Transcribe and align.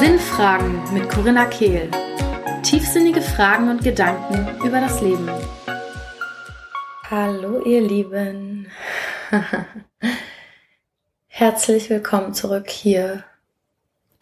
Sinnfragen 0.00 0.94
mit 0.94 1.10
Corinna 1.10 1.44
Kehl. 1.46 1.90
Tiefsinnige 2.62 3.20
Fragen 3.20 3.68
und 3.68 3.82
Gedanken 3.82 4.58
über 4.64 4.80
das 4.80 5.02
Leben. 5.02 5.28
Hallo 7.10 7.62
ihr 7.62 7.82
Lieben. 7.82 8.70
Herzlich 11.26 11.90
willkommen 11.90 12.32
zurück 12.32 12.70
hier 12.70 13.24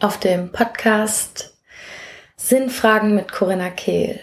auf 0.00 0.18
dem 0.18 0.50
Podcast 0.50 1.56
Sinnfragen 2.36 3.14
mit 3.14 3.30
Corinna 3.30 3.70
Kehl. 3.70 4.18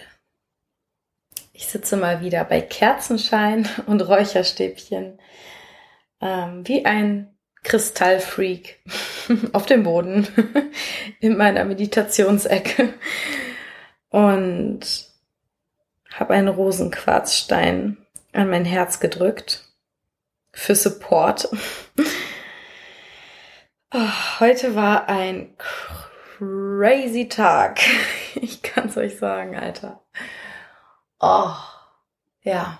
Ich 1.54 1.68
sitze 1.68 1.95
mal 1.95 2.20
wieder 2.21 2.43
bei 2.43 2.59
Kerzenschein 2.59 3.70
und 3.86 4.02
Räucherstäbchen 4.02 5.18
ähm, 6.21 6.67
wie 6.67 6.86
ein 6.86 7.36
Kristallfreak 7.63 8.79
auf 9.54 9.65
dem 9.65 9.83
Boden 9.83 10.27
in 11.19 11.37
meiner 11.37 11.65
Meditationsecke 11.65 12.93
und 14.10 14.79
habe 16.13 16.33
einen 16.33 16.47
Rosenquarzstein 16.47 17.97
an 18.33 18.50
mein 18.50 18.65
Herz 18.65 19.00
gedrückt 19.00 19.65
für 20.51 20.75
Support. 20.75 21.50
Oh, 23.91 23.99
heute 24.39 24.75
war 24.75 25.07
ein 25.10 25.55
crazy 26.38 27.27
Tag. 27.27 27.79
Ich 28.36 28.61
kann 28.61 28.88
es 28.88 28.97
euch 28.97 29.18
sagen, 29.18 29.55
Alter. 29.55 30.01
Oh, 31.19 31.54
ja. 32.41 32.80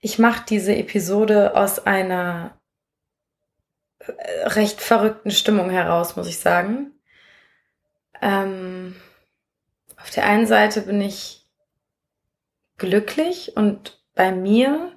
Ich 0.00 0.18
mache 0.18 0.44
diese 0.48 0.74
Episode 0.74 1.56
aus 1.56 1.86
einer 1.86 2.58
äh, 3.98 4.12
recht 4.48 4.80
verrückten 4.80 5.30
Stimmung 5.30 5.70
heraus, 5.70 6.16
muss 6.16 6.28
ich 6.28 6.38
sagen. 6.38 6.92
Ähm, 8.20 8.96
auf 9.96 10.10
der 10.10 10.24
einen 10.24 10.46
Seite 10.46 10.82
bin 10.82 11.00
ich 11.00 11.46
glücklich 12.78 13.56
und 13.56 14.00
bei 14.14 14.32
mir. 14.32 14.92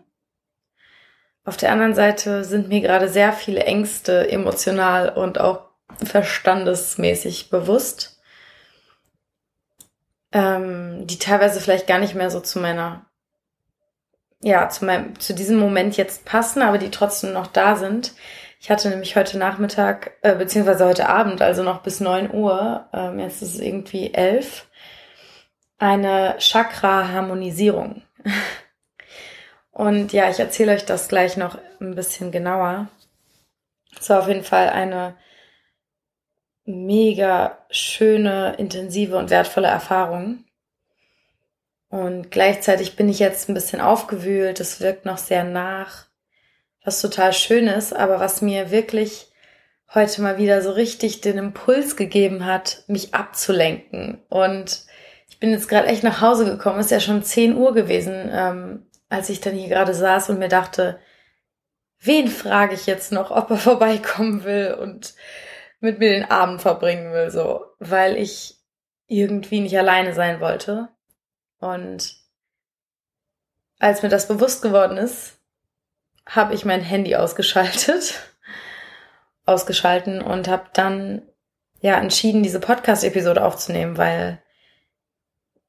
Auf 1.45 1.58
der 1.58 1.72
anderen 1.72 1.95
Seite 1.95 2.44
sind 2.44 2.70
mir 2.70 2.82
gerade 2.82 3.10
sehr 3.10 3.34
viele 3.34 3.64
Ängste 3.64 4.30
emotional 4.30 5.10
und 5.10 5.40
auch 5.40 5.70
verstandesmäßig 6.04 7.50
bewusst 7.50 8.20
ähm, 10.32 11.08
die 11.08 11.18
teilweise 11.18 11.60
vielleicht 11.60 11.88
gar 11.88 12.00
nicht 12.00 12.16
mehr 12.16 12.30
so 12.30 12.40
zu 12.40 12.60
meiner, 12.60 13.06
ja, 14.42 14.70
zu 14.70 14.86
meinem, 14.86 15.20
zu 15.20 15.34
diesem 15.34 15.58
Moment 15.58 15.98
jetzt 15.98 16.26
passen, 16.26 16.62
aber 16.62 16.78
die 16.78 16.92
trotzdem 16.92 17.34
noch 17.34 17.48
da 17.48 17.76
sind. 17.76 18.14
Ich 18.62 18.70
hatte 18.70 18.90
nämlich 18.90 19.16
heute 19.16 19.38
Nachmittag, 19.38 20.12
äh, 20.22 20.36
beziehungsweise 20.36 20.86
heute 20.86 21.09
Abend, 21.09 21.42
also 21.42 21.64
noch 21.64 21.82
bis 21.82 22.00
neun 22.00 22.34
Uhr, 22.34 22.88
ähm, 22.94 23.20
jetzt 23.20 23.42
ist 23.42 23.56
es 23.56 23.60
irgendwie 23.60 24.14
elf, 24.14 24.67
eine 25.78 26.36
Chakra-Harmonisierung. 26.40 28.02
Und 29.72 30.12
ja, 30.12 30.30
ich 30.30 30.40
erzähle 30.40 30.73
euch 30.73 30.86
das 30.86 31.08
gleich 31.08 31.38
noch 31.38 31.58
ein 31.80 31.95
bisschen 31.95 32.32
genauer. 32.32 32.90
Es 33.98 34.10
war 34.10 34.20
auf 34.20 34.28
jeden 34.28 34.44
Fall 34.44 34.70
eine 34.70 35.16
mega 36.66 37.58
schöne, 37.70 38.56
intensive 38.58 39.17
und 39.17 39.30
wertvolle 39.30 39.67
Erfahrung. 39.67 40.44
Und 41.90 42.32
gleichzeitig 42.32 42.95
bin 42.95 43.09
ich 43.09 43.20
jetzt 43.20 43.50
ein 43.50 43.56
bisschen 43.56 43.82
aufgewühlt. 43.82 44.59
Es 44.59 44.80
wirkt 44.80 45.06
noch 45.06 45.18
sehr 45.18 45.44
nach, 45.44 46.06
was 46.84 47.02
total 47.02 47.34
schön 47.34 47.68
ist, 47.68 47.94
aber 47.94 48.20
was 48.20 48.42
mir 48.42 48.72
wirklich 48.72 49.32
heute 49.94 50.22
mal 50.22 50.38
wieder 50.38 50.62
so 50.62 50.72
richtig 50.72 51.22
den 51.22 51.40
Impuls 51.40 51.95
gegeben 51.95 52.45
hat, 52.45 52.84
mich 52.88 53.16
abzulenken. 53.16 54.22
Und 54.30 54.86
ich 55.27 55.39
bin 55.39 55.52
jetzt 55.52 55.67
gerade 55.67 55.88
echt 55.88 56.04
nach 56.04 56.22
Hause 56.22 56.45
gekommen. 56.45 56.80
Ist 56.80 56.92
ja 56.92 57.00
schon 57.00 57.23
10 57.23 57.55
Uhr 57.55 57.73
gewesen, 57.73 58.30
ähm, 58.32 58.86
als 59.10 59.30
ich 59.30 59.42
dann 59.42 59.56
hier 59.56 59.70
gerade 59.70 59.95
saß 59.95 60.30
und 60.30 60.38
mir 60.38 60.48
dachte, 60.48 61.00
wen 62.00 62.27
frage 62.27 62.76
ich 62.76 62.86
jetzt 62.86 63.11
noch, 63.11 63.32
ob 63.32 63.50
er 63.50 63.58
vorbeikommen 63.58 64.44
will 64.44 64.77
und 64.80 65.16
mit 65.80 65.98
mir 66.00 66.10
den 66.10 66.30
Abend 66.30 66.61
verbringen 66.61 67.14
will, 67.14 67.32
so, 67.32 67.66
weil 67.80 68.17
ich 68.17 68.58
irgendwie 69.08 69.61
nicht 69.61 69.77
alleine 69.77 70.14
sein 70.14 70.39
wollte. 70.39 70.89
Und 71.59 72.15
als 73.80 74.02
mir 74.02 74.09
das 74.09 74.27
bewusst 74.27 74.61
geworden 74.61 74.97
ist, 74.97 75.37
habe 76.25 76.53
ich 76.53 76.65
mein 76.65 76.81
Handy 76.81 77.15
ausgeschaltet, 77.15 78.20
ausgeschalten 79.45 80.21
und 80.21 80.47
habe 80.47 80.70
dann 80.73 81.21
ja 81.81 81.99
entschieden, 81.99 82.43
diese 82.43 82.59
Podcast-Episode 82.59 83.43
aufzunehmen, 83.43 83.97
weil 83.97 84.42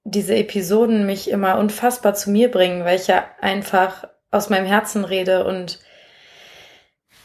diese 0.05 0.35
Episoden 0.35 1.07
mich 1.07 1.31
immer 1.31 1.59
unfassbar 1.59 2.15
zu 2.15 2.31
mir 2.31 2.51
bringen, 2.51 2.85
weil 2.85 2.99
ich 2.99 3.07
ja 3.07 3.25
einfach 3.41 4.09
aus 4.31 4.49
meinem 4.51 4.67
Herzen 4.67 5.05
rede 5.05 5.45
und 5.45 5.81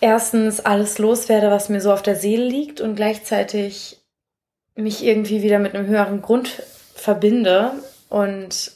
erstens 0.01 0.59
alles 0.59 0.97
loswerde, 0.97 1.51
was 1.51 1.69
mir 1.69 1.81
so 1.81 1.91
auf 1.91 2.01
der 2.03 2.15
Seele 2.15 2.45
liegt 2.45 2.81
und 2.81 2.95
gleichzeitig 2.95 4.01
mich 4.75 5.03
irgendwie 5.03 5.41
wieder 5.41 5.59
mit 5.59 5.73
einem 5.73 5.87
höheren 5.87 6.21
Grund 6.21 6.47
verbinde 6.95 7.73
und 8.09 8.71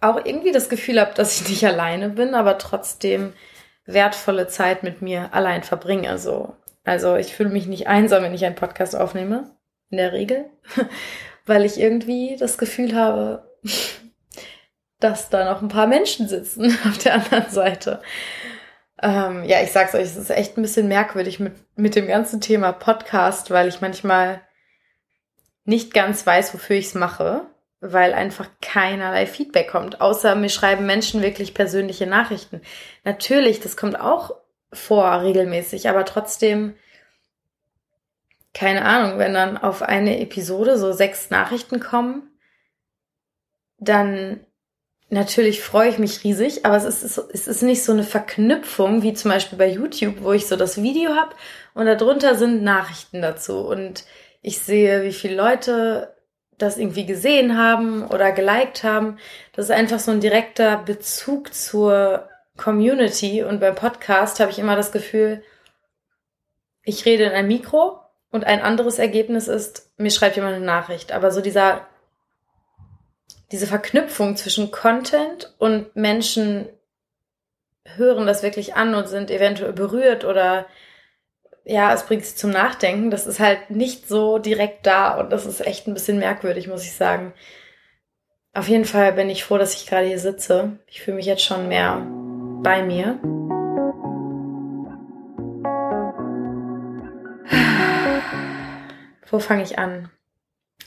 auch 0.00 0.24
irgendwie 0.24 0.52
das 0.52 0.68
Gefühl 0.68 1.00
habe, 1.00 1.14
dass 1.14 1.40
ich 1.40 1.48
nicht 1.48 1.66
alleine 1.66 2.08
bin, 2.08 2.34
aber 2.34 2.58
trotzdem 2.58 3.32
wertvolle 3.86 4.48
Zeit 4.48 4.82
mit 4.82 5.02
mir 5.02 5.34
allein 5.34 5.62
verbringe. 5.62 6.18
So. 6.18 6.54
Also 6.84 7.16
ich 7.16 7.34
fühle 7.34 7.50
mich 7.50 7.66
nicht 7.66 7.88
einsam, 7.88 8.22
wenn 8.22 8.34
ich 8.34 8.44
einen 8.44 8.54
Podcast 8.54 8.96
aufnehme, 8.96 9.50
in 9.90 9.98
der 9.98 10.12
Regel, 10.12 10.46
weil 11.46 11.64
ich 11.64 11.78
irgendwie 11.78 12.36
das 12.38 12.58
Gefühl 12.58 12.94
habe, 12.94 13.50
dass 15.00 15.30
da 15.30 15.44
noch 15.44 15.62
ein 15.62 15.68
paar 15.68 15.86
Menschen 15.86 16.28
sitzen 16.28 16.78
auf 16.88 16.98
der 16.98 17.14
anderen 17.14 17.50
Seite. 17.50 18.00
Ähm, 19.02 19.44
ja, 19.44 19.62
ich 19.62 19.72
sag's 19.72 19.94
euch, 19.94 20.02
es 20.02 20.16
ist 20.16 20.30
echt 20.30 20.56
ein 20.58 20.62
bisschen 20.62 20.88
merkwürdig 20.88 21.40
mit, 21.40 21.54
mit 21.74 21.94
dem 21.94 22.06
ganzen 22.06 22.40
Thema 22.40 22.72
Podcast, 22.72 23.50
weil 23.50 23.68
ich 23.68 23.80
manchmal 23.80 24.42
nicht 25.64 25.94
ganz 25.94 26.26
weiß, 26.26 26.52
wofür 26.52 26.76
ich's 26.76 26.94
mache, 26.94 27.46
weil 27.80 28.12
einfach 28.12 28.48
keinerlei 28.60 29.26
Feedback 29.26 29.68
kommt, 29.68 30.00
außer 30.00 30.34
mir 30.34 30.50
schreiben 30.50 30.86
Menschen 30.86 31.22
wirklich 31.22 31.54
persönliche 31.54 32.06
Nachrichten. 32.06 32.60
Natürlich, 33.04 33.60
das 33.60 33.76
kommt 33.76 33.98
auch 33.98 34.34
vor 34.72 35.22
regelmäßig, 35.22 35.88
aber 35.88 36.04
trotzdem, 36.04 36.74
keine 38.52 38.84
Ahnung, 38.84 39.18
wenn 39.18 39.32
dann 39.32 39.56
auf 39.56 39.82
eine 39.82 40.20
Episode 40.20 40.76
so 40.78 40.92
sechs 40.92 41.30
Nachrichten 41.30 41.80
kommen, 41.80 42.30
dann 43.78 44.40
natürlich 45.08 45.62
freue 45.62 45.88
ich 45.88 45.98
mich 45.98 46.22
riesig, 46.22 46.66
aber 46.66 46.76
es 46.76 46.84
ist, 46.84 47.18
es 47.18 47.48
ist 47.48 47.62
nicht 47.62 47.82
so 47.82 47.92
eine 47.92 48.04
Verknüpfung 48.04 49.02
wie 49.02 49.14
zum 49.14 49.30
Beispiel 49.30 49.58
bei 49.58 49.68
YouTube, 49.68 50.22
wo 50.22 50.32
ich 50.32 50.46
so 50.46 50.56
das 50.56 50.82
Video 50.82 51.14
habe 51.14 51.34
und 51.74 51.86
darunter 51.86 52.34
sind 52.34 52.62
Nachrichten 52.62 53.22
dazu 53.22 53.58
und 53.66 54.04
ich 54.42 54.60
sehe, 54.60 55.02
wie 55.02 55.12
viele 55.12 55.34
Leute 55.34 56.14
das 56.62 56.78
irgendwie 56.78 57.06
gesehen 57.06 57.56
haben 57.56 58.06
oder 58.06 58.32
geliked 58.32 58.84
haben. 58.84 59.18
Das 59.52 59.66
ist 59.66 59.70
einfach 59.70 59.98
so 59.98 60.10
ein 60.10 60.20
direkter 60.20 60.78
Bezug 60.78 61.54
zur 61.54 62.28
Community 62.56 63.42
und 63.42 63.60
beim 63.60 63.74
Podcast 63.74 64.40
habe 64.40 64.50
ich 64.50 64.58
immer 64.58 64.76
das 64.76 64.92
Gefühl, 64.92 65.42
ich 66.82 67.04
rede 67.04 67.24
in 67.24 67.32
ein 67.32 67.48
Mikro 67.48 68.00
und 68.30 68.44
ein 68.44 68.62
anderes 68.62 68.98
Ergebnis 68.98 69.48
ist, 69.48 69.90
mir 69.96 70.10
schreibt 70.10 70.36
jemand 70.36 70.56
eine 70.56 70.64
Nachricht. 70.64 71.12
Aber 71.12 71.30
so 71.30 71.40
dieser 71.40 71.86
diese 73.52 73.66
Verknüpfung 73.66 74.36
zwischen 74.36 74.70
Content 74.70 75.54
und 75.58 75.94
Menschen 75.96 76.68
hören 77.84 78.26
das 78.26 78.42
wirklich 78.42 78.74
an 78.76 78.94
und 78.94 79.08
sind 79.08 79.30
eventuell 79.30 79.72
berührt 79.72 80.24
oder 80.24 80.66
ja, 81.70 81.94
es 81.94 82.04
bringt 82.04 82.24
sie 82.24 82.34
zum 82.34 82.50
Nachdenken. 82.50 83.12
Das 83.12 83.28
ist 83.28 83.38
halt 83.38 83.70
nicht 83.70 84.08
so 84.08 84.38
direkt 84.38 84.86
da 84.86 85.20
und 85.20 85.30
das 85.30 85.46
ist 85.46 85.64
echt 85.64 85.86
ein 85.86 85.94
bisschen 85.94 86.18
merkwürdig, 86.18 86.66
muss 86.66 86.82
ich 86.82 86.94
sagen. 86.94 87.32
Auf 88.52 88.66
jeden 88.66 88.84
Fall 88.84 89.12
bin 89.12 89.30
ich 89.30 89.44
froh, 89.44 89.56
dass 89.56 89.74
ich 89.74 89.86
gerade 89.86 90.08
hier 90.08 90.18
sitze. 90.18 90.80
Ich 90.88 91.00
fühle 91.00 91.16
mich 91.16 91.26
jetzt 91.26 91.44
schon 91.44 91.68
mehr 91.68 92.04
bei 92.62 92.82
mir. 92.82 93.20
Wo 99.30 99.38
fange 99.38 99.62
ich 99.62 99.78
an? 99.78 100.10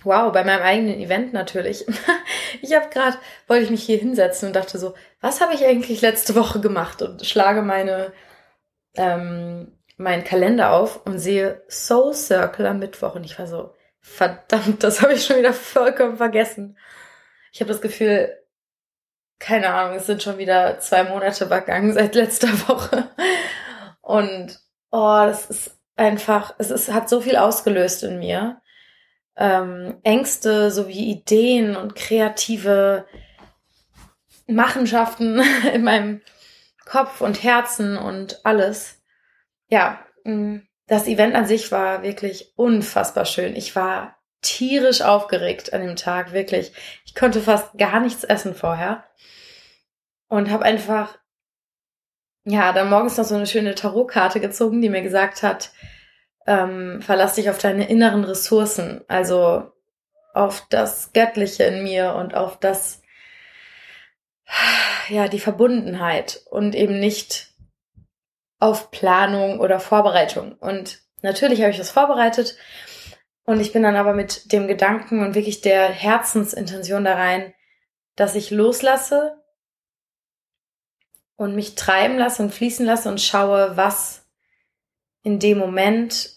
Wow, 0.03 0.33
bei 0.33 0.43
meinem 0.43 0.63
eigenen 0.63 0.99
Event 0.99 1.33
natürlich. 1.33 1.85
Ich 2.61 2.73
habe 2.73 2.87
gerade, 2.89 3.17
wollte 3.47 3.65
ich 3.65 3.71
mich 3.71 3.83
hier 3.83 3.97
hinsetzen 3.97 4.47
und 4.47 4.55
dachte 4.55 4.77
so, 4.77 4.93
was 5.19 5.41
habe 5.41 5.53
ich 5.53 5.65
eigentlich 5.65 5.99
letzte 6.01 6.33
Woche 6.35 6.61
gemacht? 6.61 7.01
Und 7.01 7.25
schlage 7.25 7.61
meine, 7.61 8.13
ähm, 8.95 9.73
meinen 9.97 10.23
Kalender 10.23 10.71
auf 10.71 11.05
und 11.05 11.19
sehe 11.19 11.63
Soul 11.69 12.13
Circle 12.13 12.65
am 12.65 12.79
Mittwoch. 12.79 13.15
Und 13.15 13.23
ich 13.23 13.37
war 13.37 13.47
so, 13.47 13.73
verdammt, 13.99 14.83
das 14.83 15.01
habe 15.01 15.13
ich 15.13 15.25
schon 15.25 15.37
wieder 15.37 15.53
vollkommen 15.53 16.17
vergessen. 16.17 16.77
Ich 17.51 17.61
habe 17.61 17.71
das 17.71 17.81
Gefühl, 17.81 18.35
keine 19.39 19.73
Ahnung, 19.73 19.97
es 19.97 20.05
sind 20.05 20.23
schon 20.23 20.37
wieder 20.37 20.79
zwei 20.79 21.03
Monate 21.03 21.47
vergangen 21.47 21.93
seit 21.93 22.15
letzter 22.15 22.49
Woche. 22.67 23.09
Und 24.01 24.59
oh, 24.91 25.23
das 25.25 25.49
ist 25.49 25.77
einfach, 25.95 26.55
es 26.57 26.71
ist, 26.71 26.91
hat 26.91 27.09
so 27.09 27.21
viel 27.21 27.37
ausgelöst 27.37 28.03
in 28.03 28.19
mir. 28.19 28.61
Ähm, 29.35 29.99
Ängste 30.03 30.69
sowie 30.69 31.11
Ideen 31.11 31.75
und 31.75 31.95
kreative 31.95 33.05
Machenschaften 34.47 35.41
in 35.73 35.83
meinem 35.83 36.21
Kopf 36.85 37.21
und 37.21 37.43
Herzen 37.43 37.97
und 37.97 38.45
alles. 38.45 39.02
Ja, 39.73 40.05
mm, 40.23 40.57
das 40.85 41.07
Event 41.07 41.33
an 41.33 41.47
sich 41.47 41.71
war 41.71 42.03
wirklich 42.03 42.53
unfassbar 42.57 43.25
schön. 43.25 43.55
Ich 43.55 43.75
war 43.75 44.19
tierisch 44.43 45.01
aufgeregt 45.01 45.73
an 45.73 45.81
dem 45.81 45.95
Tag, 45.95 46.31
wirklich. 46.31 46.73
Ich 47.05 47.15
konnte 47.15 47.41
fast 47.41 47.75
gar 47.79 47.99
nichts 47.99 48.23
essen 48.23 48.53
vorher 48.53 49.03
und 50.27 50.51
habe 50.51 50.63
einfach 50.63 51.17
ja, 52.43 52.71
dann 52.71 52.91
morgens 52.91 53.17
noch 53.17 53.25
so 53.25 53.33
eine 53.33 53.47
schöne 53.47 53.73
Tarotkarte 53.73 54.39
gezogen, 54.39 54.79
die 54.79 54.89
mir 54.89 55.01
gesagt 55.01 55.41
hat, 55.41 55.71
ähm, 56.45 57.01
verlass 57.01 57.33
dich 57.33 57.49
auf 57.49 57.57
deine 57.57 57.89
inneren 57.89 58.25
Ressourcen, 58.25 59.01
also 59.07 59.71
auf 60.35 60.67
das 60.69 61.13
Göttliche 61.13 61.63
in 61.63 61.81
mir 61.81 62.13
und 62.13 62.35
auf 62.35 62.59
das, 62.59 63.01
ja, 65.09 65.27
die 65.27 65.39
Verbundenheit 65.39 66.43
und 66.51 66.75
eben 66.75 66.99
nicht 66.99 67.52
auf 68.63 68.91
Planung 68.91 69.59
oder 69.59 69.81
Vorbereitung. 69.81 70.53
Und 70.53 71.01
natürlich 71.21 71.59
habe 71.59 71.71
ich 71.71 71.77
das 71.77 71.91
vorbereitet 71.91 72.55
und 73.43 73.59
ich 73.59 73.73
bin 73.73 73.83
dann 73.83 73.97
aber 73.97 74.13
mit 74.13 74.53
dem 74.53 74.69
Gedanken 74.69 75.19
und 75.19 75.35
wirklich 75.35 75.59
der 75.59 75.89
Herzensintention 75.89 77.03
da 77.03 77.15
rein, 77.15 77.53
dass 78.15 78.35
ich 78.35 78.51
loslasse 78.51 79.37
und 81.35 81.55
mich 81.55 81.75
treiben 81.75 82.17
lasse 82.17 82.41
und 82.41 82.53
fließen 82.53 82.85
lasse 82.85 83.09
und 83.09 83.19
schaue, 83.19 83.75
was 83.75 84.29
in 85.23 85.39
dem 85.39 85.57
Moment 85.57 86.29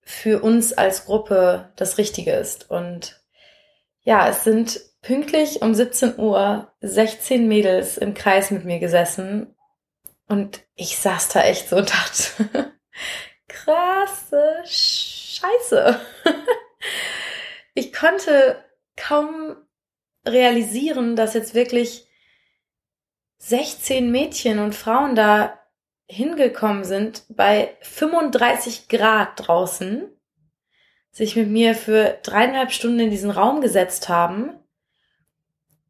für 0.00 0.42
uns 0.42 0.72
als 0.72 1.04
Gruppe 1.04 1.70
das 1.76 1.98
Richtige 1.98 2.32
ist. 2.32 2.70
Und 2.70 3.22
ja, 4.04 4.26
es 4.26 4.42
sind 4.42 4.80
pünktlich 5.02 5.60
um 5.60 5.74
17 5.74 6.18
Uhr 6.18 6.72
16 6.80 7.46
Mädels 7.46 7.98
im 7.98 8.14
Kreis 8.14 8.50
mit 8.50 8.64
mir 8.64 8.78
gesessen 8.78 9.53
und 10.28 10.62
ich 10.74 10.98
saß 10.98 11.28
da 11.28 11.42
echt 11.42 11.68
so 11.68 11.76
und 11.76 11.90
dachte, 11.90 12.72
krasse 13.48 14.62
Scheiße. 14.64 16.00
ich 17.74 17.92
konnte 17.92 18.64
kaum 18.96 19.56
realisieren, 20.26 21.16
dass 21.16 21.34
jetzt 21.34 21.54
wirklich 21.54 22.06
16 23.38 24.10
Mädchen 24.10 24.58
und 24.58 24.74
Frauen 24.74 25.14
da 25.14 25.58
hingekommen 26.06 26.84
sind 26.84 27.24
bei 27.28 27.76
35 27.82 28.88
Grad 28.88 29.46
draußen, 29.46 30.10
sich 31.10 31.36
mit 31.36 31.48
mir 31.48 31.74
für 31.74 32.18
dreieinhalb 32.22 32.72
Stunden 32.72 33.00
in 33.00 33.10
diesen 33.10 33.30
Raum 33.30 33.60
gesetzt 33.60 34.08
haben 34.08 34.58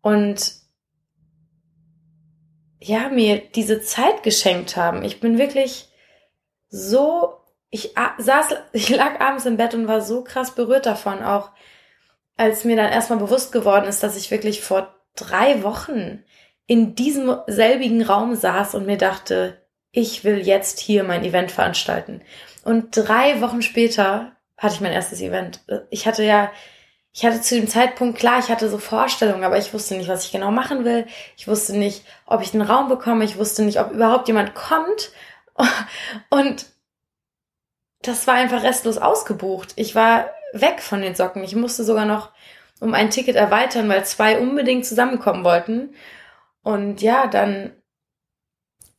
und 0.02 0.63
ja, 2.86 3.08
mir 3.08 3.38
diese 3.38 3.80
Zeit 3.80 4.22
geschenkt 4.22 4.76
haben. 4.76 5.04
Ich 5.04 5.20
bin 5.20 5.38
wirklich 5.38 5.88
so, 6.68 7.34
ich 7.70 7.94
saß, 8.18 8.48
ich 8.72 8.90
lag 8.90 9.20
abends 9.20 9.46
im 9.46 9.56
Bett 9.56 9.74
und 9.74 9.88
war 9.88 10.02
so 10.02 10.22
krass 10.22 10.54
berührt 10.54 10.86
davon, 10.86 11.22
auch 11.22 11.50
als 12.36 12.64
mir 12.64 12.76
dann 12.76 12.92
erstmal 12.92 13.18
bewusst 13.18 13.52
geworden 13.52 13.86
ist, 13.86 14.02
dass 14.02 14.16
ich 14.16 14.30
wirklich 14.30 14.60
vor 14.60 14.94
drei 15.16 15.62
Wochen 15.62 16.24
in 16.66 16.94
diesem 16.94 17.36
selbigen 17.46 18.02
Raum 18.02 18.34
saß 18.34 18.74
und 18.74 18.86
mir 18.86 18.98
dachte, 18.98 19.62
ich 19.92 20.24
will 20.24 20.38
jetzt 20.38 20.78
hier 20.80 21.04
mein 21.04 21.24
Event 21.24 21.52
veranstalten. 21.52 22.20
Und 22.64 22.96
drei 22.96 23.40
Wochen 23.40 23.62
später 23.62 24.32
hatte 24.58 24.74
ich 24.74 24.80
mein 24.80 24.92
erstes 24.92 25.20
Event. 25.20 25.60
Ich 25.90 26.06
hatte 26.06 26.24
ja, 26.24 26.50
ich 27.16 27.24
hatte 27.24 27.40
zu 27.40 27.54
dem 27.54 27.68
Zeitpunkt, 27.68 28.18
klar, 28.18 28.40
ich 28.40 28.48
hatte 28.48 28.68
so 28.68 28.78
Vorstellungen, 28.78 29.44
aber 29.44 29.56
ich 29.56 29.72
wusste 29.72 29.94
nicht, 29.96 30.08
was 30.08 30.24
ich 30.24 30.32
genau 30.32 30.50
machen 30.50 30.84
will. 30.84 31.06
Ich 31.36 31.46
wusste 31.46 31.76
nicht, 31.76 32.04
ob 32.26 32.42
ich 32.42 32.50
den 32.50 32.60
Raum 32.60 32.88
bekomme. 32.88 33.24
Ich 33.24 33.38
wusste 33.38 33.62
nicht, 33.62 33.78
ob 33.78 33.92
überhaupt 33.92 34.26
jemand 34.26 34.56
kommt. 34.56 35.12
Und 36.28 36.66
das 38.02 38.26
war 38.26 38.34
einfach 38.34 38.64
restlos 38.64 38.98
ausgebucht. 38.98 39.74
Ich 39.76 39.94
war 39.94 40.28
weg 40.54 40.82
von 40.82 41.02
den 41.02 41.14
Socken. 41.14 41.44
Ich 41.44 41.54
musste 41.54 41.84
sogar 41.84 42.04
noch 42.04 42.32
um 42.80 42.94
ein 42.94 43.10
Ticket 43.10 43.36
erweitern, 43.36 43.88
weil 43.88 44.04
zwei 44.04 44.40
unbedingt 44.40 44.84
zusammenkommen 44.84 45.44
wollten. 45.44 45.94
Und 46.64 47.00
ja, 47.00 47.28
dann 47.28 47.80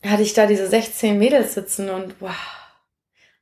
hatte 0.06 0.24
ich 0.24 0.34
da 0.34 0.48
diese 0.48 0.68
16 0.68 1.18
Mädels 1.18 1.54
sitzen 1.54 1.90
und 1.90 2.16
wow, 2.22 2.32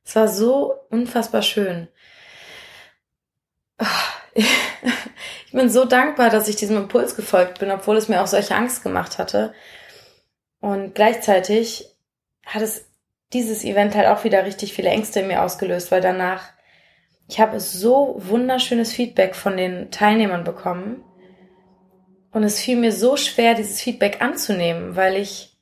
es 0.04 0.16
war 0.16 0.26
so 0.26 0.74
unfassbar 0.90 1.42
schön. 1.42 1.86
Ich 5.46 5.56
bin 5.56 5.70
so 5.70 5.84
dankbar, 5.84 6.30
dass 6.30 6.48
ich 6.48 6.56
diesem 6.56 6.76
Impuls 6.76 7.14
gefolgt 7.14 7.60
bin, 7.60 7.70
obwohl 7.70 7.96
es 7.96 8.08
mir 8.08 8.20
auch 8.20 8.26
solche 8.26 8.56
Angst 8.56 8.82
gemacht 8.82 9.18
hatte. 9.18 9.54
Und 10.58 10.96
gleichzeitig 10.96 11.88
hat 12.44 12.60
es 12.60 12.86
dieses 13.32 13.62
Event 13.62 13.94
halt 13.94 14.08
auch 14.08 14.24
wieder 14.24 14.44
richtig 14.44 14.74
viele 14.74 14.88
Ängste 14.88 15.20
in 15.20 15.28
mir 15.28 15.44
ausgelöst, 15.44 15.92
weil 15.92 16.00
danach 16.00 16.54
ich 17.28 17.40
habe 17.40 17.60
so 17.60 18.16
wunderschönes 18.18 18.92
Feedback 18.92 19.34
von 19.34 19.56
den 19.56 19.90
Teilnehmern 19.90 20.44
bekommen 20.44 21.04
und 22.32 22.42
es 22.42 22.60
fiel 22.60 22.76
mir 22.76 22.92
so 22.92 23.16
schwer, 23.16 23.54
dieses 23.54 23.80
Feedback 23.80 24.20
anzunehmen, 24.20 24.96
weil 24.96 25.16
ich 25.16 25.56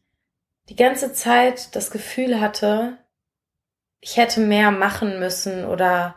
die 0.69 0.77
ganze 0.77 1.13
Zeit 1.13 1.77
das 1.77 1.91
Gefühl 1.91 2.41
hatte, 2.41 2.99
ich 4.01 4.17
hätte 4.17 4.41
mehr 4.41 4.71
machen 4.71 5.21
müssen 5.21 5.65
oder 5.65 6.17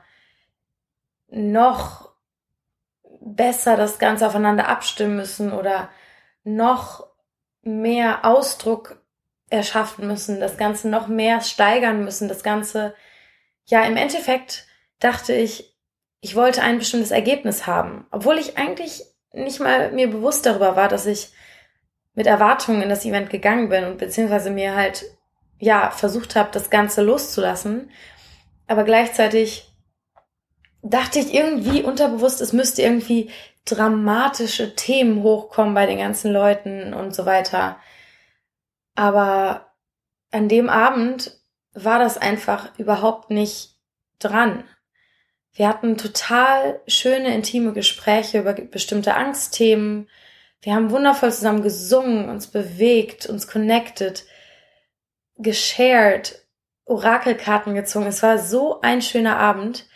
noch 1.28 2.05
besser 3.26 3.76
das 3.76 4.00
Ganze 4.00 4.28
aufeinander 4.28 4.70
abstimmen 4.70 5.18
müssen 5.18 5.52
oder 5.52 5.90
noch 6.44 7.08
mehr 7.64 8.24
Ausdruck 8.24 9.02
erschaffen 9.50 10.08
müssen, 10.08 10.40
das 10.40 10.58
Ganze 10.58 10.88
noch 10.90 11.08
mehr 11.08 11.42
steigern 11.42 12.04
müssen, 12.04 12.28
das 12.28 12.44
Ganze, 12.44 12.94
ja, 13.66 13.84
im 13.84 13.98
Endeffekt 13.98 14.68
dachte 15.00 15.34
ich, 15.34 15.76
ich 16.22 16.36
wollte 16.36 16.62
ein 16.62 16.78
bestimmtes 16.78 17.12
Ergebnis 17.12 17.68
haben, 17.68 18.06
obwohl 18.12 18.38
ich 18.38 18.58
eigentlich 18.58 19.04
nicht 19.34 19.60
mal 19.60 19.92
mir 19.92 20.10
bewusst 20.10 20.46
darüber 20.46 20.76
war, 20.76 20.88
dass 20.88 21.06
ich 21.06 21.32
mit 22.14 22.28
Erwartungen 22.28 22.82
in 22.82 22.90
das 22.90 23.06
Event 23.06 23.30
gegangen 23.30 23.70
bin 23.70 23.84
und 23.86 23.98
beziehungsweise 23.98 24.50
mir 24.50 24.76
halt, 24.76 25.04
ja, 25.60 25.90
versucht 25.92 26.36
habe, 26.36 26.50
das 26.52 26.70
Ganze 26.70 27.02
loszulassen. 27.02 27.92
Aber 28.68 28.84
gleichzeitig 28.84 29.75
dachte 30.86 31.20
ich 31.20 31.34
irgendwie 31.34 31.82
unterbewusst, 31.82 32.42
es 32.42 32.54
müsste 32.54 32.84
irgendwie 32.84 33.32
dramatische 33.66 34.76
Themen 34.76 35.24
hochkommen 35.24 35.74
bei 35.74 35.88
den 35.88 35.98
ganzen 35.98 36.32
Leuten 36.32 36.94
und 36.94 37.16
so 37.16 37.26
weiter. 37.26 37.80
Aber 38.94 39.72
an 40.32 40.48
dem 40.48 40.70
Abend 40.70 41.40
war 41.74 41.98
das 41.98 42.18
einfach 42.18 42.78
überhaupt 42.78 43.32
nicht 43.32 43.76
dran. 44.20 44.64
Wir 45.54 45.68
hatten 45.68 45.98
total 45.98 46.80
schöne, 46.86 47.34
intime 47.34 47.74
Gespräche 47.74 48.40
über 48.40 48.54
bestimmte 48.54 49.16
Angstthemen. 49.16 50.08
Wir 50.62 50.76
haben 50.76 50.92
wundervoll 50.92 51.34
zusammen 51.34 51.64
gesungen, 51.64 52.30
uns 52.30 52.48
bewegt, 52.48 53.26
uns 53.26 53.48
connected, 53.48 54.26
geshared, 55.38 56.46
Orakelkarten 56.86 57.74
gezogen. 57.74 58.06
Es 58.06 58.22
war 58.22 58.38
so 58.38 58.82
ein 58.82 59.02
schöner 59.02 59.38
Abend. 59.38 59.88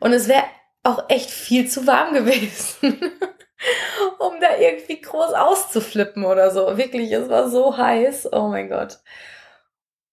Und 0.00 0.12
es 0.12 0.28
wäre 0.28 0.44
auch 0.82 1.04
echt 1.08 1.30
viel 1.30 1.68
zu 1.68 1.86
warm 1.86 2.14
gewesen, 2.14 3.12
um 4.18 4.40
da 4.40 4.56
irgendwie 4.58 5.00
groß 5.00 5.32
auszuflippen 5.32 6.24
oder 6.24 6.50
so. 6.50 6.76
Wirklich, 6.76 7.10
es 7.12 7.28
war 7.28 7.48
so 7.48 7.76
heiß. 7.76 8.32
Oh 8.32 8.48
mein 8.48 8.68
Gott. 8.68 8.98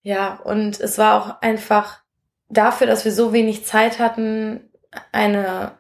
Ja, 0.02 0.40
und 0.44 0.80
es 0.80 0.98
war 0.98 1.22
auch 1.22 1.42
einfach 1.42 2.02
dafür, 2.50 2.88
dass 2.88 3.06
wir 3.06 3.12
so 3.12 3.34
wenig 3.34 3.66
Zeit 3.66 4.00
hatten, 4.00 4.70
eine, 5.12 5.78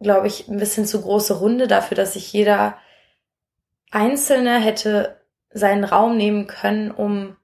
glaube 0.00 0.26
ich, 0.26 0.48
ein 0.48 0.58
bisschen 0.58 0.86
zu 0.86 1.02
große 1.02 1.38
Runde 1.38 1.66
dafür, 1.66 1.96
dass 1.96 2.14
sich 2.14 2.32
jeder 2.32 2.78
Einzelne 3.90 4.58
hätte 4.58 5.20
seinen 5.50 5.84
Raum 5.84 6.16
nehmen 6.16 6.46
können, 6.46 6.90
um 6.90 7.36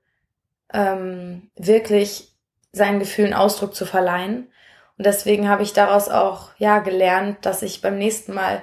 ähm, 0.72 1.50
wirklich 1.56 2.34
seinen 2.72 2.98
Gefühlen 2.98 3.34
Ausdruck 3.34 3.74
zu 3.74 3.86
verleihen. 3.86 4.50
Und 4.96 5.06
deswegen 5.06 5.48
habe 5.48 5.62
ich 5.62 5.72
daraus 5.72 6.08
auch 6.08 6.50
ja 6.58 6.78
gelernt, 6.78 7.44
dass 7.44 7.62
ich 7.62 7.80
beim 7.80 7.98
nächsten 7.98 8.32
Mal 8.34 8.62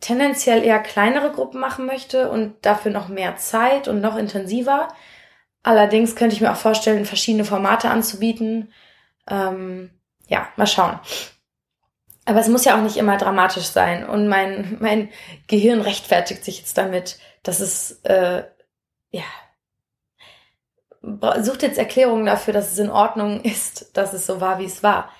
tendenziell 0.00 0.62
eher 0.62 0.80
kleinere 0.80 1.30
Gruppen 1.30 1.60
machen 1.60 1.86
möchte 1.86 2.30
und 2.30 2.56
dafür 2.62 2.90
noch 2.90 3.08
mehr 3.08 3.36
Zeit 3.36 3.88
und 3.88 4.00
noch 4.00 4.16
intensiver. 4.16 4.88
Allerdings 5.62 6.16
könnte 6.16 6.34
ich 6.34 6.42
mir 6.42 6.52
auch 6.52 6.56
vorstellen, 6.56 7.06
verschiedene 7.06 7.44
Formate 7.44 7.88
anzubieten, 7.88 8.72
ähm, 9.28 9.90
ja, 10.28 10.48
mal 10.56 10.66
schauen. 10.66 10.98
Aber 12.26 12.40
es 12.40 12.48
muss 12.48 12.64
ja 12.64 12.76
auch 12.76 12.82
nicht 12.82 12.96
immer 12.96 13.16
dramatisch 13.16 13.66
sein. 13.66 14.06
Und 14.06 14.28
mein, 14.28 14.76
mein 14.80 15.10
Gehirn 15.46 15.80
rechtfertigt 15.80 16.44
sich 16.44 16.58
jetzt 16.58 16.76
damit, 16.76 17.18
dass 17.42 17.60
es, 17.60 18.00
äh, 18.02 18.44
ja, 19.10 19.24
sucht 21.40 21.62
jetzt 21.62 21.78
Erklärungen 21.78 22.26
dafür, 22.26 22.54
dass 22.54 22.72
es 22.72 22.78
in 22.78 22.90
Ordnung 22.90 23.40
ist, 23.44 23.96
dass 23.96 24.12
es 24.12 24.26
so 24.26 24.40
war, 24.40 24.58
wie 24.58 24.64
es 24.64 24.82
war. 24.82 25.10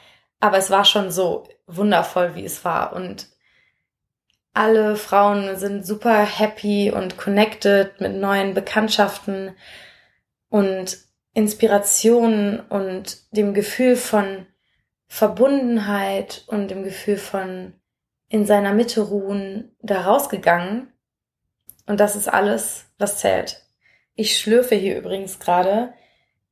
Aber 0.45 0.59
es 0.59 0.69
war 0.69 0.85
schon 0.85 1.11
so 1.11 1.49
wundervoll, 1.67 2.35
wie 2.35 2.45
es 2.45 2.67
war. 2.67 2.93
Und 2.93 3.29
alle 4.53 4.95
Frauen 4.95 5.57
sind 5.57 5.87
super 5.87 6.23
happy 6.23 6.91
und 6.91 7.17
connected 7.17 7.99
mit 7.99 8.15
neuen 8.17 8.53
Bekanntschaften 8.53 9.57
und 10.51 10.99
Inspirationen 11.33 12.61
und 12.61 13.35
dem 13.35 13.55
Gefühl 13.55 13.97
von 13.97 14.45
Verbundenheit 15.07 16.45
und 16.49 16.71
dem 16.71 16.85
Gefühl 16.85 17.17
von 17.17 17.73
in 18.29 18.45
seiner 18.45 18.75
Mitte 18.75 19.01
ruhen 19.01 19.75
da 19.81 20.03
rausgegangen. 20.03 20.93
Und 21.87 22.01
das 22.01 22.17
ist 22.17 22.29
alles, 22.29 22.85
was 22.99 23.17
zählt. 23.17 23.63
Ich 24.15 24.39
schlürfe 24.39 24.75
hier 24.75 24.99
übrigens 24.99 25.39
gerade 25.39 25.95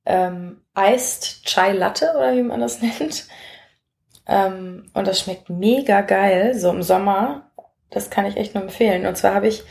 ähm, 0.06 0.62
Iced 0.74 1.44
Chai 1.44 1.72
Latte 1.72 2.14
oder 2.16 2.34
wie 2.34 2.42
man 2.42 2.60
das 2.60 2.80
nennt. 2.98 3.26
Ähm, 4.26 4.90
und 4.94 5.06
das 5.06 5.20
schmeckt 5.20 5.50
mega 5.50 6.00
geil, 6.02 6.54
so 6.54 6.70
im 6.70 6.82
Sommer. 6.82 7.50
Das 7.90 8.10
kann 8.10 8.26
ich 8.26 8.36
echt 8.36 8.54
nur 8.54 8.64
empfehlen. 8.64 9.06
Und 9.06 9.16
zwar 9.16 9.34
habe 9.34 9.48
ich 9.48 9.64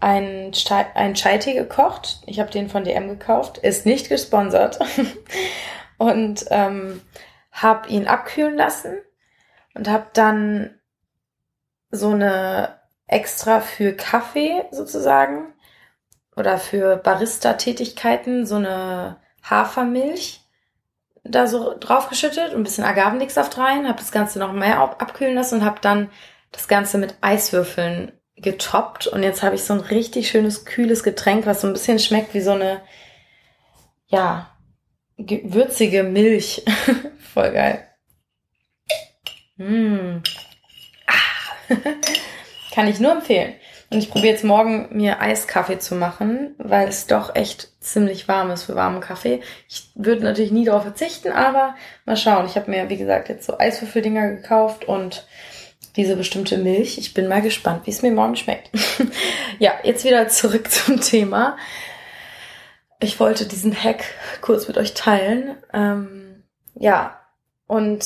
einen 0.00 0.52
Chai, 0.52 1.38
Tee 1.38 1.54
gekocht. 1.54 2.22
Ich 2.26 2.40
habe 2.40 2.50
den 2.50 2.68
von 2.68 2.84
DM 2.84 3.08
gekauft. 3.08 3.58
Ist 3.58 3.86
nicht 3.86 4.08
gesponsert. 4.08 4.78
und 5.98 6.46
ähm, 6.50 7.02
habe 7.52 7.88
ihn 7.88 8.08
abkühlen 8.08 8.56
lassen 8.56 8.98
und 9.74 9.88
habe 9.88 10.06
dann 10.14 10.80
so 11.90 12.10
eine 12.10 12.80
extra 13.06 13.60
für 13.60 13.92
Kaffee 13.92 14.64
sozusagen 14.70 15.52
oder 16.36 16.58
für 16.58 16.96
Barista-Tätigkeiten 16.96 18.46
so 18.46 18.56
eine 18.56 19.16
Hafermilch 19.42 20.39
da 21.24 21.46
so 21.46 21.76
draufgeschüttet 21.78 22.52
und 22.52 22.60
ein 22.60 22.64
bisschen 22.64 22.84
Agavendicksaft 22.84 23.58
rein, 23.58 23.86
habe 23.86 23.98
das 23.98 24.12
Ganze 24.12 24.38
noch 24.38 24.52
mehr 24.52 24.78
abkühlen 24.78 25.34
lassen 25.34 25.56
und 25.56 25.64
habe 25.64 25.80
dann 25.80 26.10
das 26.52 26.68
Ganze 26.68 26.98
mit 26.98 27.14
Eiswürfeln 27.20 28.12
getoppt 28.36 29.06
und 29.06 29.22
jetzt 29.22 29.42
habe 29.42 29.54
ich 29.54 29.64
so 29.64 29.74
ein 29.74 29.80
richtig 29.80 30.30
schönes 30.30 30.64
kühles 30.64 31.02
Getränk, 31.02 31.46
was 31.46 31.60
so 31.60 31.66
ein 31.66 31.74
bisschen 31.74 31.98
schmeckt 31.98 32.32
wie 32.32 32.40
so 32.40 32.52
eine 32.52 32.80
ja, 34.06 34.50
würzige 35.16 36.02
Milch. 36.02 36.64
Voll 37.34 37.52
geil. 37.52 37.86
Mmh. 39.56 40.22
Ah. 41.06 41.74
Kann 42.74 42.88
ich 42.88 42.98
nur 42.98 43.12
empfehlen. 43.12 43.54
Und 43.90 43.98
ich 43.98 44.10
probiere 44.10 44.34
jetzt 44.34 44.44
morgen 44.44 44.88
mir 44.92 45.20
Eiskaffee 45.20 45.80
zu 45.80 45.96
machen, 45.96 46.54
weil 46.58 46.88
es 46.88 47.08
doch 47.08 47.34
echt 47.34 47.72
ziemlich 47.80 48.28
warm 48.28 48.52
ist 48.52 48.62
für 48.62 48.76
warmen 48.76 49.00
Kaffee. 49.00 49.40
Ich 49.68 49.90
würde 49.96 50.22
natürlich 50.22 50.52
nie 50.52 50.64
darauf 50.64 50.82
verzichten, 50.82 51.32
aber 51.32 51.74
mal 52.04 52.16
schauen. 52.16 52.46
Ich 52.46 52.54
habe 52.54 52.70
mir, 52.70 52.88
wie 52.88 52.96
gesagt, 52.96 53.28
jetzt 53.28 53.46
so 53.46 53.58
Eiswürfeldinger 53.58 54.30
gekauft 54.30 54.84
und 54.84 55.26
diese 55.96 56.14
bestimmte 56.14 56.56
Milch. 56.56 56.98
Ich 56.98 57.14
bin 57.14 57.26
mal 57.26 57.42
gespannt, 57.42 57.86
wie 57.86 57.90
es 57.90 58.02
mir 58.02 58.12
morgen 58.12 58.36
schmeckt. 58.36 58.70
ja, 59.58 59.72
jetzt 59.82 60.04
wieder 60.04 60.28
zurück 60.28 60.70
zum 60.70 61.00
Thema. 61.00 61.56
Ich 63.00 63.18
wollte 63.18 63.46
diesen 63.46 63.74
Hack 63.74 64.04
kurz 64.40 64.68
mit 64.68 64.78
euch 64.78 64.94
teilen. 64.94 65.56
Ähm, 65.72 66.44
ja, 66.76 67.18
und 67.66 68.04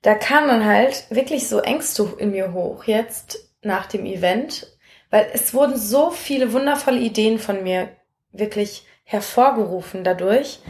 da 0.00 0.14
kamen 0.14 0.48
dann 0.48 0.64
halt 0.64 1.04
wirklich 1.10 1.48
so 1.48 1.60
Ängste 1.60 2.14
in 2.16 2.30
mir 2.30 2.52
hoch 2.54 2.84
jetzt 2.84 3.50
nach 3.62 3.86
dem 3.86 4.06
Event, 4.06 4.66
weil 5.12 5.28
es 5.34 5.52
wurden 5.52 5.76
so 5.76 6.10
viele 6.10 6.54
wundervolle 6.54 6.98
Ideen 6.98 7.38
von 7.38 7.62
mir 7.62 7.90
wirklich 8.32 8.86
hervorgerufen 9.04 10.04
dadurch, 10.04 10.60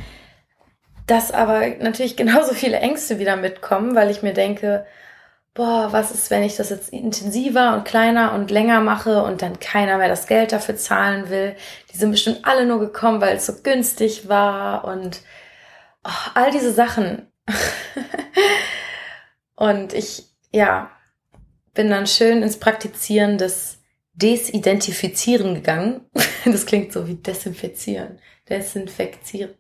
dass 1.07 1.31
aber 1.31 1.69
natürlich 1.79 2.17
genauso 2.17 2.53
viele 2.53 2.79
Ängste 2.79 3.19
wieder 3.19 3.37
mitkommen, 3.37 3.95
weil 3.95 4.11
ich 4.11 4.23
mir 4.23 4.35
denke, 4.35 4.85
boah, 5.55 5.93
was 5.93 6.11
ist, 6.11 6.31
wenn 6.31 6.43
ich 6.43 6.57
das 6.57 6.71
jetzt 6.71 6.93
intensiver 6.93 7.75
und 7.75 7.85
kleiner 7.85 8.33
und 8.33 8.51
länger 8.51 8.81
mache 8.81 9.23
und 9.23 9.43
dann 9.43 9.61
keiner 9.61 9.99
mehr 9.99 10.09
das 10.09 10.27
Geld 10.27 10.51
dafür 10.51 10.77
zahlen 10.77 11.31
will? 11.31 11.55
Die 11.93 11.97
sind 11.97 12.11
bestimmt 12.11 12.41
alle 12.43 12.67
nur 12.67 12.81
gekommen, 12.81 13.21
weil 13.21 13.37
es 13.37 13.47
so 13.47 13.63
günstig 13.63 14.29
war 14.29 14.85
und 14.85 15.21
oh, 16.05 16.31
all 16.35 16.51
diese 16.51 16.73
Sachen. 16.73 17.31
und 19.55 19.93
ich, 19.93 20.25
ja, 20.51 20.91
bin 21.75 21.91
dann 21.91 22.09
schön 22.09 22.43
ins 22.43 22.59
Praktizieren 22.59 23.39
des 23.39 23.82
Desidentifizieren 24.15 25.55
gegangen. 25.55 26.09
Das 26.45 26.67
klingt 26.67 26.93
so 26.93 27.07
wie 27.07 27.15
desinfizieren. 27.15 28.19
Desinfektieren. 28.49 29.55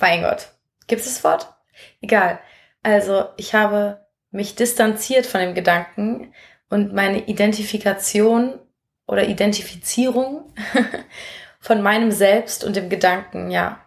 mein 0.00 0.22
Gott. 0.22 0.48
Gibt 0.88 1.02
es 1.02 1.06
das 1.06 1.22
Wort? 1.22 1.54
Egal. 2.00 2.40
Also, 2.82 3.26
ich 3.36 3.54
habe 3.54 4.04
mich 4.32 4.56
distanziert 4.56 5.26
von 5.26 5.40
dem 5.40 5.54
Gedanken 5.54 6.34
und 6.68 6.92
meine 6.92 7.26
Identifikation 7.26 8.58
oder 9.06 9.28
Identifizierung 9.28 10.52
von 11.60 11.82
meinem 11.82 12.10
Selbst 12.10 12.64
und 12.64 12.74
dem 12.74 12.88
Gedanken, 12.88 13.50
ja, 13.50 13.80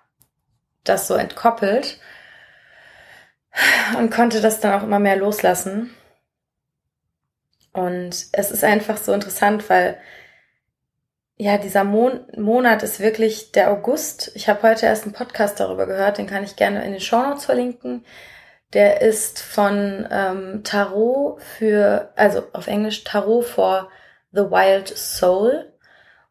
das 0.84 1.08
so 1.08 1.16
entkoppelt 1.16 2.00
und 3.98 4.12
konnte 4.12 4.42
das 4.42 4.60
dann 4.60 4.74
auch 4.80 4.84
immer 4.84 5.00
mehr 5.00 5.16
loslassen. 5.16 5.96
Und 7.76 8.28
es 8.32 8.52
ist 8.52 8.64
einfach 8.64 8.98
so 8.98 9.12
interessant, 9.12 9.70
weil 9.70 9.98
ja, 11.38 11.58
dieser 11.58 11.84
Mon 11.84 12.22
Monat 12.38 12.82
ist 12.84 13.02
wirklich 13.02 13.52
der 13.52 13.70
August. 13.70 14.32
Ich 14.36 14.48
habe 14.48 14.64
heute 14.64 14.86
erst 14.86 15.04
einen 15.04 15.14
Podcast 15.14 15.60
darüber 15.60 15.86
gehört, 15.86 16.18
den 16.18 16.28
kann 16.28 16.46
ich 16.46 16.56
gerne 16.56 16.86
in 16.86 16.94
den 16.94 17.02
Show 17.02 17.22
Notes 17.22 17.44
verlinken. 17.46 18.06
Der 18.74 19.02
ist 19.02 19.42
von 19.42 20.08
ähm, 20.10 20.62
Tarot 20.64 21.42
für, 21.42 22.14
also 22.16 22.44
auf 22.54 22.68
Englisch 22.68 23.04
Tarot 23.04 23.44
for 23.44 23.90
the 24.32 24.44
Wild 24.44 24.88
Soul. 24.88 25.74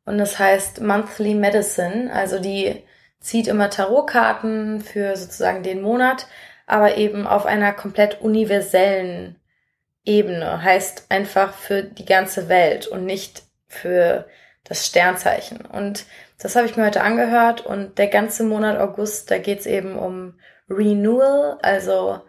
Und 0.07 0.17
das 0.17 0.39
heißt 0.39 0.81
Monthly 0.81 1.35
Medicine. 1.35 2.11
Also 2.13 2.39
die 2.39 2.83
zieht 3.21 3.49
immer 3.49 3.69
Tarotkarten 3.69 4.81
für 4.81 5.17
sozusagen 5.17 5.63
den 5.63 5.83
Monat, 5.83 6.27
aber 6.67 6.97
eben 6.97 7.27
auf 7.27 7.45
einer 7.45 7.75
komplett 7.75 8.23
universellen 8.23 9.37
Ebene, 10.05 10.63
heißt 10.63 11.07
einfach 11.09 11.55
für 11.55 11.83
die 11.83 12.05
ganze 12.05 12.49
Welt 12.49 12.87
und 12.87 13.07
nicht 13.07 13.43
für 13.67 14.27
das 14.65 14.87
Sternzeichen. 14.87 15.61
Und 15.63 16.05
das 16.39 16.57
habe 16.57 16.67
ich 16.67 16.77
mir 16.77 16.85
heute 16.85 17.03
angehört 17.03 17.65
und 17.65 17.99
der 17.99 18.09
ganze 18.09 18.45
Monat 18.45 18.79
August, 18.79 19.31
da 19.31 19.39
geht 19.39 19.61
es 19.61 19.67
eben 19.67 19.97
um 19.97 20.39
Renewal, 20.69 21.59
also 21.63 22.21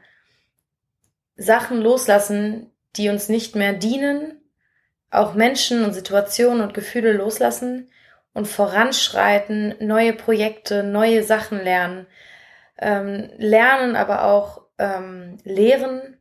Sachen 1.36 1.82
loslassen, 1.82 2.72
die 2.96 3.10
uns 3.10 3.30
nicht 3.30 3.56
mehr 3.56 3.74
dienen, 3.74 4.42
auch 5.12 5.34
Menschen 5.34 5.84
und 5.84 5.94
Situationen 5.94 6.62
und 6.62 6.74
Gefühle 6.74 7.14
loslassen 7.14 7.90
und 8.34 8.48
voranschreiten, 8.48 9.76
neue 9.80 10.14
Projekte, 10.14 10.84
neue 10.84 11.24
Sachen 11.24 11.62
lernen, 11.62 12.08
ähm, 12.78 13.30
lernen, 13.38 13.96
aber 13.96 14.26
auch 14.26 14.64
ähm, 14.78 15.38
lehren 15.44 16.15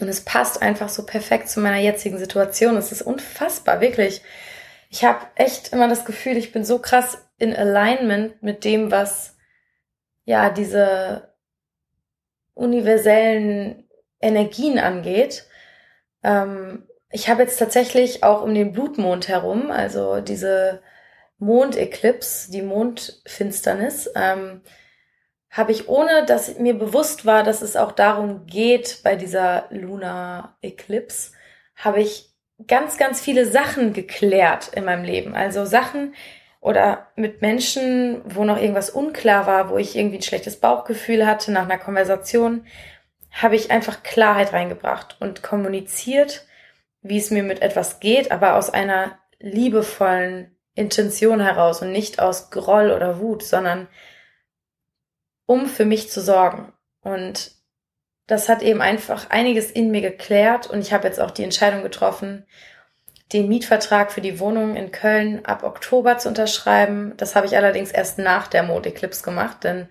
und 0.00 0.08
es 0.08 0.24
passt 0.24 0.62
einfach 0.62 0.88
so 0.88 1.04
perfekt 1.04 1.48
zu 1.48 1.60
meiner 1.60 1.78
jetzigen 1.78 2.18
Situation. 2.18 2.76
Es 2.76 2.92
ist 2.92 3.02
unfassbar, 3.02 3.80
wirklich. 3.80 4.22
Ich 4.90 5.04
habe 5.04 5.26
echt 5.34 5.72
immer 5.72 5.88
das 5.88 6.04
Gefühl, 6.04 6.36
ich 6.36 6.52
bin 6.52 6.64
so 6.64 6.78
krass 6.78 7.28
in 7.38 7.54
Alignment 7.54 8.42
mit 8.42 8.64
dem, 8.64 8.90
was 8.90 9.36
ja 10.24 10.50
diese 10.50 11.34
universellen 12.54 13.88
Energien 14.20 14.78
angeht. 14.78 15.46
Ähm, 16.22 16.86
ich 17.10 17.28
habe 17.28 17.42
jetzt 17.42 17.58
tatsächlich 17.58 18.24
auch 18.24 18.42
um 18.42 18.54
den 18.54 18.72
Blutmond 18.72 19.28
herum, 19.28 19.70
also 19.70 20.20
diese 20.20 20.82
Mondeklips, 21.38 22.48
die 22.50 22.62
Mondfinsternis, 22.62 24.10
ähm, 24.14 24.62
habe 25.50 25.72
ich, 25.72 25.88
ohne 25.88 26.24
dass 26.26 26.58
mir 26.58 26.74
bewusst 26.74 27.24
war, 27.24 27.42
dass 27.42 27.62
es 27.62 27.76
auch 27.76 27.92
darum 27.92 28.46
geht 28.46 29.00
bei 29.02 29.16
dieser 29.16 29.64
Luna 29.70 30.56
Eclipse, 30.60 31.32
habe 31.76 32.00
ich 32.00 32.30
ganz, 32.66 32.98
ganz 32.98 33.20
viele 33.20 33.46
Sachen 33.46 33.92
geklärt 33.92 34.68
in 34.74 34.84
meinem 34.84 35.04
Leben. 35.04 35.34
Also 35.34 35.64
Sachen 35.64 36.14
oder 36.60 37.08
mit 37.14 37.40
Menschen, 37.40 38.20
wo 38.24 38.44
noch 38.44 38.60
irgendwas 38.60 38.90
unklar 38.90 39.46
war, 39.46 39.70
wo 39.70 39.78
ich 39.78 39.96
irgendwie 39.96 40.18
ein 40.18 40.22
schlechtes 40.22 40.58
Bauchgefühl 40.58 41.26
hatte 41.26 41.52
nach 41.52 41.64
einer 41.64 41.78
Konversation, 41.78 42.66
habe 43.30 43.56
ich 43.56 43.70
einfach 43.70 44.02
Klarheit 44.02 44.52
reingebracht 44.52 45.16
und 45.20 45.42
kommuniziert, 45.42 46.46
wie 47.02 47.18
es 47.18 47.30
mir 47.30 47.42
mit 47.42 47.62
etwas 47.62 48.00
geht, 48.00 48.32
aber 48.32 48.56
aus 48.56 48.70
einer 48.70 49.18
liebevollen 49.38 50.56
Intention 50.74 51.40
heraus 51.40 51.80
und 51.82 51.92
nicht 51.92 52.20
aus 52.20 52.50
Groll 52.50 52.90
oder 52.90 53.20
Wut, 53.20 53.42
sondern 53.42 53.88
um 55.48 55.66
für 55.66 55.86
mich 55.86 56.10
zu 56.10 56.20
sorgen. 56.20 56.72
Und 57.00 57.52
das 58.26 58.50
hat 58.50 58.62
eben 58.62 58.82
einfach 58.82 59.30
einiges 59.30 59.70
in 59.70 59.90
mir 59.90 60.02
geklärt 60.02 60.68
und 60.68 60.80
ich 60.80 60.92
habe 60.92 61.08
jetzt 61.08 61.18
auch 61.18 61.30
die 61.30 61.42
Entscheidung 61.42 61.82
getroffen, 61.82 62.46
den 63.32 63.48
Mietvertrag 63.48 64.12
für 64.12 64.20
die 64.20 64.40
Wohnung 64.40 64.76
in 64.76 64.92
Köln 64.92 65.46
ab 65.46 65.62
Oktober 65.62 66.18
zu 66.18 66.28
unterschreiben. 66.28 67.14
Das 67.16 67.34
habe 67.34 67.46
ich 67.46 67.56
allerdings 67.56 67.90
erst 67.90 68.18
nach 68.18 68.46
der 68.46 68.62
Mondeclipse 68.62 69.22
gemacht, 69.22 69.64
denn 69.64 69.88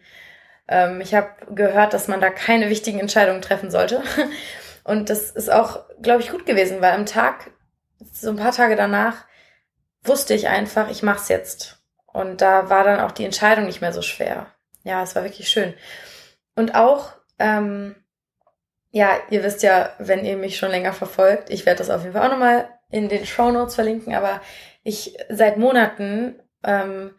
ähm, 0.67 1.01
ich 1.01 1.15
habe 1.15 1.29
gehört, 1.49 1.93
dass 1.93 2.07
man 2.07 2.21
da 2.21 2.29
keine 2.29 2.69
wichtigen 2.69 2.99
Entscheidungen 2.99 3.41
treffen 3.41 3.71
sollte. 3.71 4.03
Und 4.83 5.09
das 5.09 5.31
ist 5.31 5.51
auch, 5.51 5.85
glaube 6.01 6.21
ich, 6.21 6.29
gut 6.29 6.45
gewesen, 6.45 6.81
weil 6.81 6.93
am 6.93 7.07
Tag, 7.07 7.49
so 8.13 8.29
ein 8.29 8.37
paar 8.37 8.53
Tage 8.53 8.75
danach, 8.75 9.25
wusste 10.03 10.35
ich 10.35 10.47
einfach, 10.47 10.89
ich 10.89 11.01
mach's 11.01 11.29
jetzt. 11.29 11.79
Und 12.05 12.41
da 12.41 12.69
war 12.69 12.83
dann 12.83 12.99
auch 12.99 13.11
die 13.11 13.25
Entscheidung 13.25 13.65
nicht 13.65 13.81
mehr 13.81 13.91
so 13.91 14.03
schwer. 14.03 14.47
Ja, 14.88 15.03
es 15.03 15.15
war 15.15 15.24
wirklich 15.24 15.50
schön. 15.50 15.74
Und 16.56 16.74
auch, 16.74 17.12
ähm, 17.39 17.96
ja, 18.91 19.17
ihr 19.29 19.44
wisst 19.44 19.63
ja, 19.63 19.91
wenn 20.00 20.24
ihr 20.24 20.38
mich 20.38 20.58
schon 20.58 20.72
länger 20.72 20.94
verfolgt, 20.94 21.50
ich 21.50 21.65
werde 21.65 21.79
das 21.79 21.89
auf 21.89 22.03
jeden 22.03 22.13
Fall 22.13 22.25
auch 22.25 22.32
nochmal 22.32 22.70
in 22.89 23.10
den 23.10 23.25
Show 23.25 23.51
Notes 23.51 23.75
verlinken, 23.75 24.15
aber 24.15 24.41
ich 24.84 25.17
seit 25.29 25.58
Monaten 25.58 26.41
ähm, 26.63 27.15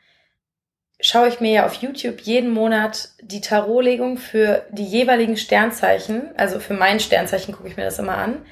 schaue 0.98 1.28
ich 1.28 1.40
mir 1.40 1.52
ja 1.52 1.66
auf 1.66 1.74
YouTube 1.74 2.20
jeden 2.20 2.50
Monat 2.50 3.10
die 3.20 3.42
Tarotlegung 3.42 4.16
für 4.16 4.66
die 4.70 4.86
jeweiligen 4.86 5.36
Sternzeichen, 5.36 6.34
also 6.38 6.60
für 6.60 6.74
mein 6.74 7.00
Sternzeichen 7.00 7.54
gucke 7.54 7.68
ich 7.68 7.76
mir 7.76 7.84
das 7.84 7.98
immer 7.98 8.16
an, 8.16 8.46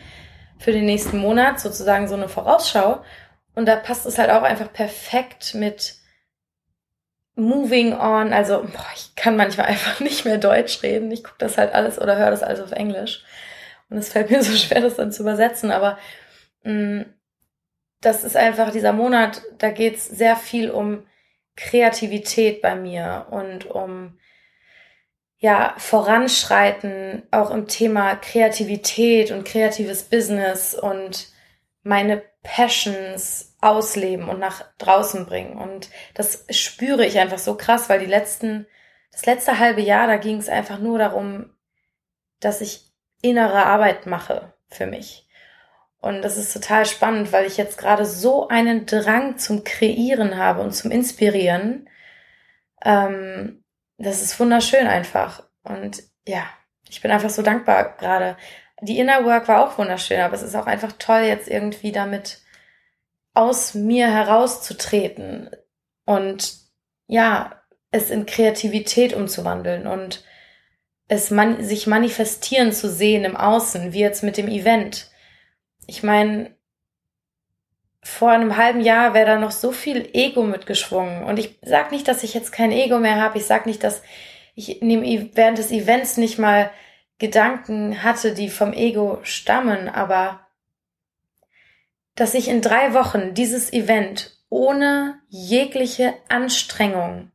für 0.59 0.73
den 0.73 0.85
nächsten 0.85 1.17
Monat 1.17 1.59
sozusagen 1.59 2.07
so 2.07 2.15
eine 2.15 2.29
Vorausschau. 2.29 3.03
Und 3.55 3.67
da 3.67 3.77
passt 3.77 4.05
es 4.05 4.19
halt 4.19 4.31
auch 4.31 4.43
einfach 4.43 4.71
perfekt 4.71 5.55
mit 5.55 5.96
Moving 7.37 7.93
on. 7.93 8.33
Also 8.33 8.63
boah, 8.63 8.87
ich 8.95 9.15
kann 9.15 9.37
manchmal 9.37 9.67
einfach 9.69 10.01
nicht 10.01 10.25
mehr 10.25 10.39
Deutsch 10.39 10.83
reden. 10.83 11.11
Ich 11.13 11.23
gucke 11.23 11.39
das 11.39 11.59
halt 11.59 11.75
alles 11.75 12.01
oder 12.01 12.17
höre 12.17 12.31
das 12.31 12.43
alles 12.43 12.61
auf 12.61 12.73
Englisch. 12.73 13.23
Und 13.89 13.99
es 13.99 14.09
fällt 14.11 14.31
mir 14.31 14.43
so 14.43 14.57
schwer, 14.57 14.81
das 14.81 14.97
dann 14.97 15.13
zu 15.13 15.23
übersetzen. 15.23 15.71
Aber 15.71 15.99
mh, 16.65 16.73
mm, 16.73 17.05
das 18.01 18.25
ist 18.25 18.37
einfach 18.37 18.71
dieser 18.73 18.93
Monat, 18.93 19.43
da 19.59 19.71
geht's 19.71 20.07
sehr 20.07 20.37
viel 20.37 20.71
um 20.71 21.07
Kreativität 21.57 22.61
bei 22.61 22.75
mir 22.75 23.27
und 23.31 23.67
um 23.67 24.19
ja, 25.39 25.75
voranschreiten, 25.79 27.23
auch 27.31 27.51
im 27.51 27.67
Thema 27.67 28.17
Kreativität 28.17 29.31
und 29.31 29.45
kreatives 29.45 30.05
Business 30.05 30.75
und 30.75 31.29
meine 31.83 32.23
Passions 32.43 33.56
ausleben 33.67 34.29
und 34.29 34.39
nach 34.39 34.65
draußen 34.79 35.27
bringen. 35.27 35.59
Und 35.59 35.91
das 36.15 36.47
spüre 36.51 37.05
ich 37.05 37.19
einfach 37.19 37.39
so 37.39 37.57
krass, 37.57 37.89
weil 37.89 37.99
die 37.99 38.07
letzten, 38.07 38.67
das 39.13 39.27
letzte 39.27 39.59
halbe 39.59 39.81
Jahr, 39.81 40.07
da 40.07 40.17
ging 40.17 40.39
es 40.39 40.49
einfach 40.49 40.79
nur 40.79 40.99
darum, 40.99 41.51
dass 42.41 42.61
ich 42.61 42.93
innere 43.23 43.67
Arbeit 43.67 44.07
mache 44.07 44.55
für 44.69 44.87
mich. 44.87 45.29
Und 45.99 46.23
das 46.23 46.37
ist 46.37 46.53
total 46.53 46.87
spannend, 46.87 47.33
weil 47.33 47.47
ich 47.47 47.57
jetzt 47.57 47.79
gerade 47.79 48.07
so 48.07 48.49
einen 48.49 48.87
Drang 48.87 49.39
zum 49.39 49.65
Kreieren 49.65 50.37
habe 50.37 50.63
und 50.63 50.73
zum 50.73 50.91
Inspirieren. 50.91 51.89
Ähm, 52.85 53.65
das 53.99 54.23
ist 54.23 54.39
wunderschön 54.39 54.87
einfach. 54.87 55.43
Und 55.65 56.05
ja, 56.27 56.45
ich 56.89 57.01
bin 57.01 57.11
einfach 57.11 57.31
so 57.31 57.43
dankbar 57.43 57.97
gerade. 57.97 58.37
Die 58.83 58.99
Inner 58.99 59.25
Work 59.25 59.49
war 59.49 59.67
auch 59.67 59.79
wunderschön, 59.79 60.21
aber 60.21 60.35
es 60.35 60.43
ist 60.43 60.55
auch 60.55 60.67
einfach 60.67 60.93
toll, 60.99 61.23
jetzt 61.23 61.49
irgendwie 61.49 61.91
damit 61.91 62.43
aus 63.37 63.75
mir 63.75 64.11
herauszutreten 64.11 65.51
und 66.05 66.55
ja, 67.07 67.61
es 67.91 68.11
in 68.11 68.27
Kreativität 68.27 69.15
umzuwandeln 69.15 69.87
und 69.87 70.25
es 71.09 71.31
man 71.31 71.65
sich 71.65 71.87
manifestieren 71.87 72.73
zu 72.73 72.91
sehen 72.91 73.25
im 73.25 73.37
Außen, 73.37 73.93
wie 73.93 74.01
jetzt 74.01 74.23
mit 74.23 74.37
dem 74.37 74.49
Event 74.49 75.11
ich 75.87 76.03
meine, 76.03 76.55
vor 78.03 78.31
einem 78.31 78.57
halben 78.57 78.81
Jahr 78.81 79.15
wäre 79.15 79.27
da 79.27 79.39
noch 79.39 79.51
so 79.51 79.73
viel 79.73 80.09
Ego 80.13 80.43
mitgeschwungen. 80.43 81.25
Und 81.25 81.39
ich 81.39 81.59
sag 81.63 81.91
nicht, 81.91 82.07
dass 82.07 82.23
ich 82.23 82.35
jetzt 82.35 82.53
kein 82.53 82.71
Ego 82.71 82.99
mehr 82.99 83.21
habe. 83.21 83.39
Ich 83.39 83.47
sag 83.47 83.67
nicht, 83.67 83.83
dass 83.83 84.03
ich 84.55 84.81
während 84.81 85.59
des 85.59 85.71
Events 85.71 86.17
nicht 86.17 86.39
mal 86.39 86.71
Gedanken 87.19 88.03
hatte, 88.03 88.35
die 88.35 88.49
vom 88.49 88.73
Ego 88.73 89.19
stammen, 89.23 89.89
aber 89.89 90.46
dass 92.17 92.35
ich 92.35 92.49
in 92.49 92.63
drei 92.63 92.95
Wochen 92.95 93.35
dieses 93.35 93.73
Event 93.73 94.37
ohne 94.49 95.21
jegliche 95.29 96.15
Anstrengung 96.29 97.31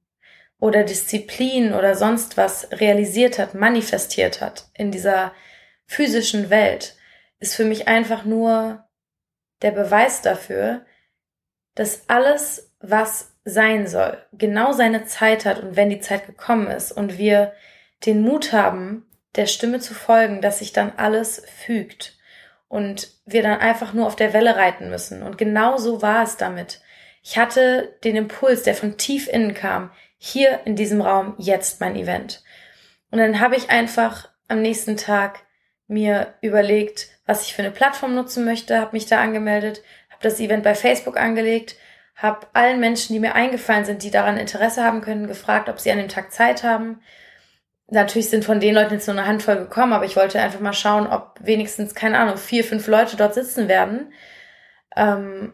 oder 0.59 0.83
Disziplin 0.83 1.73
oder 1.73 1.95
sonst 1.95 2.35
was 2.35 2.67
realisiert 2.71 3.39
hat, 3.39 3.53
manifestiert 3.53 4.41
hat 4.41 4.69
in 4.73 4.91
dieser 4.91 5.33
physischen 5.85 6.49
Welt, 6.49 6.95
ist 7.39 7.55
für 7.55 7.65
mich 7.65 7.87
einfach 7.87 8.25
nur 8.25 8.83
der 9.61 9.71
Beweis 9.71 10.21
dafür, 10.21 10.85
dass 11.75 12.09
alles, 12.09 12.73
was 12.79 13.33
sein 13.43 13.87
soll, 13.87 14.17
genau 14.33 14.71
seine 14.71 15.05
Zeit 15.05 15.45
hat 15.45 15.61
und 15.61 15.75
wenn 15.75 15.89
die 15.89 15.99
Zeit 15.99 16.25
gekommen 16.25 16.67
ist 16.67 16.91
und 16.91 17.17
wir 17.17 17.53
den 18.05 18.21
Mut 18.21 18.51
haben, 18.51 19.05
der 19.35 19.45
Stimme 19.45 19.79
zu 19.79 19.93
folgen, 19.93 20.41
dass 20.41 20.59
sich 20.59 20.73
dann 20.73 20.93
alles 20.97 21.43
fügt 21.65 22.17
und 22.71 23.09
wir 23.25 23.43
dann 23.43 23.59
einfach 23.59 23.91
nur 23.91 24.07
auf 24.07 24.15
der 24.15 24.31
Welle 24.31 24.55
reiten 24.55 24.89
müssen. 24.89 25.23
Und 25.23 25.37
genau 25.37 25.75
so 25.75 26.01
war 26.01 26.23
es 26.23 26.37
damit. 26.37 26.79
Ich 27.21 27.37
hatte 27.37 27.97
den 28.05 28.15
Impuls, 28.15 28.63
der 28.63 28.75
von 28.75 28.97
tief 28.97 29.27
innen 29.27 29.53
kam, 29.53 29.91
hier 30.17 30.61
in 30.63 30.77
diesem 30.77 31.01
Raum 31.01 31.35
jetzt 31.37 31.81
mein 31.81 31.97
Event. 31.97 32.41
Und 33.11 33.19
dann 33.19 33.41
habe 33.41 33.57
ich 33.57 33.69
einfach 33.69 34.29
am 34.47 34.61
nächsten 34.61 34.95
Tag 34.95 35.43
mir 35.87 36.33
überlegt, 36.39 37.09
was 37.25 37.45
ich 37.45 37.53
für 37.53 37.61
eine 37.61 37.71
Plattform 37.71 38.15
nutzen 38.15 38.45
möchte, 38.45 38.79
habe 38.79 38.93
mich 38.93 39.05
da 39.05 39.19
angemeldet, 39.19 39.83
habe 40.09 40.23
das 40.23 40.39
Event 40.39 40.63
bei 40.63 40.73
Facebook 40.73 41.17
angelegt, 41.17 41.75
habe 42.15 42.47
allen 42.53 42.79
Menschen, 42.79 43.11
die 43.11 43.19
mir 43.19 43.35
eingefallen 43.35 43.83
sind, 43.83 44.01
die 44.01 44.11
daran 44.11 44.37
Interesse 44.37 44.81
haben 44.81 45.01
können, 45.01 45.27
gefragt, 45.27 45.67
ob 45.67 45.81
sie 45.81 45.91
an 45.91 45.97
dem 45.97 46.07
Tag 46.07 46.31
Zeit 46.31 46.63
haben. 46.63 47.01
Natürlich 47.93 48.29
sind 48.29 48.45
von 48.45 48.61
den 48.61 48.73
Leuten 48.73 48.93
jetzt 48.93 49.07
nur 49.07 49.17
eine 49.17 49.27
Handvoll 49.27 49.57
gekommen, 49.57 49.91
aber 49.91 50.05
ich 50.05 50.15
wollte 50.15 50.39
einfach 50.39 50.61
mal 50.61 50.71
schauen, 50.71 51.07
ob 51.07 51.35
wenigstens, 51.41 51.93
keine 51.93 52.17
Ahnung, 52.19 52.37
vier, 52.37 52.63
fünf 52.63 52.87
Leute 52.87 53.17
dort 53.17 53.33
sitzen 53.33 53.67
werden. 53.67 54.13
Ähm, 54.95 55.53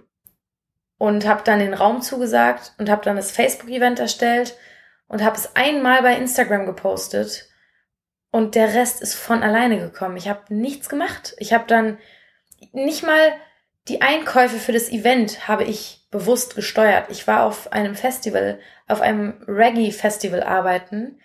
und 1.00 1.28
habe 1.28 1.42
dann 1.44 1.58
den 1.58 1.74
Raum 1.74 2.02
zugesagt 2.02 2.74
und 2.78 2.92
habe 2.92 3.04
dann 3.04 3.16
das 3.16 3.32
Facebook-Event 3.32 4.00
erstellt 4.00 4.56
und 5.08 5.24
habe 5.24 5.36
es 5.36 5.56
einmal 5.56 6.04
bei 6.04 6.16
Instagram 6.16 6.68
gepostet 6.68 7.50
und 8.30 8.54
der 8.54 8.76
Rest 8.76 9.02
ist 9.02 9.16
von 9.16 9.42
alleine 9.42 9.80
gekommen. 9.80 10.18
Ich 10.18 10.30
habe 10.30 10.54
nichts 10.54 10.90
gemacht. 10.90 11.36
Ich 11.40 11.54
habe 11.54 11.66
dann 11.68 11.98
nicht 12.72 13.04
mal 13.04 13.32
die 13.88 14.02
Einkäufe 14.02 14.58
für 14.58 14.74
das 14.74 14.90
Event 14.90 15.48
habe 15.48 15.64
ich 15.64 16.06
bewusst 16.12 16.56
gesteuert. 16.56 17.08
Ich 17.10 17.26
war 17.26 17.46
auf 17.46 17.72
einem 17.72 17.96
Festival, 17.96 18.60
auf 18.88 19.02
einem 19.02 19.44
Reggae-Festival 19.48 20.44
arbeiten 20.44 21.20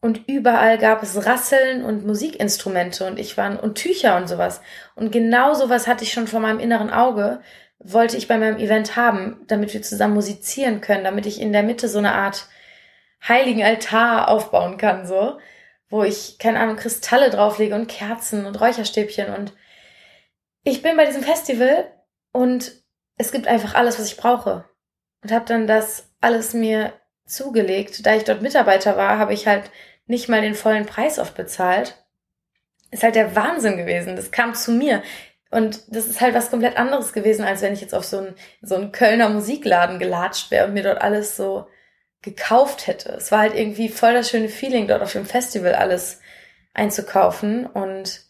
und 0.00 0.28
überall 0.28 0.78
gab 0.78 1.02
es 1.02 1.26
Rasseln 1.26 1.84
und 1.84 2.06
Musikinstrumente 2.06 3.06
und 3.06 3.18
ich 3.18 3.36
war 3.36 3.62
und 3.62 3.76
Tücher 3.76 4.16
und 4.16 4.28
sowas. 4.28 4.60
Und 4.94 5.10
genau 5.10 5.54
sowas 5.54 5.86
hatte 5.86 6.04
ich 6.04 6.12
schon 6.12 6.28
vor 6.28 6.40
meinem 6.40 6.60
inneren 6.60 6.90
Auge, 6.90 7.40
wollte 7.78 8.16
ich 8.16 8.28
bei 8.28 8.38
meinem 8.38 8.58
Event 8.58 8.96
haben, 8.96 9.44
damit 9.46 9.72
wir 9.72 9.82
zusammen 9.82 10.14
musizieren 10.14 10.80
können, 10.80 11.04
damit 11.04 11.26
ich 11.26 11.40
in 11.40 11.52
der 11.52 11.62
Mitte 11.62 11.88
so 11.88 11.98
eine 11.98 12.12
Art 12.12 12.46
heiligen 13.26 13.64
Altar 13.64 14.28
aufbauen 14.28 14.76
kann, 14.76 15.06
so 15.06 15.38
wo 15.90 16.04
ich, 16.04 16.38
keine 16.38 16.60
Ahnung, 16.60 16.76
Kristalle 16.76 17.30
drauflege 17.30 17.74
und 17.74 17.88
Kerzen 17.88 18.44
und 18.44 18.60
Räucherstäbchen 18.60 19.32
und 19.32 19.54
ich 20.64 20.82
bin 20.82 20.96
bei 20.96 21.06
diesem 21.06 21.22
Festival 21.22 21.90
und 22.32 22.72
es 23.16 23.32
gibt 23.32 23.46
einfach 23.46 23.74
alles, 23.74 23.98
was 23.98 24.06
ich 24.06 24.18
brauche. 24.18 24.68
Und 25.22 25.32
habe 25.32 25.46
dann 25.46 25.66
das 25.66 26.12
alles 26.20 26.52
mir 26.52 26.92
zugelegt. 27.28 28.04
Da 28.06 28.14
ich 28.14 28.24
dort 28.24 28.42
Mitarbeiter 28.42 28.96
war, 28.96 29.18
habe 29.18 29.34
ich 29.34 29.46
halt 29.46 29.70
nicht 30.06 30.28
mal 30.28 30.40
den 30.40 30.54
vollen 30.54 30.86
Preis 30.86 31.18
oft 31.18 31.34
bezahlt. 31.34 32.02
Ist 32.90 33.02
halt 33.02 33.14
der 33.14 33.36
Wahnsinn 33.36 33.76
gewesen. 33.76 34.16
Das 34.16 34.30
kam 34.30 34.54
zu 34.54 34.72
mir. 34.72 35.02
Und 35.50 35.94
das 35.94 36.06
ist 36.06 36.20
halt 36.20 36.34
was 36.34 36.50
komplett 36.50 36.76
anderes 36.76 37.12
gewesen, 37.12 37.44
als 37.44 37.62
wenn 37.62 37.72
ich 37.72 37.80
jetzt 37.80 37.94
auf 37.94 38.04
so 38.04 38.18
einen, 38.18 38.34
so 38.60 38.74
einen 38.74 38.92
Kölner 38.92 39.28
Musikladen 39.28 39.98
gelatscht 39.98 40.50
wäre 40.50 40.66
und 40.66 40.74
mir 40.74 40.82
dort 40.82 41.00
alles 41.00 41.36
so 41.36 41.66
gekauft 42.22 42.86
hätte. 42.86 43.12
Es 43.12 43.30
war 43.30 43.40
halt 43.40 43.54
irgendwie 43.54 43.88
voll 43.88 44.12
das 44.12 44.28
schöne 44.28 44.48
Feeling, 44.48 44.88
dort 44.88 45.02
auf 45.02 45.12
dem 45.12 45.24
Festival 45.24 45.74
alles 45.74 46.20
einzukaufen. 46.74 47.66
Und 47.66 48.22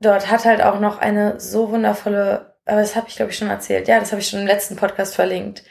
dort 0.00 0.30
hat 0.30 0.44
halt 0.44 0.62
auch 0.62 0.80
noch 0.80 0.98
eine 0.98 1.40
so 1.40 1.70
wundervolle, 1.70 2.56
aber 2.64 2.80
das 2.80 2.96
habe 2.96 3.08
ich 3.08 3.16
glaube 3.16 3.32
ich 3.32 3.38
schon 3.38 3.50
erzählt. 3.50 3.88
Ja, 3.88 4.00
das 4.00 4.12
habe 4.12 4.20
ich 4.20 4.28
schon 4.28 4.40
im 4.40 4.46
letzten 4.46 4.76
Podcast 4.76 5.14
verlinkt. 5.14 5.64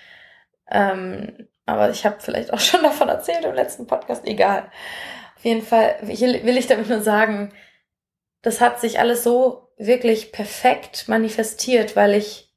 Ähm, 0.69 1.47
aber 1.65 1.89
ich 1.89 2.05
habe 2.05 2.17
vielleicht 2.19 2.53
auch 2.53 2.59
schon 2.61 2.83
davon 2.83 3.09
erzählt 3.09 3.45
im 3.45 3.55
letzten 3.55 3.87
Podcast. 3.87 4.25
Egal. 4.25 4.71
Auf 5.35 5.45
jeden 5.45 5.65
Fall 5.65 5.97
will 6.01 6.57
ich 6.57 6.67
damit 6.67 6.89
nur 6.89 7.01
sagen, 7.01 7.53
das 8.41 8.61
hat 8.61 8.79
sich 8.79 8.99
alles 8.99 9.23
so 9.23 9.69
wirklich 9.77 10.31
perfekt 10.31 11.07
manifestiert, 11.07 11.95
weil 11.95 12.13
ich 12.13 12.53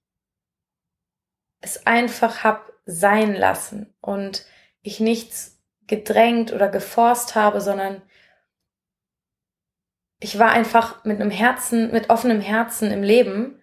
es 1.61 1.87
einfach 1.87 2.45
hab 2.45 2.73
sein 2.85 3.35
lassen 3.35 3.95
und 4.01 4.47
ich 4.83 5.01
nichts 5.01 5.59
gedrängt 5.87 6.53
oder 6.53 6.69
geforst 6.69 7.35
habe, 7.35 7.61
sondern 7.61 8.03
ich 10.21 10.39
war 10.39 10.51
einfach 10.51 11.05
mit 11.05 11.21
einem 11.21 11.31
Herzen, 11.31 11.91
mit 11.91 12.11
offenem 12.11 12.41
Herzen 12.41 12.91
im 12.91 13.03
Leben 13.03 13.61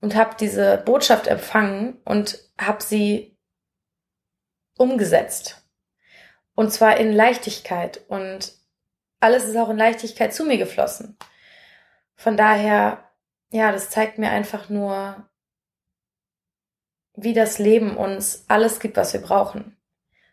und 0.00 0.14
habe 0.14 0.36
diese 0.38 0.78
Botschaft 0.78 1.26
empfangen 1.26 2.00
und 2.04 2.38
habe 2.58 2.82
sie 2.82 3.33
umgesetzt. 4.76 5.62
Und 6.54 6.72
zwar 6.72 6.96
in 6.96 7.12
Leichtigkeit. 7.12 8.02
Und 8.08 8.52
alles 9.20 9.44
ist 9.44 9.56
auch 9.56 9.70
in 9.70 9.78
Leichtigkeit 9.78 10.34
zu 10.34 10.44
mir 10.44 10.58
geflossen. 10.58 11.16
Von 12.14 12.36
daher, 12.36 13.10
ja, 13.50 13.72
das 13.72 13.90
zeigt 13.90 14.18
mir 14.18 14.30
einfach 14.30 14.68
nur, 14.68 15.28
wie 17.16 17.32
das 17.32 17.58
Leben 17.58 17.96
uns 17.96 18.44
alles 18.48 18.80
gibt, 18.80 18.96
was 18.96 19.12
wir 19.12 19.20
brauchen. 19.20 19.76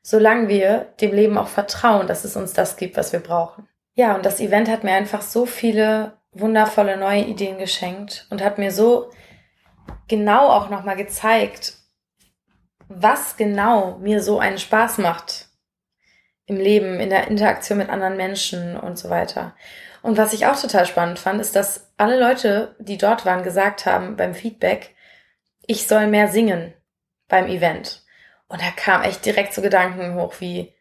Solange 0.03 0.47
wir 0.47 0.93
dem 0.99 1.13
Leben 1.13 1.37
auch 1.37 1.47
vertrauen, 1.47 2.07
dass 2.07 2.23
es 2.23 2.35
uns 2.35 2.53
das 2.53 2.75
gibt, 2.75 2.97
was 2.97 3.13
wir 3.13 3.19
brauchen. 3.19 3.67
Ja, 3.93 4.15
und 4.15 4.25
das 4.25 4.39
Event 4.39 4.69
hat 4.69 4.83
mir 4.83 4.93
einfach 4.93 5.21
so 5.21 5.45
viele 5.45 6.17
wundervolle 6.31 6.97
neue 6.97 7.23
Ideen 7.23 7.57
geschenkt 7.57 8.25
und 8.29 8.41
hat 8.41 8.57
mir 8.57 8.71
so 8.71 9.11
genau 10.07 10.49
auch 10.49 10.69
nochmal 10.69 10.95
gezeigt, 10.95 11.77
was 12.93 13.37
genau 13.37 13.97
mir 13.99 14.21
so 14.21 14.39
einen 14.39 14.57
Spaß 14.57 14.97
macht 14.97 15.47
im 16.45 16.57
Leben, 16.57 16.99
in 16.99 17.09
der 17.09 17.27
Interaktion 17.27 17.77
mit 17.77 17.89
anderen 17.89 18.17
Menschen 18.17 18.77
und 18.77 18.97
so 18.97 19.09
weiter. 19.09 19.55
Und 20.01 20.17
was 20.17 20.33
ich 20.33 20.47
auch 20.47 20.59
total 20.59 20.85
spannend 20.85 21.19
fand, 21.19 21.39
ist, 21.39 21.55
dass 21.55 21.91
alle 21.97 22.19
Leute, 22.19 22.75
die 22.79 22.97
dort 22.97 23.25
waren, 23.25 23.43
gesagt 23.43 23.85
haben 23.85 24.15
beim 24.17 24.33
Feedback, 24.33 24.95
ich 25.65 25.87
soll 25.87 26.07
mehr 26.07 26.27
singen 26.27 26.73
beim 27.27 27.47
Event. 27.47 28.03
Und 28.47 28.61
da 28.61 28.71
kam 28.75 29.03
echt 29.03 29.25
direkt 29.25 29.53
so 29.53 29.61
Gedanken 29.61 30.15
hoch 30.15 30.35
wie, 30.39 30.73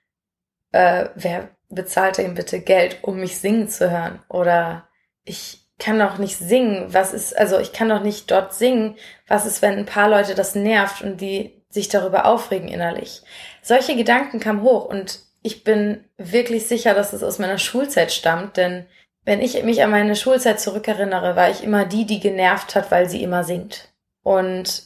äh, 0.73 1.11
wer 1.15 1.51
bezahlte 1.69 2.23
ihm 2.23 2.35
bitte 2.35 2.61
Geld, 2.61 2.99
um 3.03 3.21
mich 3.21 3.39
singen 3.39 3.69
zu 3.69 3.91
hören? 3.91 4.21
Oder 4.29 4.89
ich 5.25 5.69
kann 5.79 5.99
doch 5.99 6.19
nicht 6.19 6.37
singen. 6.37 6.93
Was 6.93 7.13
ist, 7.13 7.37
also 7.37 7.59
ich 7.59 7.73
kann 7.73 7.89
doch 7.89 8.03
nicht 8.03 8.31
dort 8.31 8.55
singen. 8.55 8.97
Was 9.29 9.47
ist, 9.47 9.63
wenn 9.63 9.79
ein 9.79 9.87
paar 9.87 10.09
Leute 10.09 10.35
das 10.35 10.55
nervt 10.55 11.03
und 11.03 11.21
die 11.21 11.60
sich 11.71 11.89
darüber 11.89 12.27
aufregen 12.27 12.69
innerlich? 12.69 13.23
Solche 13.63 13.97
Gedanken 13.97 14.41
kamen 14.41 14.63
hoch 14.63 14.85
und 14.85 15.21
ich 15.43 15.65
bin 15.65 16.05
wirklich 16.19 16.67
sicher, 16.67 16.95
dass 16.95 17.13
es 17.13 17.23
aus 17.23 17.39
meiner 17.39 17.59
Schulzeit 17.59 18.13
stammt, 18.13 18.57
denn 18.57 18.87
wenn 19.25 19.41
ich 19.41 19.63
mich 19.63 19.83
an 19.83 19.91
meine 19.91 20.17
Schulzeit 20.17 20.61
zurückerinnere, 20.61 21.37
war 21.37 21.51
ich 21.51 21.63
immer 21.63 21.85
die, 21.85 22.07
die 22.07 22.21
genervt 22.21 22.75
hat, 22.75 22.91
weil 22.91 23.09
sie 23.09 23.23
immer 23.23 23.45
singt. 23.45 23.93
Und 24.23 24.83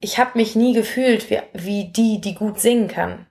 ich 0.00 0.18
habe 0.18 0.32
mich 0.34 0.56
nie 0.56 0.72
gefühlt 0.72 1.30
wie, 1.30 1.40
wie 1.52 1.92
die, 1.92 2.20
die 2.20 2.34
gut 2.34 2.60
singen 2.60 2.88
kann. 2.88 3.26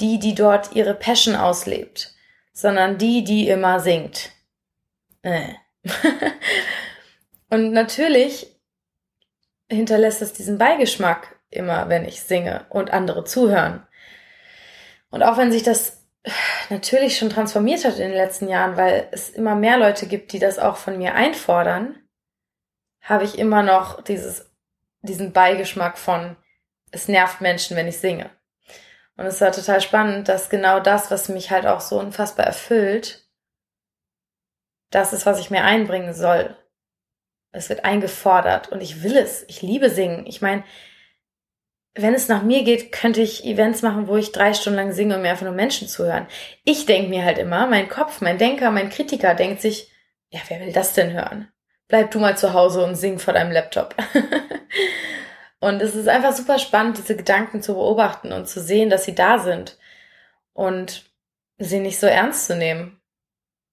Die, 0.00 0.18
die 0.18 0.34
dort 0.34 0.74
ihre 0.74 0.94
Passion 0.94 1.36
auslebt, 1.36 2.14
sondern 2.52 2.98
die, 2.98 3.24
die 3.24 3.48
immer 3.48 3.80
singt. 3.80 4.30
Äh. 5.22 5.54
und 7.50 7.72
natürlich 7.72 8.46
hinterlässt 9.70 10.22
es 10.22 10.32
diesen 10.32 10.58
Beigeschmack 10.58 11.38
immer, 11.52 11.88
wenn 11.88 12.04
ich 12.04 12.22
singe 12.22 12.66
und 12.68 12.92
andere 12.92 13.24
zuhören. 13.24 13.86
Und 15.10 15.22
auch 15.22 15.36
wenn 15.36 15.52
sich 15.52 15.62
das 15.62 16.02
natürlich 16.70 17.18
schon 17.18 17.30
transformiert 17.30 17.84
hat 17.84 17.94
in 17.94 18.08
den 18.08 18.16
letzten 18.16 18.48
Jahren, 18.48 18.76
weil 18.76 19.08
es 19.12 19.30
immer 19.30 19.54
mehr 19.54 19.78
Leute 19.78 20.06
gibt, 20.06 20.32
die 20.32 20.38
das 20.38 20.58
auch 20.58 20.76
von 20.76 20.98
mir 20.98 21.14
einfordern, 21.14 21.98
habe 23.00 23.24
ich 23.24 23.38
immer 23.38 23.62
noch 23.62 24.02
dieses, 24.02 24.50
diesen 25.02 25.32
Beigeschmack 25.32 25.98
von, 25.98 26.36
es 26.92 27.08
nervt 27.08 27.40
Menschen, 27.40 27.76
wenn 27.76 27.88
ich 27.88 27.98
singe. 27.98 28.30
Und 29.16 29.26
es 29.26 29.40
war 29.40 29.52
total 29.52 29.80
spannend, 29.80 30.28
dass 30.28 30.50
genau 30.50 30.80
das, 30.80 31.10
was 31.10 31.28
mich 31.28 31.50
halt 31.50 31.66
auch 31.66 31.80
so 31.80 31.98
unfassbar 31.98 32.46
erfüllt, 32.46 33.26
das 34.90 35.12
ist, 35.12 35.26
was 35.26 35.40
ich 35.40 35.50
mir 35.50 35.64
einbringen 35.64 36.14
soll. 36.14 36.56
Es 37.50 37.68
wird 37.68 37.84
eingefordert 37.84 38.68
und 38.68 38.80
ich 38.80 39.02
will 39.02 39.16
es. 39.16 39.44
Ich 39.48 39.62
liebe 39.62 39.90
singen. 39.90 40.26
Ich 40.26 40.40
meine, 40.40 40.64
wenn 41.94 42.14
es 42.14 42.28
nach 42.28 42.42
mir 42.42 42.64
geht, 42.64 42.90
könnte 42.90 43.20
ich 43.20 43.44
Events 43.44 43.82
machen, 43.82 44.08
wo 44.08 44.16
ich 44.16 44.32
drei 44.32 44.54
Stunden 44.54 44.78
lang 44.78 44.92
singe, 44.92 45.16
um 45.16 45.22
mir 45.22 45.30
einfach 45.30 45.44
nur 45.44 45.54
Menschen 45.54 45.88
zuhören. 45.88 46.26
Ich 46.64 46.86
denke 46.86 47.10
mir 47.10 47.24
halt 47.24 47.38
immer, 47.38 47.66
mein 47.66 47.88
Kopf, 47.88 48.20
mein 48.20 48.38
Denker, 48.38 48.70
mein 48.70 48.88
Kritiker 48.88 49.34
denkt 49.34 49.60
sich, 49.60 49.92
ja, 50.30 50.40
wer 50.48 50.60
will 50.60 50.72
das 50.72 50.94
denn 50.94 51.12
hören? 51.12 51.48
Bleib 51.88 52.10
du 52.10 52.18
mal 52.18 52.36
zu 52.38 52.54
Hause 52.54 52.82
und 52.82 52.94
sing 52.94 53.18
vor 53.18 53.34
deinem 53.34 53.52
Laptop. 53.52 53.94
und 55.60 55.82
es 55.82 55.94
ist 55.94 56.08
einfach 56.08 56.32
super 56.32 56.58
spannend, 56.58 56.96
diese 56.96 57.16
Gedanken 57.16 57.60
zu 57.60 57.74
beobachten 57.74 58.32
und 58.32 58.48
zu 58.48 58.60
sehen, 58.60 58.88
dass 58.88 59.04
sie 59.04 59.14
da 59.14 59.38
sind 59.38 59.76
und 60.54 61.04
sie 61.58 61.80
nicht 61.80 62.00
so 62.00 62.06
ernst 62.06 62.46
zu 62.46 62.56
nehmen 62.56 63.02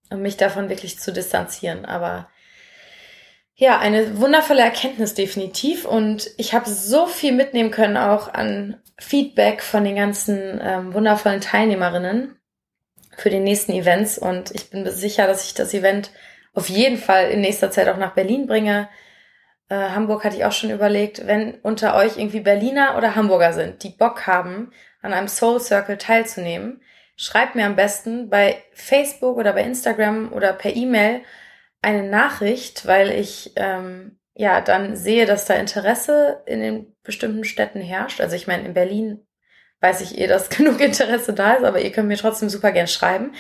und 0.10 0.22
mich 0.22 0.36
davon 0.36 0.68
wirklich 0.68 1.00
zu 1.00 1.14
distanzieren. 1.14 1.86
Aber 1.86 2.30
ja, 3.60 3.78
eine 3.78 4.20
wundervolle 4.20 4.62
Erkenntnis 4.62 5.16
definitiv. 5.16 5.84
Und 5.84 6.32
ich 6.38 6.54
habe 6.54 6.70
so 6.70 7.08
viel 7.08 7.34
mitnehmen 7.34 7.72
können 7.72 7.98
auch 7.98 8.34
an 8.34 8.78
Feedback 8.98 9.62
von 9.62 9.84
den 9.84 9.98
ganzen 9.98 10.62
ähm, 10.64 10.94
wundervollen 10.94 11.42
Teilnehmerinnen 11.42 12.40
für 13.18 13.30
die 13.30 13.42
nächsten 13.42 13.74
Events. 13.74 14.18
Und 14.18 14.52
ich 14.52 14.70
bin 14.70 14.90
sicher, 14.90 15.28
dass 15.28 15.46
ich 15.46 15.56
das 15.56 15.74
Event 15.74 16.12
auf 16.54 16.70
jeden 16.70 16.98
Fall 16.98 17.32
in 17.32 17.42
nächster 17.42 17.70
Zeit 17.70 17.90
auch 17.90 17.98
nach 17.98 18.14
Berlin 18.14 18.48
bringe. 18.48 18.88
Äh, 19.68 19.76
Hamburg 19.76 20.24
hatte 20.24 20.38
ich 20.38 20.46
auch 20.46 20.54
schon 20.54 20.72
überlegt, 20.72 21.28
wenn 21.28 21.56
unter 21.56 21.98
euch 21.98 22.18
irgendwie 22.18 22.40
Berliner 22.40 22.96
oder 22.98 23.18
Hamburger 23.18 23.52
sind, 23.52 23.84
die 23.84 23.90
Bock 23.90 24.26
haben, 24.26 24.72
an 25.02 25.12
einem 25.12 25.28
Soul 25.28 25.60
Circle 25.60 25.98
teilzunehmen, 25.98 26.82
schreibt 27.18 27.56
mir 27.56 27.66
am 27.66 27.76
besten 27.76 28.30
bei 28.30 28.64
Facebook 28.72 29.36
oder 29.36 29.52
bei 29.52 29.64
Instagram 29.64 30.32
oder 30.32 30.54
per 30.54 30.74
E-Mail 30.74 31.24
eine 31.82 32.04
Nachricht, 32.04 32.86
weil 32.86 33.12
ich 33.12 33.54
ähm, 33.56 34.20
ja 34.34 34.62
dann 34.62 34.96
sehe, 34.96 35.26
dass 35.26 35.46
da 35.46 35.56
Interesse 35.56 36.42
in 36.46 36.62
den 36.62 36.96
bestimmten 37.04 37.44
Städten 37.44 37.82
herrscht. 37.82 38.22
Also 38.22 38.36
ich 38.36 38.48
meine, 38.48 38.66
in 38.66 38.74
Berlin 38.74 39.26
weiß 39.82 40.02
ich 40.02 40.18
eh, 40.18 40.28
dass 40.28 40.50
genug 40.50 40.80
Interesse 40.82 41.34
da 41.34 41.54
ist, 41.54 41.64
aber 41.64 41.82
ihr 41.82 41.92
könnt 41.92 42.08
mir 42.08 42.18
trotzdem 42.18 42.50
super 42.50 42.72
gern 42.72 42.88
schreiben, 42.88 43.34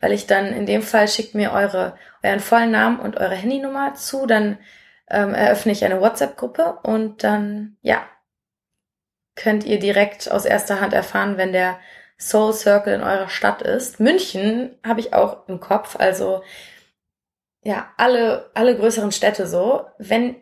weil 0.00 0.12
ich 0.12 0.26
dann 0.26 0.46
in 0.46 0.66
dem 0.66 0.82
Fall 0.82 1.08
schickt 1.08 1.34
mir 1.34 1.52
eure 1.52 1.96
euren 2.22 2.40
vollen 2.40 2.70
Namen 2.70 3.00
und 3.00 3.16
eure 3.16 3.34
Handynummer 3.34 3.94
zu, 3.94 4.26
dann 4.26 4.58
ähm, 5.10 5.34
eröffne 5.34 5.72
ich 5.72 5.84
eine 5.84 6.00
WhatsApp-Gruppe 6.00 6.78
und 6.82 7.22
dann 7.22 7.76
ja 7.82 8.04
könnt 9.36 9.64
ihr 9.64 9.78
direkt 9.78 10.30
aus 10.30 10.44
erster 10.44 10.80
Hand 10.80 10.92
erfahren, 10.92 11.36
wenn 11.36 11.52
der 11.52 11.78
Soul 12.18 12.52
Circle 12.52 12.94
in 12.94 13.02
eurer 13.02 13.28
Stadt 13.28 13.62
ist. 13.62 13.98
München 13.98 14.78
habe 14.86 15.00
ich 15.00 15.12
auch 15.12 15.48
im 15.48 15.58
Kopf, 15.58 15.96
also 15.98 16.42
ja, 17.64 17.92
alle, 17.96 18.50
alle 18.54 18.76
größeren 18.76 19.10
Städte 19.10 19.46
so. 19.46 19.86
Wenn 19.98 20.36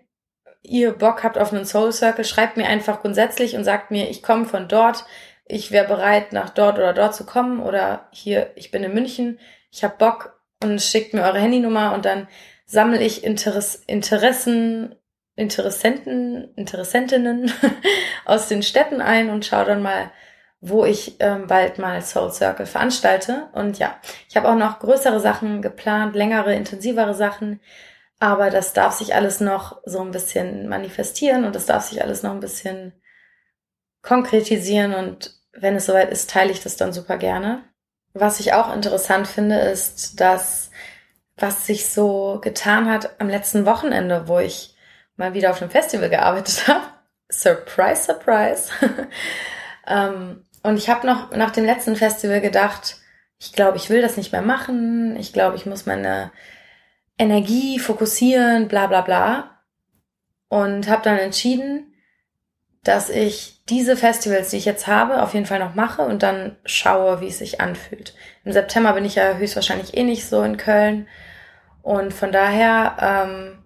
ihr 0.62 0.92
Bock 0.92 1.22
habt 1.22 1.38
auf 1.38 1.52
einen 1.52 1.64
Soul 1.64 1.92
Circle, 1.92 2.24
schreibt 2.24 2.56
mir 2.56 2.66
einfach 2.66 3.00
grundsätzlich 3.00 3.56
und 3.56 3.64
sagt 3.64 3.90
mir, 3.90 4.10
ich 4.10 4.22
komme 4.22 4.44
von 4.44 4.68
dort, 4.68 5.04
ich 5.46 5.70
wäre 5.70 5.86
bereit, 5.86 6.32
nach 6.32 6.50
dort 6.50 6.78
oder 6.78 6.92
dort 6.92 7.14
zu 7.14 7.24
kommen 7.24 7.60
oder 7.60 8.08
hier, 8.12 8.50
ich 8.56 8.70
bin 8.70 8.82
in 8.84 8.94
München, 8.94 9.38
ich 9.70 9.84
habe 9.84 9.96
Bock 9.98 10.40
und 10.62 10.80
schickt 10.82 11.14
mir 11.14 11.22
eure 11.22 11.40
Handynummer 11.40 11.94
und 11.94 12.04
dann 12.04 12.28
sammle 12.66 13.02
ich 13.02 13.24
Interess 13.24 13.76
Interessen, 13.86 14.94
Interessenten, 15.34 16.52
Interessentinnen 16.56 17.52
aus 18.24 18.48
den 18.48 18.62
Städten 18.62 19.00
ein 19.00 19.30
und 19.30 19.44
schaue 19.44 19.64
dann 19.64 19.82
mal, 19.82 20.10
wo 20.64 20.84
ich 20.84 21.16
ähm, 21.18 21.48
bald 21.48 21.78
mal 21.78 22.00
Soul 22.02 22.32
Circle 22.32 22.66
veranstalte. 22.66 23.48
Und 23.52 23.80
ja, 23.80 23.96
ich 24.28 24.36
habe 24.36 24.48
auch 24.48 24.54
noch 24.54 24.78
größere 24.78 25.18
Sachen 25.18 25.60
geplant, 25.60 26.14
längere, 26.14 26.54
intensivere 26.54 27.14
Sachen. 27.14 27.60
Aber 28.20 28.48
das 28.48 28.72
darf 28.72 28.92
sich 28.94 29.16
alles 29.16 29.40
noch 29.40 29.82
so 29.84 30.00
ein 30.00 30.12
bisschen 30.12 30.68
manifestieren 30.68 31.44
und 31.44 31.56
das 31.56 31.66
darf 31.66 31.82
sich 31.88 32.00
alles 32.00 32.22
noch 32.22 32.30
ein 32.30 32.38
bisschen 32.38 32.92
konkretisieren. 34.02 34.94
Und 34.94 35.34
wenn 35.52 35.74
es 35.74 35.86
soweit 35.86 36.12
ist, 36.12 36.30
teile 36.30 36.52
ich 36.52 36.62
das 36.62 36.76
dann 36.76 36.92
super 36.92 37.18
gerne. 37.18 37.64
Was 38.14 38.38
ich 38.38 38.54
auch 38.54 38.72
interessant 38.72 39.26
finde, 39.26 39.58
ist, 39.58 40.20
dass 40.20 40.70
was 41.36 41.66
sich 41.66 41.88
so 41.88 42.38
getan 42.40 42.88
hat 42.88 43.20
am 43.20 43.28
letzten 43.28 43.66
Wochenende, 43.66 44.28
wo 44.28 44.38
ich 44.38 44.76
mal 45.16 45.34
wieder 45.34 45.50
auf 45.50 45.60
einem 45.60 45.72
Festival 45.72 46.08
gearbeitet 46.08 46.64
habe. 46.68 46.84
Surprise, 47.28 48.04
surprise. 48.04 48.70
ähm, 49.88 50.44
und 50.62 50.76
ich 50.76 50.88
habe 50.88 51.06
noch 51.06 51.32
nach 51.32 51.50
dem 51.50 51.64
letzten 51.64 51.96
Festival 51.96 52.40
gedacht, 52.40 52.96
ich 53.38 53.52
glaube, 53.52 53.76
ich 53.76 53.90
will 53.90 54.00
das 54.02 54.16
nicht 54.16 54.30
mehr 54.30 54.42
machen. 54.42 55.16
Ich 55.16 55.32
glaube, 55.32 55.56
ich 55.56 55.66
muss 55.66 55.84
meine 55.84 56.30
Energie 57.18 57.80
fokussieren, 57.80 58.68
bla 58.68 58.86
bla 58.86 59.00
bla. 59.00 59.62
Und 60.48 60.88
habe 60.88 61.02
dann 61.02 61.18
entschieden, 61.18 61.92
dass 62.84 63.10
ich 63.10 63.62
diese 63.68 63.96
Festivals, 63.96 64.50
die 64.50 64.58
ich 64.58 64.64
jetzt 64.64 64.86
habe, 64.86 65.22
auf 65.22 65.34
jeden 65.34 65.46
Fall 65.46 65.58
noch 65.58 65.74
mache 65.74 66.02
und 66.02 66.22
dann 66.22 66.56
schaue, 66.64 67.20
wie 67.20 67.28
es 67.28 67.38
sich 67.38 67.60
anfühlt. 67.60 68.14
Im 68.44 68.52
September 68.52 68.92
bin 68.92 69.04
ich 69.04 69.16
ja 69.16 69.34
höchstwahrscheinlich 69.34 69.96
eh 69.96 70.02
nicht 70.02 70.26
so 70.26 70.42
in 70.42 70.56
Köln. 70.56 71.08
Und 71.82 72.12
von 72.12 72.30
daher 72.30 72.96
ähm, 73.00 73.61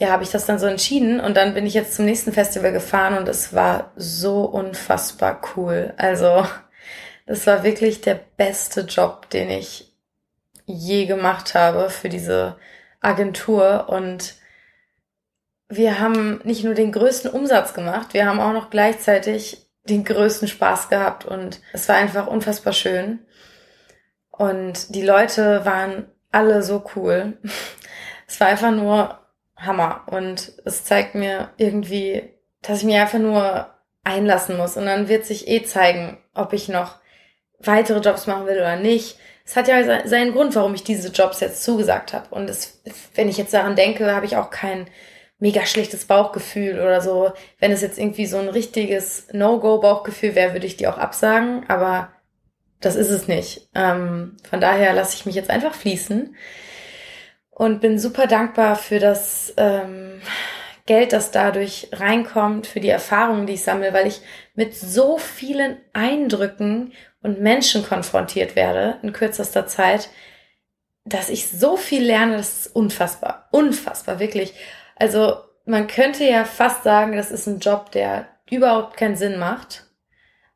ja, 0.00 0.08
habe 0.10 0.22
ich 0.22 0.30
das 0.30 0.46
dann 0.46 0.58
so 0.58 0.66
entschieden 0.66 1.20
und 1.20 1.36
dann 1.36 1.52
bin 1.52 1.66
ich 1.66 1.74
jetzt 1.74 1.94
zum 1.94 2.06
nächsten 2.06 2.32
Festival 2.32 2.72
gefahren 2.72 3.18
und 3.18 3.28
es 3.28 3.52
war 3.52 3.92
so 3.96 4.44
unfassbar 4.44 5.42
cool. 5.54 5.92
Also, 5.98 6.46
das 7.26 7.46
war 7.46 7.64
wirklich 7.64 8.00
der 8.00 8.18
beste 8.38 8.80
Job, 8.80 9.28
den 9.28 9.50
ich 9.50 9.92
je 10.64 11.04
gemacht 11.04 11.54
habe 11.54 11.90
für 11.90 12.08
diese 12.08 12.56
Agentur 13.02 13.90
und 13.90 14.36
wir 15.68 16.00
haben 16.00 16.40
nicht 16.44 16.64
nur 16.64 16.74
den 16.74 16.92
größten 16.92 17.30
Umsatz 17.30 17.74
gemacht, 17.74 18.14
wir 18.14 18.26
haben 18.26 18.40
auch 18.40 18.54
noch 18.54 18.70
gleichzeitig 18.70 19.68
den 19.84 20.04
größten 20.04 20.48
Spaß 20.48 20.88
gehabt 20.88 21.26
und 21.26 21.60
es 21.74 21.88
war 21.90 21.96
einfach 21.96 22.26
unfassbar 22.26 22.72
schön. 22.72 23.18
Und 24.30 24.94
die 24.94 25.02
Leute 25.02 25.66
waren 25.66 26.06
alle 26.32 26.62
so 26.62 26.84
cool. 26.96 27.36
Es 28.26 28.38
war 28.38 28.46
einfach 28.46 28.70
nur 28.70 29.18
Hammer 29.60 30.02
und 30.06 30.52
es 30.64 30.84
zeigt 30.84 31.14
mir 31.14 31.50
irgendwie, 31.56 32.22
dass 32.62 32.78
ich 32.78 32.84
mir 32.84 33.00
einfach 33.00 33.18
nur 33.18 33.68
einlassen 34.04 34.56
muss 34.56 34.76
und 34.76 34.86
dann 34.86 35.08
wird 35.08 35.26
sich 35.26 35.48
eh 35.48 35.62
zeigen, 35.62 36.18
ob 36.34 36.52
ich 36.52 36.68
noch 36.68 36.96
weitere 37.58 38.00
Jobs 38.00 38.26
machen 38.26 38.46
will 38.46 38.56
oder 38.56 38.76
nicht. 38.76 39.18
Es 39.44 39.56
hat 39.56 39.68
ja 39.68 40.06
seinen 40.06 40.32
Grund, 40.32 40.54
warum 40.54 40.74
ich 40.74 40.84
diese 40.84 41.08
Jobs 41.08 41.40
jetzt 41.40 41.64
zugesagt 41.64 42.12
habe. 42.12 42.34
Und 42.34 42.48
es, 42.48 42.82
wenn 43.14 43.28
ich 43.28 43.36
jetzt 43.36 43.52
daran 43.52 43.76
denke, 43.76 44.14
habe 44.14 44.26
ich 44.26 44.36
auch 44.36 44.50
kein 44.50 44.86
mega 45.38 45.66
schlechtes 45.66 46.04
Bauchgefühl 46.04 46.80
oder 46.80 47.00
so. 47.00 47.32
Wenn 47.58 47.72
es 47.72 47.80
jetzt 47.80 47.98
irgendwie 47.98 48.26
so 48.26 48.38
ein 48.38 48.48
richtiges 48.48 49.26
No-Go-Bauchgefühl 49.32 50.34
wäre, 50.34 50.52
würde 50.52 50.66
ich 50.66 50.76
die 50.76 50.86
auch 50.86 50.98
absagen. 50.98 51.64
Aber 51.68 52.12
das 52.80 52.94
ist 52.94 53.10
es 53.10 53.26
nicht. 53.26 53.68
Ähm, 53.74 54.36
von 54.48 54.60
daher 54.60 54.92
lasse 54.94 55.16
ich 55.16 55.26
mich 55.26 55.34
jetzt 55.34 55.50
einfach 55.50 55.74
fließen 55.74 56.34
und 57.60 57.82
bin 57.82 57.98
super 57.98 58.26
dankbar 58.26 58.74
für 58.74 58.98
das 58.98 59.52
ähm, 59.58 60.22
Geld, 60.86 61.12
das 61.12 61.30
dadurch 61.30 61.88
reinkommt, 61.92 62.66
für 62.66 62.80
die 62.80 62.88
Erfahrungen, 62.88 63.46
die 63.46 63.52
ich 63.52 63.64
sammle, 63.64 63.92
weil 63.92 64.06
ich 64.06 64.22
mit 64.54 64.74
so 64.74 65.18
vielen 65.18 65.76
Eindrücken 65.92 66.94
und 67.20 67.42
Menschen 67.42 67.84
konfrontiert 67.84 68.56
werde 68.56 68.96
in 69.02 69.12
kürzester 69.12 69.66
Zeit, 69.66 70.08
dass 71.04 71.28
ich 71.28 71.50
so 71.50 71.76
viel 71.76 72.02
lerne, 72.02 72.38
das 72.38 72.60
ist 72.60 72.74
unfassbar, 72.74 73.46
unfassbar, 73.50 74.20
wirklich. 74.20 74.54
Also 74.96 75.36
man 75.66 75.86
könnte 75.86 76.24
ja 76.24 76.46
fast 76.46 76.82
sagen, 76.82 77.14
das 77.14 77.30
ist 77.30 77.46
ein 77.46 77.58
Job, 77.58 77.90
der 77.90 78.26
überhaupt 78.48 78.96
keinen 78.96 79.16
Sinn 79.16 79.38
macht. 79.38 79.84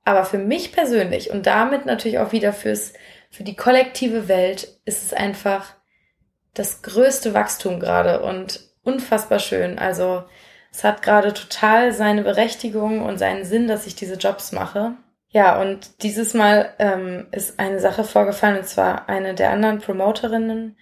Aber 0.07 0.25
für 0.25 0.39
mich 0.39 0.73
persönlich 0.73 1.31
und 1.31 1.45
damit 1.45 1.85
natürlich 1.85 2.19
auch 2.19 2.33
wieder 2.33 2.55
fürs, 2.55 2.95
für 3.31 3.45
die 3.45 3.57
kollektive 3.57 4.27
Welt 4.27 4.69
ist 4.87 5.05
es 5.05 5.13
einfach 5.13 5.75
das 6.55 6.83
größte 6.83 7.35
Wachstum 7.35 7.81
gerade 7.81 8.23
und 8.23 8.61
unfassbar 8.83 9.39
schön. 9.39 9.79
Also 9.79 10.25
es 10.71 10.85
hat 10.85 11.03
gerade 11.03 11.33
total 11.33 11.93
seine 11.93 12.23
Berechtigung 12.23 13.03
und 13.03 13.19
seinen 13.19 13.45
Sinn, 13.45 13.69
dass 13.69 13.87
ich 13.87 13.95
diese 13.95 14.15
Jobs 14.15 14.53
mache. 14.53 14.93
Ja, 15.29 15.61
und 15.61 16.03
dieses 16.03 16.33
Mal 16.35 16.73
ähm, 16.79 17.27
ist 17.33 17.59
eine 17.59 17.81
Sache 17.81 18.05
vorgefallen, 18.05 18.59
und 18.59 18.69
zwar 18.69 19.09
eine 19.09 19.35
der 19.35 19.51
anderen 19.51 19.81
Promoterinnen 19.81 20.77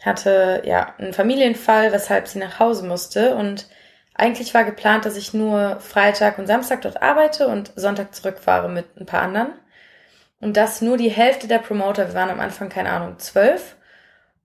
hatte 0.00 0.62
ja 0.64 0.94
einen 0.98 1.12
Familienfall, 1.12 1.92
weshalb 1.92 2.28
sie 2.28 2.38
nach 2.38 2.58
Hause 2.58 2.86
musste 2.86 3.34
und 3.34 3.68
eigentlich 4.14 4.52
war 4.54 4.64
geplant, 4.64 5.06
dass 5.06 5.16
ich 5.16 5.34
nur 5.34 5.80
Freitag 5.80 6.38
und 6.38 6.46
Samstag 6.46 6.82
dort 6.82 7.02
arbeite 7.02 7.48
und 7.48 7.72
Sonntag 7.76 8.14
zurückfahre 8.14 8.68
mit 8.68 8.96
ein 8.98 9.06
paar 9.06 9.22
anderen. 9.22 9.54
Und 10.40 10.56
dass 10.56 10.82
nur 10.82 10.96
die 10.96 11.10
Hälfte 11.10 11.48
der 11.48 11.58
Promoter, 11.58 12.08
wir 12.08 12.14
waren 12.14 12.30
am 12.30 12.40
Anfang, 12.40 12.68
keine 12.68 12.90
Ahnung, 12.90 13.18
zwölf, 13.18 13.76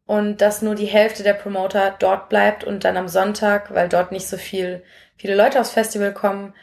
und 0.05 0.41
dass 0.41 0.61
nur 0.61 0.75
die 0.75 0.85
Hälfte 0.85 1.23
der 1.23 1.33
Promoter 1.33 1.95
dort 1.97 2.29
bleibt 2.29 2.63
und 2.63 2.83
dann 2.83 2.97
am 2.97 3.07
Sonntag, 3.07 3.73
weil 3.73 3.89
dort 3.89 4.11
nicht 4.11 4.27
so 4.27 4.37
viel, 4.37 4.83
viele 5.17 5.35
Leute 5.35 5.59
aufs 5.59 5.71
Festival 5.71 6.13
kommen, 6.13 6.53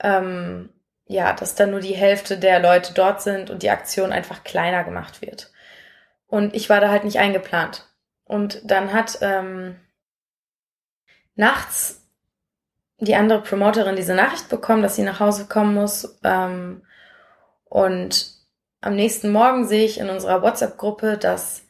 ähm, 0.00 0.70
ja, 1.06 1.32
dass 1.32 1.54
dann 1.54 1.70
nur 1.70 1.80
die 1.80 1.94
Hälfte 1.94 2.38
der 2.38 2.58
Leute 2.58 2.94
dort 2.94 3.22
sind 3.22 3.50
und 3.50 3.62
die 3.62 3.70
Aktion 3.70 4.12
einfach 4.12 4.44
kleiner 4.44 4.82
gemacht 4.82 5.22
wird. 5.22 5.52
Und 6.26 6.54
ich 6.54 6.68
war 6.68 6.80
da 6.80 6.90
halt 6.90 7.04
nicht 7.04 7.18
eingeplant. 7.18 7.86
Und 8.24 8.60
dann 8.64 8.92
hat 8.92 9.18
ähm, 9.20 9.76
nachts 11.36 12.02
die 12.98 13.14
andere 13.14 13.42
Promoterin 13.42 13.94
diese 13.94 14.14
Nachricht 14.14 14.48
bekommen, 14.48 14.82
dass 14.82 14.96
sie 14.96 15.02
nach 15.02 15.20
Hause 15.20 15.46
kommen 15.46 15.74
muss. 15.74 16.18
Ähm, 16.24 16.82
und 17.66 18.32
am 18.80 18.96
nächsten 18.96 19.30
Morgen 19.30 19.66
sehe 19.66 19.84
ich 19.84 20.00
in 20.00 20.08
unserer 20.08 20.42
WhatsApp-Gruppe, 20.42 21.18
dass 21.18 21.65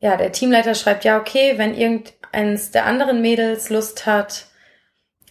ja 0.00 0.16
der 0.16 0.32
Teamleiter 0.32 0.74
schreibt, 0.74 1.04
ja, 1.04 1.18
okay, 1.18 1.54
wenn 1.56 1.74
irgendeins 1.74 2.70
der 2.70 2.86
anderen 2.86 3.22
Mädels 3.22 3.70
Lust 3.70 4.06
hat, 4.06 4.46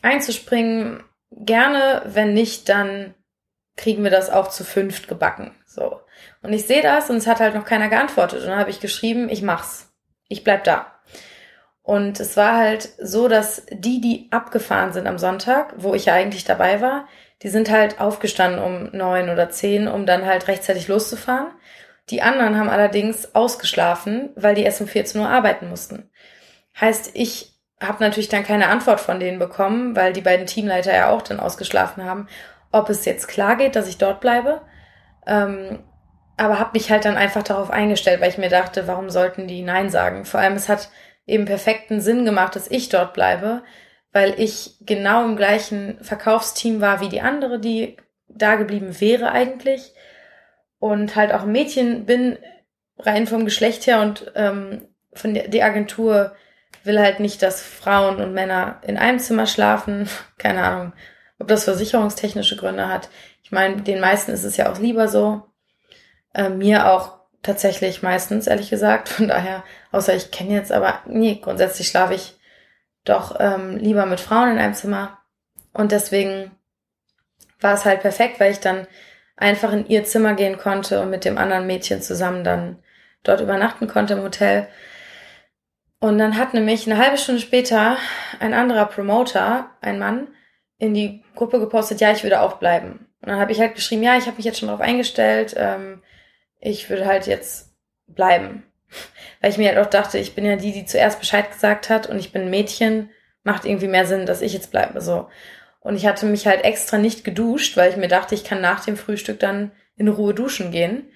einzuspringen, 0.02 1.04
gerne, 1.32 2.04
wenn 2.06 2.34
nicht, 2.34 2.70
dann 2.70 3.14
kriegen 3.76 4.04
wir 4.04 4.12
das 4.12 4.30
auch 4.30 4.50
zu 4.50 4.64
fünft 4.64 5.08
gebacken. 5.08 5.56
So. 5.66 6.00
Und 6.42 6.54
ich 6.54 6.66
sehe 6.66 6.82
das 6.82 7.10
und 7.10 7.18
es 7.18 7.28
hat 7.28 7.40
halt 7.40 7.56
noch 7.56 7.66
keiner 7.66 7.90
geantwortet. 7.90 8.42
Und 8.42 8.48
dann 8.48 8.60
habe 8.60 8.70
ich 8.70 8.80
geschrieben, 8.80 9.30
ich 9.30 9.42
mach's. 9.42 9.92
Ich 10.28 10.44
bleib 10.44 10.64
da. 10.64 11.00
Und 11.82 12.20
es 12.20 12.38
war 12.38 12.58
halt 12.58 12.90
so, 13.02 13.28
dass 13.28 13.66
die, 13.72 14.00
die 14.00 14.28
abgefahren 14.32 14.94
sind 14.94 15.08
am 15.08 15.18
Sonntag, 15.18 15.74
wo 15.78 15.96
ich 15.96 16.06
ja 16.06 16.14
eigentlich 16.14 16.44
dabei 16.44 16.82
war, 16.82 17.08
die 17.42 17.50
sind 17.50 17.70
halt 17.70 18.00
aufgestanden 18.00 18.62
um 18.62 18.90
neun 18.96 19.30
oder 19.30 19.50
zehn, 19.50 19.88
um 19.88 20.06
dann 20.06 20.26
halt 20.26 20.48
rechtzeitig 20.48 20.88
loszufahren. 20.88 21.48
Die 22.10 22.22
anderen 22.22 22.58
haben 22.58 22.70
allerdings 22.70 23.36
ausgeschlafen, 23.36 24.30
weil 24.36 24.56
die 24.56 24.64
erst 24.64 24.82
um 24.82 24.88
14 24.88 25.22
Uhr 25.22 25.30
arbeiten 25.30 25.70
mussten. 25.70 26.10
Heißt, 26.80 27.12
ich 27.14 27.54
habe 27.82 28.04
natürlich 28.04 28.30
dann 28.30 28.44
keine 28.44 28.68
Antwort 28.68 29.00
von 29.00 29.20
denen 29.20 29.40
bekommen, 29.40 29.96
weil 29.96 30.14
die 30.14 30.22
beiden 30.22 30.46
Teamleiter 30.46 30.94
ja 30.94 31.10
auch 31.10 31.22
dann 31.22 31.40
ausgeschlafen 31.40 32.04
haben, 32.04 32.28
ob 32.72 32.90
es 32.90 33.06
jetzt 33.06 33.28
klar 33.28 33.56
geht, 33.56 33.76
dass 33.76 33.88
ich 33.88 33.98
dort 33.98 34.20
bleibe. 34.22 34.62
Ähm, 35.26 35.80
aber 36.38 36.60
habe 36.60 36.72
mich 36.74 36.90
halt 36.90 37.06
dann 37.06 37.18
einfach 37.18 37.44
darauf 37.44 37.70
eingestellt, 37.70 38.22
weil 38.22 38.30
ich 38.30 38.38
mir 38.38 38.50
dachte, 38.50 38.88
warum 38.88 39.10
sollten 39.10 39.48
die 39.48 39.62
Nein 39.62 39.90
sagen? 39.90 40.26
Vor 40.26 40.40
allem, 40.40 40.54
es 40.54 40.70
hat 40.70 40.90
eben 41.26 41.46
perfekten 41.46 42.02
Sinn 42.02 42.26
gemacht, 42.26 42.56
dass 42.56 42.72
ich 42.72 42.90
dort 42.90 43.14
bleibe, 43.14 43.62
weil 44.12 44.40
ich 44.40 44.78
genau 44.82 45.26
im 45.26 45.36
gleichen 45.36 46.02
Verkaufsteam 46.02 46.82
war 46.82 47.02
wie 47.02 47.10
die 47.10 47.22
andere, 47.22 47.60
die 47.60 47.98
da 48.28 48.56
geblieben 48.56 49.00
wäre 49.00 49.32
eigentlich. 49.32 49.94
Und 50.80 51.16
halt 51.16 51.34
auch 51.34 51.44
ein 51.44 51.52
Mädchen 51.52 52.06
bin, 52.06 52.38
rein 52.98 53.28
vom 53.28 53.46
Geschlecht 53.46 53.88
her 53.88 54.02
und 54.02 54.32
ähm, 54.36 54.88
von 55.14 55.34
der 55.34 55.48
die 55.48 55.64
Agentur 55.64 56.34
will 56.84 57.00
halt 57.00 57.20
nicht, 57.20 57.42
dass 57.42 57.62
Frauen 57.62 58.22
und 58.22 58.34
Männer 58.34 58.80
in 58.84 58.98
einem 58.98 59.20
Zimmer 59.20 59.46
schlafen. 59.46 60.10
Keine 60.38 60.64
Ahnung, 60.64 60.94
ob 61.40 61.48
das 61.48 61.66
versicherungstechnische 61.66 62.56
Gründe 62.56 62.88
hat. 62.88 63.10
Ich 63.44 63.52
meine, 63.52 63.82
den 63.82 64.00
meisten 64.00 64.32
ist 64.32 64.44
es 64.44 64.58
ja 64.58 64.72
auch 64.72 64.80
lieber 64.80 65.08
so. 65.08 65.44
Äh, 66.34 66.50
mir 66.50 66.92
auch 66.92 67.20
tatsächlich 67.42 68.04
meistens, 68.04 68.48
ehrlich 68.48 68.70
gesagt. 68.70 69.10
Von 69.10 69.28
daher, 69.28 69.64
außer 69.92 70.16
ich 70.16 70.32
kenne 70.32 70.54
jetzt, 70.54 70.72
aber 70.72 71.00
nee, 71.08 71.40
grundsätzlich 71.42 71.88
schlafe 71.88 72.14
ich 72.14 72.36
doch 73.06 73.38
ähm, 73.40 73.78
lieber 73.78 74.06
mit 74.06 74.20
Frauen 74.20 74.52
in 74.52 74.60
einem 74.60 74.74
Zimmer. 74.74 75.18
Und 75.74 75.92
deswegen 75.92 76.52
war 77.60 77.74
es 77.74 77.86
halt 77.86 78.02
perfekt, 78.02 78.40
weil 78.40 78.52
ich 78.52 78.60
dann 78.60 78.88
einfach 79.40 79.72
in 79.72 79.88
ihr 79.88 80.04
Zimmer 80.04 80.34
gehen 80.34 80.58
konnte 80.58 81.02
und 81.02 81.10
mit 81.10 81.26
dem 81.26 81.38
anderen 81.38 81.66
Mädchen 81.66 82.02
zusammen 82.02 82.44
dann 82.44 82.78
dort 83.24 83.42
übernachten 83.42 83.88
konnte 83.88 84.14
im 84.14 84.22
Hotel. 84.22 84.68
Und 86.00 86.18
dann 86.18 86.38
hat 86.38 86.54
nämlich 86.54 86.90
eine 86.90 87.02
halbe 87.02 87.18
Stunde 87.18 87.42
später 87.42 87.98
ein 88.40 88.54
anderer 88.54 88.86
Promoter, 88.86 89.70
ein 89.82 90.00
Mann, 90.00 90.28
in 90.78 90.94
die 90.94 91.24
Gruppe 91.36 91.60
gepostet, 91.60 92.00
ja, 92.00 92.12
ich 92.12 92.24
würde 92.24 92.42
auch 92.42 92.58
bleiben. 92.58 93.08
Und 93.22 93.30
dann 93.30 93.40
habe 93.40 93.52
ich 93.52 93.60
halt 93.60 93.76
geschrieben, 93.76 94.04
ja, 94.04 94.18
ich 94.18 94.26
habe 94.26 94.38
mich 94.38 94.46
jetzt 94.46 94.60
schon 94.60 94.68
darauf 94.68 94.82
eingestellt, 94.82 95.56
ähm, 95.58 96.02
ich 96.60 96.90
würde 96.90 97.06
halt 97.06 97.28
jetzt 97.28 97.76
bleiben. 98.08 98.64
Weil 99.42 99.52
ich 99.52 99.58
mir 99.58 99.70
halt 99.70 99.78
auch 99.78 99.90
dachte, 99.90 100.18
ich 100.18 100.36
bin 100.36 100.46
ja 100.46 100.56
die, 100.56 100.72
die 100.72 100.86
zuerst 100.86 101.20
Bescheid 101.20 101.52
gesagt 101.52 101.90
hat 101.90 102.08
und 102.08 102.18
ich 102.18 102.32
bin 102.32 102.44
ein 102.44 102.50
Mädchen, 102.50 103.10
macht 103.44 103.66
irgendwie 103.66 103.88
mehr 103.88 104.06
Sinn, 104.06 104.26
dass 104.26 104.42
ich 104.42 104.54
jetzt 104.54 104.72
bleibe. 104.72 105.02
So. 105.02 105.30
Und 105.80 105.96
ich 105.96 106.06
hatte 106.06 106.26
mich 106.26 106.46
halt 106.46 106.64
extra 106.64 106.98
nicht 106.98 107.24
geduscht, 107.24 107.78
weil 107.78 107.90
ich 107.92 107.98
mir 107.98 108.08
dachte, 108.08 108.36
ich 108.36 108.44
kann 108.44 108.62
nach 108.62 108.84
dem 108.84 108.98
Frühstück 108.98 109.40
dann 109.40 109.72
in 109.96 110.08
Ruhe 110.08 110.34
duschen 110.34 110.72
gehen. 110.72 111.10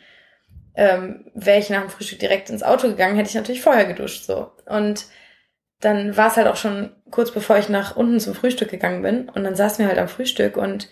Ähm, 0.76 1.30
Wäre 1.34 1.60
ich 1.60 1.70
nach 1.70 1.82
dem 1.82 1.90
Frühstück 1.90 2.20
direkt 2.20 2.50
ins 2.50 2.64
Auto 2.64 2.88
gegangen, 2.88 3.16
hätte 3.16 3.30
ich 3.30 3.36
natürlich 3.36 3.62
vorher 3.62 3.86
geduscht. 3.86 4.24
So. 4.24 4.52
Und 4.66 5.06
dann 5.80 6.16
war 6.16 6.28
es 6.28 6.38
halt 6.38 6.48
auch 6.48 6.56
schon 6.56 6.96
kurz 7.12 7.32
bevor 7.32 7.58
ich 7.58 7.70
nach 7.70 7.96
unten 7.96 8.20
zum 8.20 8.34
Frühstück 8.34 8.70
gegangen 8.70 9.02
bin. 9.02 9.30
Und 9.30 9.44
dann 9.44 9.56
saßen 9.56 9.80
wir 9.80 9.88
halt 9.88 10.00
am 10.00 10.08
Frühstück 10.08 10.58
und 10.58 10.90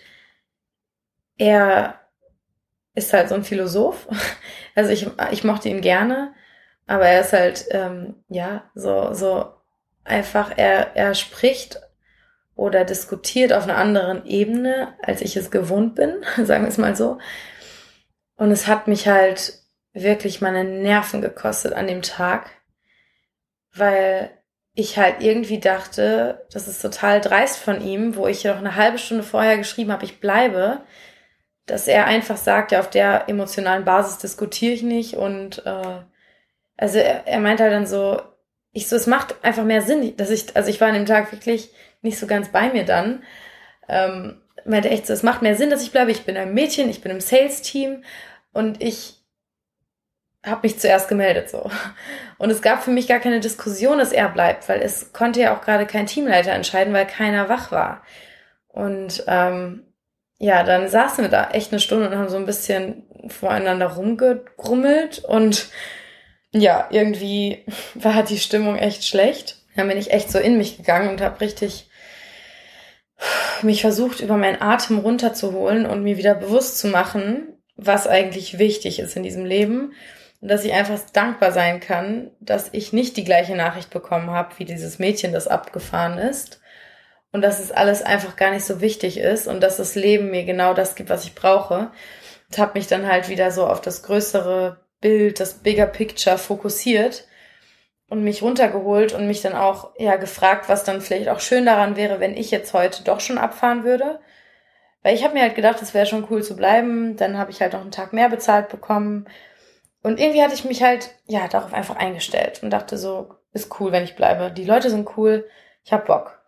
er 1.38 1.98
ist 2.94 3.12
halt 3.12 3.28
so 3.28 3.34
ein 3.34 3.44
Philosoph. 3.44 4.08
Also 4.74 4.90
ich, 4.90 5.06
ich 5.32 5.44
mochte 5.44 5.68
ihn 5.68 5.82
gerne, 5.82 6.32
aber 6.86 7.06
er 7.06 7.20
ist 7.20 7.34
halt, 7.34 7.66
ähm, 7.72 8.24
ja, 8.30 8.70
so, 8.74 9.12
so 9.12 9.52
einfach, 10.02 10.50
er, 10.56 10.96
er 10.96 11.14
spricht 11.14 11.78
oder 12.54 12.84
diskutiert 12.84 13.52
auf 13.52 13.64
einer 13.64 13.76
anderen 13.76 14.26
Ebene, 14.26 14.94
als 15.02 15.20
ich 15.20 15.36
es 15.36 15.50
gewohnt 15.50 15.94
bin, 15.94 16.16
sagen 16.44 16.64
wir 16.64 16.68
es 16.68 16.78
mal 16.78 16.96
so. 16.96 17.18
Und 18.36 18.50
es 18.50 18.66
hat 18.66 18.88
mich 18.88 19.08
halt 19.08 19.54
wirklich 19.92 20.40
meine 20.40 20.64
Nerven 20.64 21.20
gekostet 21.20 21.72
an 21.72 21.86
dem 21.86 22.02
Tag, 22.02 22.50
weil 23.74 24.30
ich 24.74 24.96
halt 24.96 25.16
irgendwie 25.20 25.60
dachte, 25.60 26.46
das 26.50 26.66
ist 26.66 26.80
total 26.80 27.20
dreist 27.20 27.58
von 27.58 27.82
ihm, 27.82 28.16
wo 28.16 28.26
ich 28.26 28.44
noch 28.44 28.56
eine 28.56 28.74
halbe 28.74 28.98
Stunde 28.98 29.22
vorher 29.22 29.58
geschrieben 29.58 29.92
habe, 29.92 30.04
ich 30.04 30.18
bleibe, 30.18 30.80
dass 31.66 31.88
er 31.88 32.06
einfach 32.06 32.38
sagt, 32.38 32.72
ja, 32.72 32.80
auf 32.80 32.88
der 32.88 33.28
emotionalen 33.28 33.84
Basis 33.84 34.18
diskutiere 34.18 34.72
ich 34.72 34.82
nicht 34.82 35.14
und 35.14 35.64
äh, 35.66 36.00
also 36.76 36.98
er, 36.98 37.26
er 37.26 37.38
meint 37.38 37.60
halt 37.60 37.72
dann 37.72 37.86
so, 37.86 38.20
ich 38.72 38.88
so, 38.88 38.96
es 38.96 39.06
macht 39.06 39.44
einfach 39.44 39.64
mehr 39.64 39.82
Sinn, 39.82 40.16
dass 40.16 40.30
ich, 40.30 40.56
also 40.56 40.70
ich 40.70 40.80
war 40.80 40.88
an 40.88 40.94
dem 40.94 41.06
Tag 41.06 41.30
wirklich 41.32 41.70
nicht 42.02 42.18
so 42.18 42.26
ganz 42.26 42.48
bei 42.48 42.72
mir 42.72 42.84
dann. 42.84 43.22
Ähm, 43.88 44.40
meinte 44.64 44.90
echt 44.90 45.06
so, 45.06 45.12
es 45.12 45.22
macht 45.22 45.42
mehr 45.42 45.56
Sinn, 45.56 45.70
dass 45.70 45.82
ich 45.82 45.92
bleibe. 45.92 46.10
Ich 46.10 46.24
bin 46.24 46.36
ein 46.36 46.54
Mädchen, 46.54 46.88
ich 46.88 47.00
bin 47.00 47.10
im 47.10 47.20
Sales-Team 47.20 48.04
und 48.52 48.82
ich 48.82 49.22
habe 50.44 50.60
mich 50.64 50.78
zuerst 50.78 51.08
gemeldet 51.08 51.50
so. 51.50 51.70
Und 52.38 52.50
es 52.50 52.62
gab 52.62 52.82
für 52.82 52.90
mich 52.90 53.06
gar 53.06 53.20
keine 53.20 53.40
Diskussion, 53.40 53.98
dass 53.98 54.12
er 54.12 54.28
bleibt, 54.28 54.68
weil 54.68 54.80
es 54.80 55.12
konnte 55.12 55.40
ja 55.40 55.56
auch 55.56 55.62
gerade 55.62 55.86
kein 55.86 56.06
Teamleiter 56.06 56.52
entscheiden, 56.52 56.92
weil 56.92 57.06
keiner 57.06 57.48
wach 57.48 57.70
war. 57.70 58.02
Und 58.68 59.24
ähm, 59.28 59.84
ja, 60.38 60.64
dann 60.64 60.88
saßen 60.88 61.22
wir 61.22 61.30
da 61.30 61.50
echt 61.50 61.70
eine 61.70 61.80
Stunde 61.80 62.08
und 62.08 62.16
haben 62.16 62.28
so 62.28 62.36
ein 62.36 62.46
bisschen 62.46 63.04
voreinander 63.28 63.86
rumgegrummelt 63.86 65.24
und 65.24 65.68
ja, 66.50 66.88
irgendwie 66.90 67.64
war 67.94 68.24
die 68.24 68.38
Stimmung 68.38 68.76
echt 68.76 69.04
schlecht. 69.04 69.58
Dann 69.76 69.88
bin 69.88 69.96
ich 69.96 70.10
echt 70.10 70.30
so 70.30 70.38
in 70.38 70.58
mich 70.58 70.76
gegangen 70.76 71.08
und 71.10 71.20
habe 71.20 71.40
richtig 71.40 71.88
mich 73.62 73.80
versucht, 73.80 74.20
über 74.20 74.36
meinen 74.36 74.60
Atem 74.60 74.98
runterzuholen 74.98 75.86
und 75.86 76.02
mir 76.02 76.16
wieder 76.16 76.34
bewusst 76.34 76.78
zu 76.78 76.88
machen, 76.88 77.56
was 77.76 78.06
eigentlich 78.06 78.58
wichtig 78.58 78.98
ist 78.98 79.16
in 79.16 79.22
diesem 79.22 79.44
Leben. 79.44 79.92
Und 80.40 80.48
dass 80.48 80.64
ich 80.64 80.72
einfach 80.72 80.98
dankbar 81.12 81.52
sein 81.52 81.80
kann, 81.80 82.30
dass 82.40 82.68
ich 82.72 82.92
nicht 82.92 83.16
die 83.16 83.24
gleiche 83.24 83.54
Nachricht 83.54 83.90
bekommen 83.90 84.30
habe, 84.30 84.58
wie 84.58 84.64
dieses 84.64 84.98
Mädchen, 84.98 85.32
das 85.32 85.46
abgefahren 85.46 86.18
ist. 86.18 86.60
Und 87.30 87.42
dass 87.42 87.60
es 87.60 87.70
alles 87.70 88.02
einfach 88.02 88.36
gar 88.36 88.50
nicht 88.50 88.64
so 88.64 88.80
wichtig 88.80 89.18
ist 89.18 89.46
und 89.46 89.62
dass 89.62 89.78
das 89.78 89.94
Leben 89.94 90.30
mir 90.30 90.44
genau 90.44 90.74
das 90.74 90.96
gibt, 90.96 91.08
was 91.08 91.24
ich 91.24 91.34
brauche. 91.34 91.90
Und 92.50 92.58
habe 92.58 92.78
mich 92.78 92.88
dann 92.88 93.06
halt 93.06 93.28
wieder 93.28 93.50
so 93.50 93.66
auf 93.66 93.80
das 93.80 94.02
größere 94.02 94.80
Bild, 95.00 95.40
das 95.40 95.54
Bigger 95.54 95.86
Picture 95.86 96.38
fokussiert 96.38 97.24
und 98.12 98.24
mich 98.24 98.42
runtergeholt 98.42 99.14
und 99.14 99.26
mich 99.26 99.40
dann 99.40 99.54
auch 99.54 99.92
ja 99.96 100.16
gefragt, 100.16 100.68
was 100.68 100.84
dann 100.84 101.00
vielleicht 101.00 101.30
auch 101.30 101.40
schön 101.40 101.64
daran 101.64 101.96
wäre, 101.96 102.20
wenn 102.20 102.36
ich 102.36 102.50
jetzt 102.50 102.74
heute 102.74 103.02
doch 103.04 103.20
schon 103.20 103.38
abfahren 103.38 103.84
würde. 103.84 104.20
Weil 105.02 105.14
ich 105.14 105.24
habe 105.24 105.32
mir 105.32 105.40
halt 105.40 105.54
gedacht, 105.54 105.80
es 105.80 105.94
wäre 105.94 106.04
schon 106.04 106.26
cool 106.28 106.42
zu 106.42 106.54
bleiben. 106.54 107.16
Dann 107.16 107.38
habe 107.38 107.50
ich 107.50 107.62
halt 107.62 107.72
noch 107.72 107.80
einen 107.80 107.90
Tag 107.90 108.12
mehr 108.12 108.28
bezahlt 108.28 108.68
bekommen. 108.68 109.26
Und 110.02 110.20
irgendwie 110.20 110.42
hatte 110.42 110.52
ich 110.52 110.66
mich 110.66 110.82
halt 110.82 111.08
ja 111.24 111.48
darauf 111.48 111.72
einfach 111.72 111.96
eingestellt 111.96 112.62
und 112.62 112.68
dachte 112.68 112.98
so, 112.98 113.34
ist 113.54 113.80
cool, 113.80 113.92
wenn 113.92 114.04
ich 114.04 114.14
bleibe. 114.14 114.50
Die 114.50 114.66
Leute 114.66 114.90
sind 114.90 115.08
cool, 115.16 115.48
ich 115.82 115.94
hab 115.94 116.04
Bock. 116.04 116.38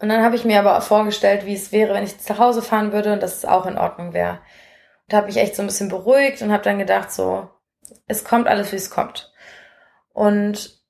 Und 0.00 0.08
dann 0.08 0.24
habe 0.24 0.34
ich 0.34 0.44
mir 0.44 0.58
aber 0.58 0.80
vorgestellt, 0.80 1.46
wie 1.46 1.54
es 1.54 1.70
wäre, 1.70 1.94
wenn 1.94 2.02
ich 2.02 2.10
jetzt 2.10 2.28
nach 2.28 2.40
Hause 2.40 2.60
fahren 2.60 2.92
würde 2.92 3.12
und 3.12 3.22
dass 3.22 3.36
es 3.36 3.44
auch 3.44 3.66
in 3.66 3.78
Ordnung 3.78 4.14
wäre. 4.14 4.40
Und 5.08 5.16
habe 5.16 5.28
mich 5.28 5.36
echt 5.36 5.54
so 5.54 5.62
ein 5.62 5.68
bisschen 5.68 5.88
beruhigt 5.88 6.42
und 6.42 6.50
habe 6.50 6.64
dann 6.64 6.80
gedacht, 6.80 7.12
so, 7.12 7.48
es 8.08 8.24
kommt 8.24 8.48
alles, 8.48 8.72
wie 8.72 8.76
es 8.76 8.90
kommt. 8.90 9.31
Und 10.12 10.82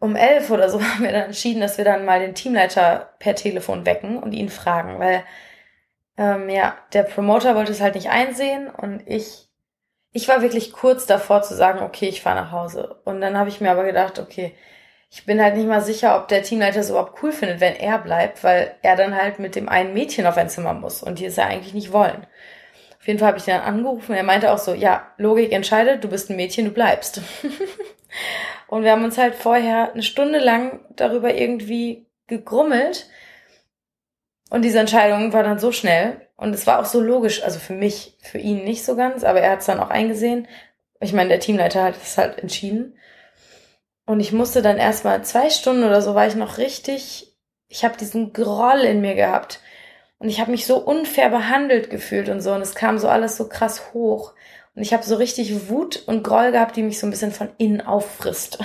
um 0.00 0.16
elf 0.16 0.50
oder 0.50 0.68
so 0.68 0.82
haben 0.82 1.02
wir 1.02 1.12
dann 1.12 1.26
entschieden, 1.26 1.60
dass 1.60 1.78
wir 1.78 1.84
dann 1.84 2.04
mal 2.04 2.20
den 2.20 2.34
Teamleiter 2.34 3.14
per 3.18 3.34
Telefon 3.34 3.86
wecken 3.86 4.18
und 4.22 4.32
ihn 4.32 4.48
fragen, 4.48 4.98
weil 4.98 5.24
ähm, 6.16 6.48
ja, 6.48 6.76
der 6.92 7.04
Promoter 7.04 7.54
wollte 7.54 7.72
es 7.72 7.80
halt 7.80 7.94
nicht 7.94 8.10
einsehen 8.10 8.68
und 8.68 9.02
ich, 9.06 9.48
ich 10.12 10.28
war 10.28 10.42
wirklich 10.42 10.72
kurz 10.72 11.06
davor 11.06 11.42
zu 11.42 11.54
sagen, 11.54 11.80
okay, 11.80 12.08
ich 12.08 12.22
fahre 12.22 12.36
nach 12.36 12.52
Hause. 12.52 13.00
Und 13.04 13.20
dann 13.20 13.38
habe 13.38 13.48
ich 13.48 13.60
mir 13.60 13.70
aber 13.70 13.84
gedacht, 13.84 14.18
okay, 14.18 14.54
ich 15.10 15.24
bin 15.24 15.40
halt 15.40 15.56
nicht 15.56 15.68
mal 15.68 15.80
sicher, 15.80 16.16
ob 16.16 16.28
der 16.28 16.42
Teamleiter 16.42 16.80
es 16.80 16.90
überhaupt 16.90 17.22
cool 17.22 17.32
findet, 17.32 17.60
wenn 17.60 17.76
er 17.76 17.98
bleibt, 17.98 18.44
weil 18.44 18.74
er 18.82 18.96
dann 18.96 19.16
halt 19.16 19.38
mit 19.38 19.54
dem 19.54 19.68
einen 19.68 19.94
Mädchen 19.94 20.26
auf 20.26 20.36
ein 20.36 20.50
Zimmer 20.50 20.74
muss 20.74 21.02
und 21.02 21.18
die 21.18 21.26
es 21.26 21.36
ja 21.36 21.46
eigentlich 21.46 21.72
nicht 21.72 21.92
wollen. 21.92 22.26
Auf 23.00 23.06
jeden 23.06 23.18
Fall 23.20 23.28
habe 23.28 23.38
ich 23.38 23.44
den 23.44 23.54
dann 23.54 23.64
angerufen. 23.64 24.14
Er 24.14 24.24
meinte 24.24 24.52
auch 24.52 24.58
so, 24.58 24.74
ja, 24.74 25.12
Logik 25.18 25.52
entscheidet, 25.52 26.02
du 26.02 26.08
bist 26.08 26.30
ein 26.30 26.36
Mädchen, 26.36 26.66
du 26.66 26.72
bleibst. 26.72 27.22
Und 28.66 28.84
wir 28.84 28.92
haben 28.92 29.04
uns 29.04 29.18
halt 29.18 29.34
vorher 29.34 29.92
eine 29.92 30.02
Stunde 30.02 30.38
lang 30.38 30.80
darüber 30.96 31.34
irgendwie 31.34 32.06
gegrummelt. 32.26 33.08
Und 34.50 34.62
diese 34.62 34.78
Entscheidung 34.78 35.32
war 35.32 35.42
dann 35.42 35.58
so 35.58 35.72
schnell. 35.72 36.28
Und 36.36 36.54
es 36.54 36.66
war 36.66 36.80
auch 36.80 36.84
so 36.84 37.00
logisch, 37.00 37.42
also 37.42 37.58
für 37.58 37.72
mich, 37.72 38.16
für 38.22 38.38
ihn 38.38 38.64
nicht 38.64 38.84
so 38.84 38.94
ganz, 38.94 39.24
aber 39.24 39.40
er 39.40 39.52
hat 39.52 39.60
es 39.60 39.66
dann 39.66 39.80
auch 39.80 39.90
eingesehen. 39.90 40.46
Ich 41.00 41.12
meine, 41.12 41.30
der 41.30 41.40
Teamleiter 41.40 41.82
hat 41.82 41.96
es 41.96 42.16
halt 42.16 42.38
entschieden. 42.38 42.96
Und 44.06 44.20
ich 44.20 44.32
musste 44.32 44.62
dann 44.62 44.78
erstmal 44.78 45.22
zwei 45.24 45.50
Stunden 45.50 45.84
oder 45.84 46.00
so 46.00 46.14
war 46.14 46.26
ich 46.26 46.34
noch 46.34 46.58
richtig, 46.58 47.34
ich 47.68 47.84
habe 47.84 47.98
diesen 47.98 48.32
Groll 48.32 48.80
in 48.80 49.00
mir 49.00 49.14
gehabt. 49.14 49.60
Und 50.18 50.28
ich 50.28 50.40
habe 50.40 50.50
mich 50.50 50.66
so 50.66 50.78
unfair 50.78 51.28
behandelt 51.28 51.90
gefühlt 51.90 52.28
und 52.28 52.40
so. 52.40 52.52
Und 52.52 52.62
es 52.62 52.74
kam 52.74 52.98
so 52.98 53.08
alles 53.08 53.36
so 53.36 53.48
krass 53.48 53.92
hoch. 53.92 54.34
Und 54.78 54.82
ich 54.82 54.92
habe 54.92 55.02
so 55.02 55.16
richtig 55.16 55.68
Wut 55.68 56.04
und 56.06 56.22
Groll 56.22 56.52
gehabt, 56.52 56.76
die 56.76 56.84
mich 56.84 57.00
so 57.00 57.06
ein 57.08 57.10
bisschen 57.10 57.32
von 57.32 57.48
innen 57.58 57.80
auffrisst. 57.80 58.60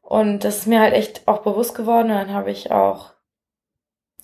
Und 0.00 0.44
das 0.44 0.58
ist 0.58 0.66
mir 0.68 0.78
halt 0.78 0.94
echt 0.94 1.26
auch 1.26 1.38
bewusst 1.42 1.74
geworden. 1.74 2.12
Und 2.12 2.16
dann 2.16 2.32
habe 2.32 2.52
ich 2.52 2.70
auch 2.70 3.14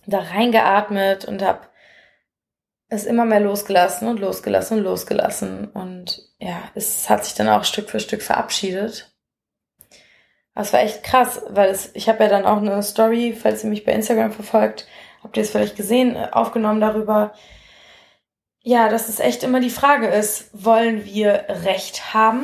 da 0.06 0.20
reingeatmet 0.20 1.24
und 1.24 1.42
habe 1.42 1.66
es 2.88 3.06
immer 3.06 3.24
mehr 3.24 3.40
losgelassen 3.40 4.06
und 4.06 4.20
losgelassen 4.20 4.78
und 4.78 4.84
losgelassen. 4.84 5.66
Und 5.72 6.22
ja, 6.38 6.62
es 6.76 7.10
hat 7.10 7.24
sich 7.24 7.34
dann 7.34 7.48
auch 7.48 7.64
Stück 7.64 7.90
für 7.90 7.98
Stück 7.98 8.22
verabschiedet. 8.22 9.12
Das 10.54 10.72
war 10.72 10.78
echt 10.78 11.02
krass, 11.02 11.42
weil 11.48 11.70
es, 11.70 11.90
ich 11.94 12.08
habe 12.08 12.22
ja 12.22 12.30
dann 12.30 12.46
auch 12.46 12.58
eine 12.58 12.80
Story, 12.84 13.36
falls 13.36 13.64
ihr 13.64 13.70
mich 13.70 13.84
bei 13.84 13.90
Instagram 13.90 14.30
verfolgt, 14.30 14.86
habt 15.24 15.36
ihr 15.36 15.42
es 15.42 15.50
vielleicht 15.50 15.74
gesehen, 15.74 16.16
aufgenommen 16.16 16.80
darüber, 16.80 17.34
ja, 18.64 18.88
dass 18.88 19.10
es 19.10 19.20
echt 19.20 19.42
immer 19.42 19.60
die 19.60 19.70
Frage 19.70 20.08
ist, 20.08 20.48
wollen 20.52 21.04
wir 21.04 21.44
Recht 21.48 22.14
haben 22.14 22.42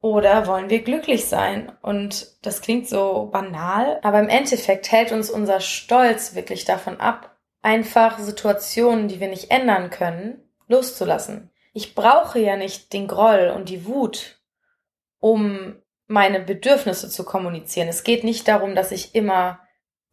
oder 0.00 0.48
wollen 0.48 0.68
wir 0.70 0.82
glücklich 0.82 1.26
sein? 1.26 1.70
Und 1.82 2.26
das 2.42 2.60
klingt 2.62 2.88
so 2.88 3.28
banal, 3.32 4.00
aber 4.02 4.18
im 4.18 4.28
Endeffekt 4.28 4.90
hält 4.90 5.12
uns 5.12 5.30
unser 5.30 5.60
Stolz 5.60 6.34
wirklich 6.34 6.64
davon 6.64 6.98
ab, 6.98 7.36
einfach 7.62 8.18
Situationen, 8.18 9.06
die 9.06 9.20
wir 9.20 9.28
nicht 9.28 9.52
ändern 9.52 9.90
können, 9.90 10.42
loszulassen. 10.66 11.50
Ich 11.72 11.94
brauche 11.94 12.40
ja 12.40 12.56
nicht 12.56 12.92
den 12.92 13.06
Groll 13.06 13.52
und 13.54 13.68
die 13.68 13.86
Wut, 13.86 14.40
um 15.20 15.76
meine 16.08 16.40
Bedürfnisse 16.40 17.08
zu 17.08 17.24
kommunizieren. 17.24 17.86
Es 17.86 18.02
geht 18.02 18.24
nicht 18.24 18.48
darum, 18.48 18.74
dass 18.74 18.90
ich 18.90 19.14
immer 19.14 19.60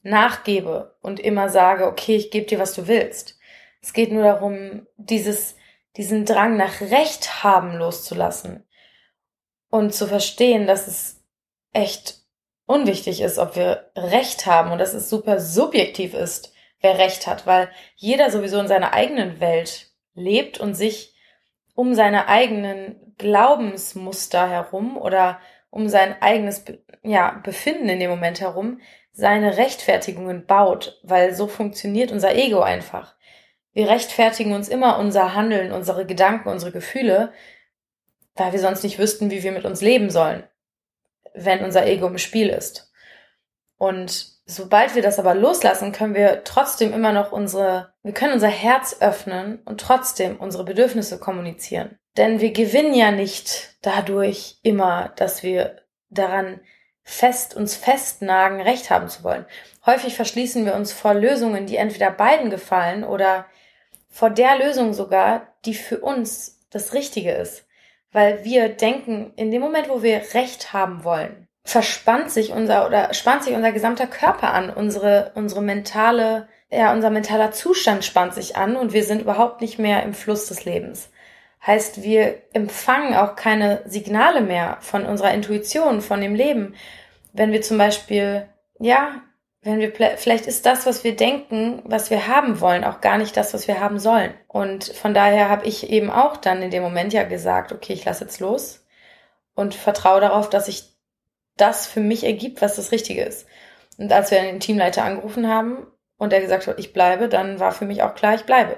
nachgebe 0.04 0.96
und 1.02 1.20
immer 1.20 1.50
sage, 1.50 1.88
okay, 1.88 2.16
ich 2.16 2.30
gebe 2.30 2.46
dir, 2.46 2.60
was 2.60 2.74
du 2.74 2.88
willst. 2.88 3.39
Es 3.82 3.94
geht 3.94 4.12
nur 4.12 4.24
darum, 4.24 4.88
dieses, 4.98 5.56
diesen 5.98 6.26
Drang 6.26 6.58
nach 6.58 6.82
Recht 6.82 7.44
haben 7.44 7.76
loszulassen 7.78 8.66
und 9.70 9.94
zu 9.94 10.08
verstehen, 10.08 10.68
dass 10.68 10.88
es 10.88 11.24
echt 11.72 12.20
unwichtig 12.66 13.22
ist, 13.22 13.38
ob 13.40 13.56
wir 13.56 13.92
Recht 13.96 14.46
haben 14.46 14.72
und 14.72 14.80
dass 14.80 14.94
es 14.94 15.10
super 15.10 15.40
subjektiv 15.40 16.14
ist, 16.14 16.54
wer 16.82 16.98
Recht 16.98 17.28
hat, 17.28 17.48
weil 17.48 17.70
jeder 17.96 18.30
sowieso 18.32 18.60
in 18.60 18.68
seiner 18.68 18.94
eigenen 18.94 19.40
Welt 19.40 19.92
lebt 20.14 20.60
und 20.60 20.76
sich 20.76 21.16
um 21.76 21.94
seine 21.94 22.28
eigenen 22.28 23.16
Glaubensmuster 23.18 24.50
herum 24.50 24.98
oder 24.98 25.40
um 25.70 25.88
sein 25.88 26.22
eigenes 26.22 26.66
ja, 27.04 27.40
Befinden 27.44 27.90
in 27.90 28.00
dem 28.00 28.10
Moment 28.10 28.42
herum 28.42 28.82
seine 29.12 29.58
Rechtfertigungen 29.58 30.46
baut, 30.46 31.00
weil 31.04 31.34
so 31.34 31.48
funktioniert 31.48 32.12
unser 32.12 32.36
Ego 32.36 32.62
einfach. 32.62 33.16
Wir 33.74 33.90
rechtfertigen 33.90 34.54
uns 34.54 34.68
immer 34.68 34.98
unser 34.98 35.36
Handeln, 35.36 35.72
unsere 35.72 36.06
Gedanken, 36.06 36.50
unsere 36.50 36.72
Gefühle, 36.72 37.32
weil 38.36 38.52
wir 38.52 38.60
sonst 38.60 38.84
nicht 38.84 39.00
wüssten, 39.00 39.32
wie 39.32 39.44
wir 39.44 39.52
mit 39.52 39.66
uns 39.66 39.82
leben 39.82 40.10
sollen, 40.10 40.44
wenn 41.34 41.64
unser 41.64 41.86
Ego 41.86 42.08
im 42.08 42.18
Spiel 42.18 42.50
ist. 42.50 42.92
Und 43.78 44.40
sobald 44.46 44.96
wir 44.96 45.02
das 45.02 45.20
aber 45.20 45.36
loslassen, 45.36 45.92
können 45.92 46.16
wir 46.16 46.44
trotzdem 46.44 46.94
immer 46.94 47.14
noch 47.14 47.32
unsere, 47.32 47.94
wir 48.04 48.14
können 48.14 48.34
unser 48.34 48.48
Herz 48.48 48.98
öffnen 49.00 49.62
und 49.64 49.80
trotzdem 49.80 50.38
unsere 50.38 50.66
Bedürfnisse 50.66 51.20
kommunizieren. 51.20 51.98
Denn 52.18 52.42
wir 52.42 52.52
gewinnen 52.52 52.94
ja 52.94 53.12
nicht 53.12 53.78
dadurch 53.82 54.58
immer, 54.64 55.14
dass 55.16 55.44
wir 55.44 55.78
daran 56.10 56.60
fest 57.04 57.56
uns 57.56 57.76
festnagen, 57.76 58.60
Recht 58.62 58.90
haben 58.90 59.08
zu 59.08 59.24
wollen. 59.24 59.46
Häufig 59.86 60.16
verschließen 60.16 60.66
wir 60.66 60.76
uns 60.76 60.92
vor 60.92 61.14
Lösungen, 61.14 61.66
die 61.66 61.78
entweder 61.78 62.12
beiden 62.12 62.50
gefallen 62.50 63.04
oder 63.04 63.46
vor 64.10 64.30
der 64.30 64.58
Lösung 64.58 64.94
sogar, 64.94 65.54
die 65.66 65.74
für 65.74 66.00
uns 66.00 66.60
das 66.70 66.94
Richtige 66.94 67.32
ist. 67.32 67.66
Weil 68.12 68.44
wir 68.44 68.70
denken, 68.70 69.34
in 69.36 69.52
dem 69.52 69.62
Moment, 69.62 69.88
wo 69.90 70.02
wir 70.02 70.22
Recht 70.34 70.74
haben 70.74 71.04
wollen, 71.04 71.48
verspannt 71.64 72.32
sich 72.32 72.52
unser 72.52 72.88
oder 72.88 73.14
spannt 73.14 73.44
sich 73.44 73.54
unser 73.54 73.72
gesamter 73.72 74.08
Körper 74.08 74.54
an, 74.54 74.72
unsere, 74.72 75.32
unsere 75.36 75.62
mentale, 75.62 76.48
ja, 76.72 76.92
unser 76.92 77.12
mentaler 77.12 77.52
Zustand 77.52 78.04
spannt 78.04 78.34
sich 78.34 78.56
an 78.56 78.76
und 78.76 78.94
wir 78.94 79.04
sind 79.04 79.22
überhaupt 79.22 79.62
nicht 79.62 79.78
mehr 79.78 80.02
im 80.04 80.14
Fluss 80.16 80.48
des 80.48 80.66
Lebens. 80.66 81.12
Heißt, 81.66 82.02
wir 82.02 82.42
empfangen 82.54 83.14
auch 83.14 83.36
keine 83.36 83.84
Signale 83.86 84.42
mehr 84.42 84.78
von 84.80 85.06
unserer 85.06 85.34
Intuition, 85.34 86.02
von 86.02 86.22
dem 86.22 86.34
Leben. 86.34 86.74
Wenn 87.34 87.52
wir 87.52 87.62
zum 87.62 87.78
Beispiel, 87.78 88.48
ja, 88.80 89.22
wenn 89.62 89.80
wir 89.80 89.92
vielleicht 89.92 90.48
ist 90.48 90.66
das, 90.66 90.86
was 90.86 91.04
wir 91.04 91.16
denken, 91.16 91.82
was 91.84 92.10
wir 92.10 92.28
haben 92.28 92.62
wollen, 92.62 92.86
auch 92.86 93.02
gar 93.02 93.18
nicht 93.18 93.36
das, 93.36 93.54
was 93.54 93.68
wir 93.68 93.82
haben 93.82 94.00
sollen. 94.00 94.34
Und 94.48 94.86
von 94.86 95.14
daher 95.14 95.50
habe 95.50 95.66
ich 95.66 95.90
eben 95.90 96.10
auch 96.10 96.38
dann 96.38 96.62
in 96.62 96.72
dem 96.72 96.82
Moment 96.82 97.12
ja 97.12 97.24
gesagt, 97.24 97.74
okay, 97.74 97.94
ich 97.94 98.06
lasse 98.06 98.24
jetzt 98.24 98.40
los 98.40 98.86
und 99.56 99.76
vertraue 99.76 100.22
darauf, 100.22 100.50
dass 100.50 100.68
sich 100.68 100.96
das 101.58 101.88
für 101.88 102.00
mich 102.00 102.24
ergibt, 102.24 102.62
was 102.62 102.78
das 102.78 102.94
Richtige 102.94 103.24
ist. 103.24 103.48
Und 103.98 104.14
als 104.14 104.32
wir 104.32 104.42
den 104.42 104.62
Teamleiter 104.62 105.04
angerufen 105.04 105.50
haben 105.50 105.88
und 106.18 106.32
er 106.32 106.40
gesagt 106.40 106.68
hat, 106.68 106.80
ich 106.80 106.94
bleibe, 106.94 107.28
dann 107.28 107.60
war 107.60 107.74
für 107.74 107.86
mich 107.86 108.02
auch 108.02 108.16
klar, 108.16 108.36
ich 108.36 108.46
bleibe. 108.46 108.78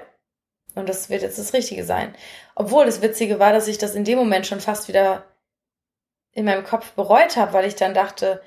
Und 0.74 0.88
das 0.88 1.10
wird 1.10 1.22
jetzt 1.22 1.38
das 1.38 1.52
Richtige 1.52 1.84
sein. 1.84 2.14
Obwohl 2.56 2.86
das 2.86 3.02
Witzige 3.02 3.38
war, 3.38 3.52
dass 3.52 3.68
ich 3.68 3.78
das 3.78 3.94
in 3.94 4.04
dem 4.04 4.18
Moment 4.18 4.46
schon 4.46 4.60
fast 4.60 4.88
wieder 4.88 5.24
in 6.32 6.44
meinem 6.44 6.64
Kopf 6.64 6.92
bereut 6.92 7.36
habe, 7.36 7.52
weil 7.52 7.66
ich 7.66 7.76
dann 7.76 7.94
dachte, 7.94 8.42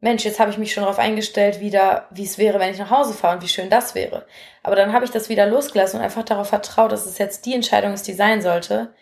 Mensch, 0.00 0.24
jetzt 0.24 0.38
habe 0.38 0.50
ich 0.50 0.58
mich 0.58 0.72
schon 0.72 0.82
darauf 0.82 0.98
eingestellt, 0.98 1.60
wieder, 1.60 2.06
wie 2.10 2.24
es 2.24 2.36
wäre, 2.36 2.60
wenn 2.60 2.70
ich 2.70 2.78
nach 2.78 2.90
Hause 2.90 3.14
fahre 3.14 3.36
und 3.36 3.42
wie 3.42 3.48
schön 3.48 3.70
das 3.70 3.94
wäre. 3.94 4.26
Aber 4.62 4.76
dann 4.76 4.92
habe 4.92 5.04
ich 5.04 5.10
das 5.10 5.28
wieder 5.28 5.46
losgelassen 5.46 5.98
und 5.98 6.04
einfach 6.04 6.22
darauf 6.22 6.48
vertraut, 6.48 6.92
dass 6.92 7.06
es 7.06 7.18
jetzt 7.18 7.46
die 7.46 7.54
Entscheidung 7.54 7.94
ist, 7.94 8.06
die 8.06 8.12
sein 8.12 8.42
sollte. 8.42 8.94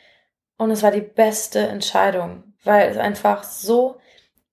Und 0.57 0.70
es 0.70 0.82
war 0.82 0.92
die 0.92 1.01
beste 1.01 1.66
Entscheidung, 1.66 2.55
weil 2.62 2.88
es 2.88 2.97
einfach 2.97 3.42
so 3.42 3.99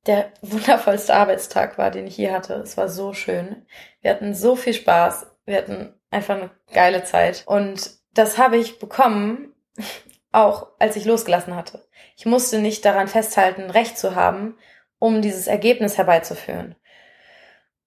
der 0.08 0.32
wundervollste 0.42 1.14
Arbeitstag 1.14 1.78
war, 1.78 1.92
den 1.92 2.08
ich 2.08 2.18
je 2.18 2.32
hatte. 2.32 2.56
Es 2.56 2.76
war 2.76 2.90
so 2.90 3.14
schön. 3.14 3.68
Wir 4.02 4.12
hatten 4.12 4.34
so 4.34 4.56
viel 4.56 4.74
Spaß. 4.74 5.28
Wir 5.46 5.58
hatten 5.58 5.94
einfach 6.10 6.36
eine 6.36 6.50
geile 6.74 7.04
Zeit. 7.04 7.44
Und 7.46 7.92
das 8.14 8.40
habe 8.40 8.58
ich 8.58 8.80
bekommen, 8.80 9.54
auch 10.32 10.68
als 10.80 10.96
ich 10.96 11.06
losgelassen 11.06 11.56
hatte. 11.56 11.86
Ich 12.18 12.26
musste 12.26 12.60
nicht 12.60 12.84
daran 12.84 13.08
festhalten, 13.08 13.70
Recht 13.70 13.98
zu 13.98 14.16
haben, 14.16 14.58
um 15.02 15.24
dieses 15.24 15.48
Ergebnis 15.48 15.98
herbeizuführen. 15.98 16.76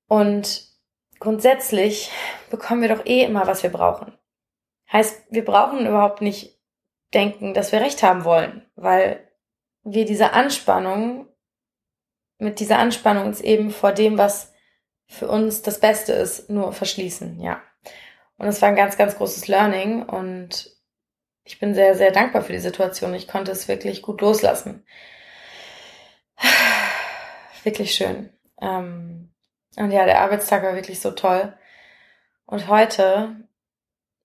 Und 0.09 0.67
grundsätzlich 1.21 2.11
bekommen 2.51 2.83
wir 2.83 2.89
doch 2.89 3.07
eh 3.07 3.23
immer, 3.23 3.47
was 3.47 3.63
wir 3.63 3.71
brauchen. 3.71 4.19
Heißt, 4.93 5.23
wir 5.31 5.45
brauchen 5.45 5.87
überhaupt 5.87 6.23
nicht 6.23 6.59
denken, 7.15 7.55
dass 7.55 7.71
wir 7.71 7.81
Recht 7.81 8.03
haben 8.03 8.25
wollen, 8.25 8.67
weil 8.75 9.31
wir 9.85 10.05
diese 10.07 10.33
Anspannung, 10.33 11.29
mit 12.39 12.59
dieser 12.59 12.81
Anspannung 12.81 13.27
uns 13.27 13.41
eben 13.41 13.71
vor 13.71 13.93
dem, 13.93 14.19
was 14.19 14.53
für 15.07 15.29
uns 15.29 15.63
das 15.63 15.79
Beste 15.79 16.15
ist, 16.15 16.51
nur 16.51 16.73
verschließen, 16.73 17.41
ja. 17.41 17.63
Und 18.39 18.49
es 18.49 18.61
war 18.61 18.71
ein 18.71 18.77
ganz, 18.77 18.97
ganz 18.97 19.17
großes 19.17 19.47
Learning 19.47 20.03
und 20.03 20.69
ich 21.45 21.61
bin 21.61 21.75
sehr, 21.75 21.95
sehr 21.95 22.11
dankbar 22.11 22.43
für 22.43 22.53
die 22.53 22.59
Situation. 22.59 23.15
Ich 23.15 23.29
konnte 23.29 23.53
es 23.53 23.69
wirklich 23.69 24.03
gut 24.03 24.21
loslassen. 24.21 24.85
Wirklich 27.65 27.95
schön. 27.95 28.31
Ähm, 28.61 29.33
und 29.77 29.91
ja, 29.91 30.05
der 30.05 30.21
Arbeitstag 30.21 30.63
war 30.63 30.75
wirklich 30.75 31.01
so 31.01 31.11
toll. 31.11 31.57
Und 32.47 32.69
heute, 32.69 33.49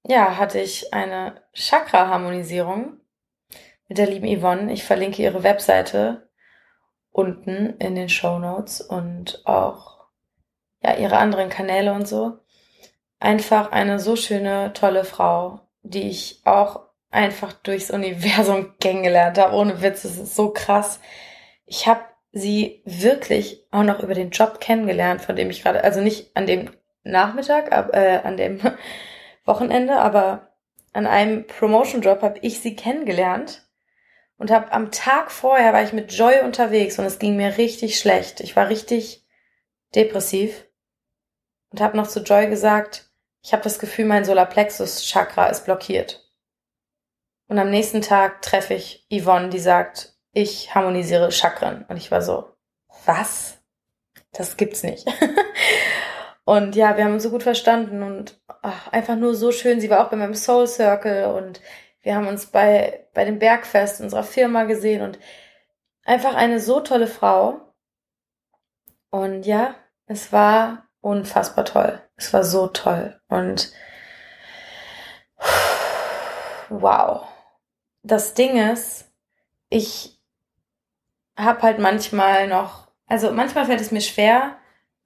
ja, 0.06 0.38
hatte 0.38 0.60
ich 0.60 0.94
eine 0.94 1.42
Chakra-Harmonisierung 1.54 3.00
mit 3.88 3.98
der 3.98 4.08
lieben 4.08 4.28
Yvonne. 4.40 4.72
Ich 4.72 4.84
verlinke 4.84 5.22
ihre 5.24 5.44
Webseite 5.44 6.30
unten 7.12 7.78
in 7.80 7.96
den 7.96 8.10
Show 8.10 8.38
Notes 8.38 8.82
und 8.82 9.42
auch 9.46 10.06
ja 10.84 10.96
ihre 10.96 11.18
anderen 11.18 11.50
Kanäle 11.50 11.94
und 11.94 12.08
so 12.08 12.40
einfach 13.20 13.72
eine 13.72 14.00
so 14.00 14.16
schöne, 14.16 14.74
tolle 14.74 15.04
Frau, 15.04 15.62
die 15.84 16.10
ich 16.10 16.42
auch 16.46 16.82
einfach 17.12 17.54
durchs 17.54 17.92
Universum 17.92 18.78
kennengelernt 18.80 19.38
habe. 19.38 19.56
Ohne 19.56 19.82
Witz, 19.82 20.06
es 20.06 20.18
ist 20.18 20.36
so 20.36 20.52
krass. 20.52 21.00
Ich 21.66 21.88
habe 21.88 22.02
sie 22.32 22.82
wirklich 22.86 23.66
auch 23.72 23.84
noch 23.84 24.02
über 24.02 24.14
den 24.14 24.30
Job 24.30 24.60
kennengelernt, 24.60 25.22
von 25.22 25.36
dem 25.36 25.50
ich 25.50 25.64
gerade, 25.64 25.84
also 25.84 26.02
nicht 26.02 26.36
an 26.36 26.46
dem 26.46 26.70
Nachmittag, 27.04 27.72
ab, 27.72 27.90
äh, 27.94 28.20
an 28.24 28.38
dem 28.38 28.60
Wochenende, 29.46 29.98
aber 29.98 30.54
an 30.94 31.08
einem 31.08 31.46
Promotion-Job 31.48 32.22
habe 32.22 32.40
ich 32.42 32.60
sie 32.60 32.76
kennengelernt 32.76 33.68
und 34.38 34.52
habe 34.52 34.72
am 34.72 34.92
Tag 34.92 35.32
vorher 35.32 35.74
war 35.74 35.84
ich 35.84 35.94
mit 35.94 36.12
Joy 36.12 36.42
unterwegs 36.44 36.98
und 37.00 37.06
es 37.06 37.20
ging 37.20 37.36
mir 37.36 37.58
richtig 37.58 38.00
schlecht. 38.00 38.40
Ich 38.42 38.56
war 38.56 38.70
richtig 38.70 39.26
depressiv 39.96 40.66
und 41.72 41.82
habe 41.82 41.98
noch 41.98 42.08
zu 42.08 42.22
Joy 42.22 42.48
gesagt, 42.48 43.10
ich 43.44 43.54
habe 43.54 43.64
das 43.64 43.80
Gefühl, 43.80 44.06
mein 44.06 44.26
Solarplexus-Chakra 44.26 45.48
ist 45.48 45.66
blockiert. 45.66 46.30
Und 47.48 47.58
am 47.58 47.70
nächsten 47.70 48.02
Tag 48.02 48.42
treffe 48.42 48.76
ich 48.76 49.08
Yvonne, 49.12 49.50
die 49.50 49.60
sagt, 49.60 50.09
ich 50.32 50.74
harmonisiere 50.76 51.32
Chakren. 51.32 51.86
Und 51.88 51.98
ich 51.98 52.12
war 52.12 52.22
so, 52.22 52.50
was? 53.06 53.58
Das 54.32 54.58
gibt's 54.58 54.84
nicht. 54.84 55.08
und 56.46 56.76
ja, 56.76 56.98
wir 56.98 57.06
haben 57.06 57.14
uns 57.14 57.24
so 57.24 57.32
gut 57.32 57.44
verstanden 57.44 58.04
und 58.04 58.40
ach, 58.62 58.88
einfach 58.90 59.16
nur 59.16 59.36
so 59.36 59.52
schön. 59.52 59.80
Sie 59.80 59.90
war 59.90 60.06
auch 60.06 60.10
bei 60.10 60.18
meinem 60.18 60.36
Soul 60.36 60.68
Circle 60.68 61.26
und 61.26 61.62
wir 62.02 62.16
haben 62.16 62.28
uns 62.28 62.46
bei, 62.46 63.08
bei 63.14 63.26
dem 63.26 63.40
Bergfest 63.40 64.02
unserer 64.02 64.24
Firma 64.24 64.64
gesehen 64.64 65.02
und 65.02 65.20
einfach 66.06 66.36
eine 66.36 66.60
so 66.60 66.80
tolle 66.80 67.08
Frau. 67.08 67.74
Und 69.10 69.44
ja, 69.46 69.76
es 70.06 70.32
war 70.32 70.88
unfassbar 71.02 71.66
toll. 71.66 72.02
Es 72.16 72.32
war 72.34 72.44
so 72.44 72.68
toll. 72.68 73.20
Und 73.28 73.74
wow. 76.70 77.28
Das 78.04 78.34
Ding 78.34 78.58
ist, 78.72 79.12
ich 79.70 80.19
habe 81.40 81.62
halt 81.62 81.80
manchmal 81.80 82.48
noch, 82.48 82.88
also 83.08 83.32
manchmal 83.32 83.66
fällt 83.66 83.82
es 83.82 83.92
mir 83.92 84.02
schwer, 84.02 84.58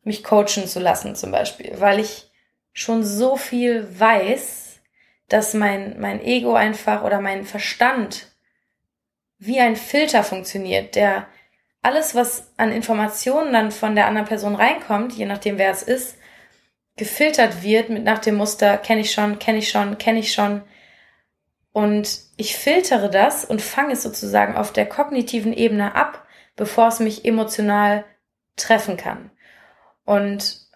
mich 0.03 0.23
coachen 0.23 0.67
zu 0.67 0.79
lassen 0.79 1.15
zum 1.15 1.31
Beispiel, 1.31 1.73
weil 1.79 1.99
ich 1.99 2.29
schon 2.73 3.03
so 3.03 3.37
viel 3.37 3.87
weiß, 3.99 4.81
dass 5.29 5.53
mein, 5.53 5.99
mein 5.99 6.21
Ego 6.21 6.53
einfach 6.55 7.03
oder 7.03 7.21
mein 7.21 7.45
Verstand 7.45 8.31
wie 9.37 9.59
ein 9.59 9.75
Filter 9.75 10.23
funktioniert, 10.23 10.95
der 10.95 11.27
alles, 11.81 12.15
was 12.15 12.53
an 12.57 12.71
Informationen 12.71 13.53
dann 13.53 13.71
von 13.71 13.95
der 13.95 14.07
anderen 14.07 14.27
Person 14.27 14.55
reinkommt, 14.55 15.13
je 15.13 15.25
nachdem 15.25 15.57
wer 15.57 15.69
es 15.69 15.83
ist, 15.83 16.17
gefiltert 16.95 17.61
wird 17.61 17.89
mit 17.89 18.03
nach 18.03 18.19
dem 18.19 18.35
Muster, 18.35 18.77
kenne 18.77 19.01
ich 19.01 19.11
schon, 19.11 19.39
kenne 19.39 19.59
ich 19.59 19.69
schon, 19.69 19.97
kenne 19.97 20.19
ich 20.19 20.33
schon. 20.33 20.61
Und 21.73 22.21
ich 22.37 22.55
filtere 22.55 23.09
das 23.09 23.43
und 23.43 23.61
fange 23.61 23.93
es 23.93 24.03
sozusagen 24.03 24.55
auf 24.55 24.71
der 24.71 24.85
kognitiven 24.85 25.53
Ebene 25.53 25.95
ab, 25.95 26.22
bevor 26.55 26.87
es 26.87 26.99
mich 26.99 27.25
emotional 27.25 28.05
treffen 28.55 28.97
kann. 28.97 29.31
Und 30.05 30.67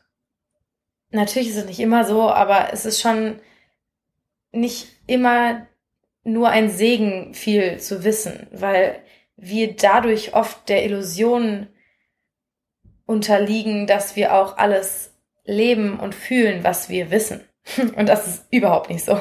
natürlich 1.12 1.50
ist 1.50 1.58
es 1.58 1.66
nicht 1.66 1.80
immer 1.80 2.06
so, 2.06 2.30
aber 2.30 2.74
es 2.74 2.86
ist 2.86 3.02
schon 3.02 3.40
nicht 4.52 4.88
immer 5.06 5.68
nur 6.24 6.50
ein 6.50 6.70
Segen, 6.70 7.34
viel 7.34 7.80
zu 7.80 8.04
wissen, 8.04 8.48
weil 8.52 9.02
wir 9.36 9.76
dadurch 9.76 10.34
oft 10.34 10.68
der 10.68 10.84
Illusion 10.84 11.68
unterliegen, 13.06 13.88
dass 13.88 14.16
wir 14.16 14.34
auch 14.34 14.58
alles 14.58 15.14
leben 15.46 16.00
und 16.00 16.16
fühlen, 16.16 16.64
was 16.64 16.90
wir 16.90 17.12
wissen. 17.12 17.47
Und 17.96 18.08
das 18.08 18.28
ist 18.28 18.46
überhaupt 18.52 18.90
nicht 18.90 19.04
so. 19.04 19.20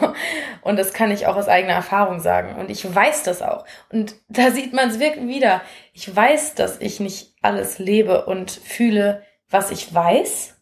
Und 0.63 0.79
das 0.79 0.93
kann 0.93 1.11
ich 1.11 1.27
auch 1.27 1.37
aus 1.37 1.49
eigener 1.49 1.75
Erfahrung 1.75 2.21
sagen. 2.21 2.57
Und 2.57 2.71
ich 2.71 2.95
weiß 2.95 3.23
das 3.25 3.43
auch. 3.43 3.65
Und 3.91 4.15
da 4.29 4.51
sieht 4.51 4.73
man 4.73 4.91
es 4.91 5.01
wirklich 5.01 5.27
wieder. 5.27 5.63
Ich 5.93 6.15
weiß, 6.15 6.55
dass 6.55 6.81
ich 6.81 7.01
nicht 7.01 7.35
alles 7.43 7.79
lebe 7.79 8.27
und 8.27 8.51
fühle, 8.51 9.23
was 9.49 9.71
ich 9.71 9.93
weiß. 9.93 10.55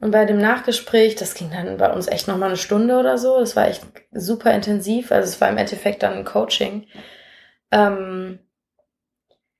Und 0.00 0.12
bei 0.12 0.24
dem 0.24 0.38
Nachgespräch, 0.38 1.14
das 1.14 1.34
ging 1.34 1.50
dann 1.50 1.76
bei 1.76 1.92
uns 1.92 2.08
echt 2.08 2.26
nochmal 2.26 2.48
eine 2.48 2.56
Stunde 2.56 2.98
oder 2.98 3.18
so. 3.18 3.38
Das 3.38 3.54
war 3.54 3.68
echt 3.68 3.82
super 4.12 4.52
intensiv. 4.52 5.12
Also 5.12 5.28
es 5.28 5.40
war 5.40 5.50
im 5.50 5.58
Endeffekt 5.58 6.02
dann 6.02 6.14
ein 6.14 6.24
Coaching. 6.24 6.86
Ähm, 7.70 8.38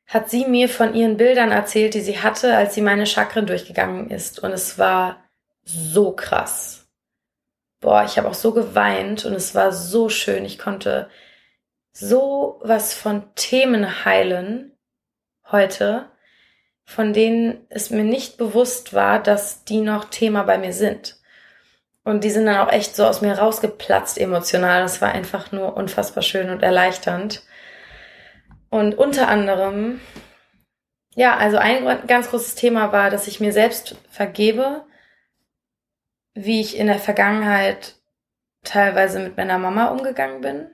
hat 0.07 0.31
sie 0.31 0.47
mir 0.47 0.69
von 0.69 0.95
ihren 0.95 1.19
Bildern 1.19 1.53
erzählt, 1.53 1.95
die 1.95 2.01
sie 2.01 2.19
hatte, 2.19 2.57
als 2.57 2.75
sie 2.75 2.81
meine 2.81 3.07
Chakren 3.07 3.47
durchgegangen 3.47 4.11
ist. 4.11 4.41
Und 4.43 4.53
es 4.53 4.79
war 4.79 5.23
so 5.63 6.13
krass. 6.13 6.89
Boah, 7.81 8.05
ich 8.05 8.17
habe 8.19 8.29
auch 8.29 8.35
so 8.35 8.53
geweint 8.53 9.25
und 9.25 9.35
es 9.35 9.55
war 9.55 9.73
so 9.73 10.09
schön. 10.09 10.45
Ich 10.45 10.59
konnte 10.59 11.09
so 11.93 12.61
was 12.65 12.95
von 12.95 13.35
Themen 13.35 14.05
heilen 14.05 14.77
heute, 15.51 16.10
von 16.91 17.13
denen 17.13 17.65
es 17.69 17.91
mir 17.91 18.03
nicht 18.03 18.37
bewusst 18.37 18.95
war, 18.95 19.23
dass 19.23 19.63
die 19.63 19.81
noch 19.81 20.07
Thema 20.07 20.43
bei 20.43 20.59
mir 20.59 20.73
sind. 20.73 21.21
Und 22.03 22.25
die 22.25 22.31
sind 22.31 22.47
dann 22.47 22.67
auch 22.67 22.73
echt 22.73 22.97
so 22.97 23.07
aus 23.07 23.21
mir 23.21 23.39
rausgeplatzt 23.39 24.19
emotional. 24.19 24.83
Das 24.83 25.01
war 25.01 25.13
einfach 25.13 25.53
nur 25.53 25.77
unfassbar 25.77 26.25
schön 26.25 26.51
und 26.51 26.65
erleichternd. 26.65 27.45
Und 28.71 28.99
unter 28.99 29.29
anderem, 29.29 30.01
ja, 31.15 31.37
also 31.37 31.59
ein 31.59 32.09
ganz 32.09 32.31
großes 32.31 32.57
Thema 32.57 32.91
war, 32.91 33.09
dass 33.09 33.29
ich 33.29 33.39
mir 33.39 33.53
selbst 33.53 33.95
vergebe, 34.11 34.85
wie 36.35 36.61
ich 36.61 36.77
in 36.77 36.89
der 36.89 36.99
Vergangenheit 36.99 37.95
teilweise 38.65 39.21
mit 39.21 39.37
meiner 39.37 39.59
Mama 39.59 39.93
umgegangen 39.93 40.41
bin 40.41 40.71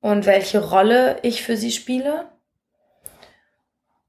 und 0.00 0.26
welche 0.26 0.70
Rolle 0.70 1.20
ich 1.22 1.44
für 1.44 1.56
sie 1.56 1.70
spiele. 1.70 2.32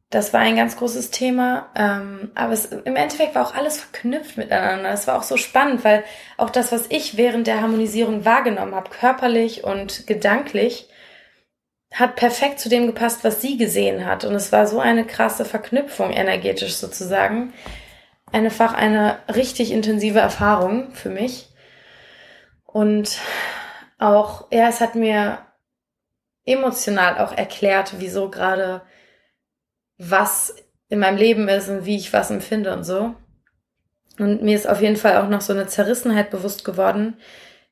Das 0.10 0.34
war 0.34 0.40
ein 0.40 0.56
ganz 0.56 0.76
großes 0.76 1.12
Thema. 1.12 1.70
Ähm, 1.76 2.32
aber 2.34 2.54
es, 2.54 2.66
im 2.66 2.96
Endeffekt 2.96 3.36
war 3.36 3.46
auch 3.46 3.54
alles 3.54 3.80
verknüpft 3.80 4.38
miteinander. 4.38 4.90
Es 4.92 5.06
war 5.08 5.18
auch 5.18 5.24
so 5.24 5.38
spannend, 5.38 5.84
weil 5.84 6.04
auch 6.38 6.50
das, 6.50 6.72
was 6.72 6.88
ich 6.90 7.16
während 7.18 7.46
der 7.46 7.62
Harmonisierung 7.62 8.26
wahrgenommen 8.26 8.74
habe, 8.74 8.90
körperlich 8.90 9.64
und 9.64 10.08
gedanklich, 10.08 10.90
hat 11.94 12.16
perfekt 12.16 12.60
zu 12.60 12.70
dem 12.70 12.88
gepasst, 12.88 13.24
was 13.24 13.42
sie 13.42 13.58
gesehen 13.58 14.06
hat. 14.06 14.26
Und 14.26 14.34
es 14.36 14.52
war 14.52 14.68
so 14.68 14.80
eine 14.80 15.06
krasse 15.06 15.46
Verknüpfung 15.46 16.12
energetisch 16.12 16.76
sozusagen. 16.76 17.54
Einfach 18.32 18.74
eine 18.74 19.20
richtig 19.34 19.72
intensive 19.72 20.20
Erfahrung 20.20 20.92
für 20.94 21.10
mich. 21.10 21.50
Und 22.66 23.20
auch, 24.00 24.48
ja, 24.52 24.70
es 24.70 24.82
hat 24.82 24.96
mir 24.96 25.40
emotional 26.46 27.20
auch 27.20 27.36
erklärt, 27.36 27.96
wieso 27.98 28.30
gerade 28.30 28.82
was 30.00 30.56
in 30.88 31.00
meinem 31.00 31.18
Leben 31.18 31.48
ist 31.48 31.70
und 31.70 31.86
wie 31.86 31.98
ich 31.98 32.12
was 32.12 32.32
empfinde 32.32 32.74
und 32.74 32.84
so. 32.84 33.14
Und 34.18 34.42
mir 34.42 34.56
ist 34.56 34.68
auf 34.68 34.82
jeden 34.82 34.96
Fall 34.96 35.18
auch 35.18 35.30
noch 35.30 35.42
so 35.42 35.54
eine 35.54 35.68
Zerrissenheit 35.68 36.32
bewusst 36.32 36.66
geworden 36.66 37.16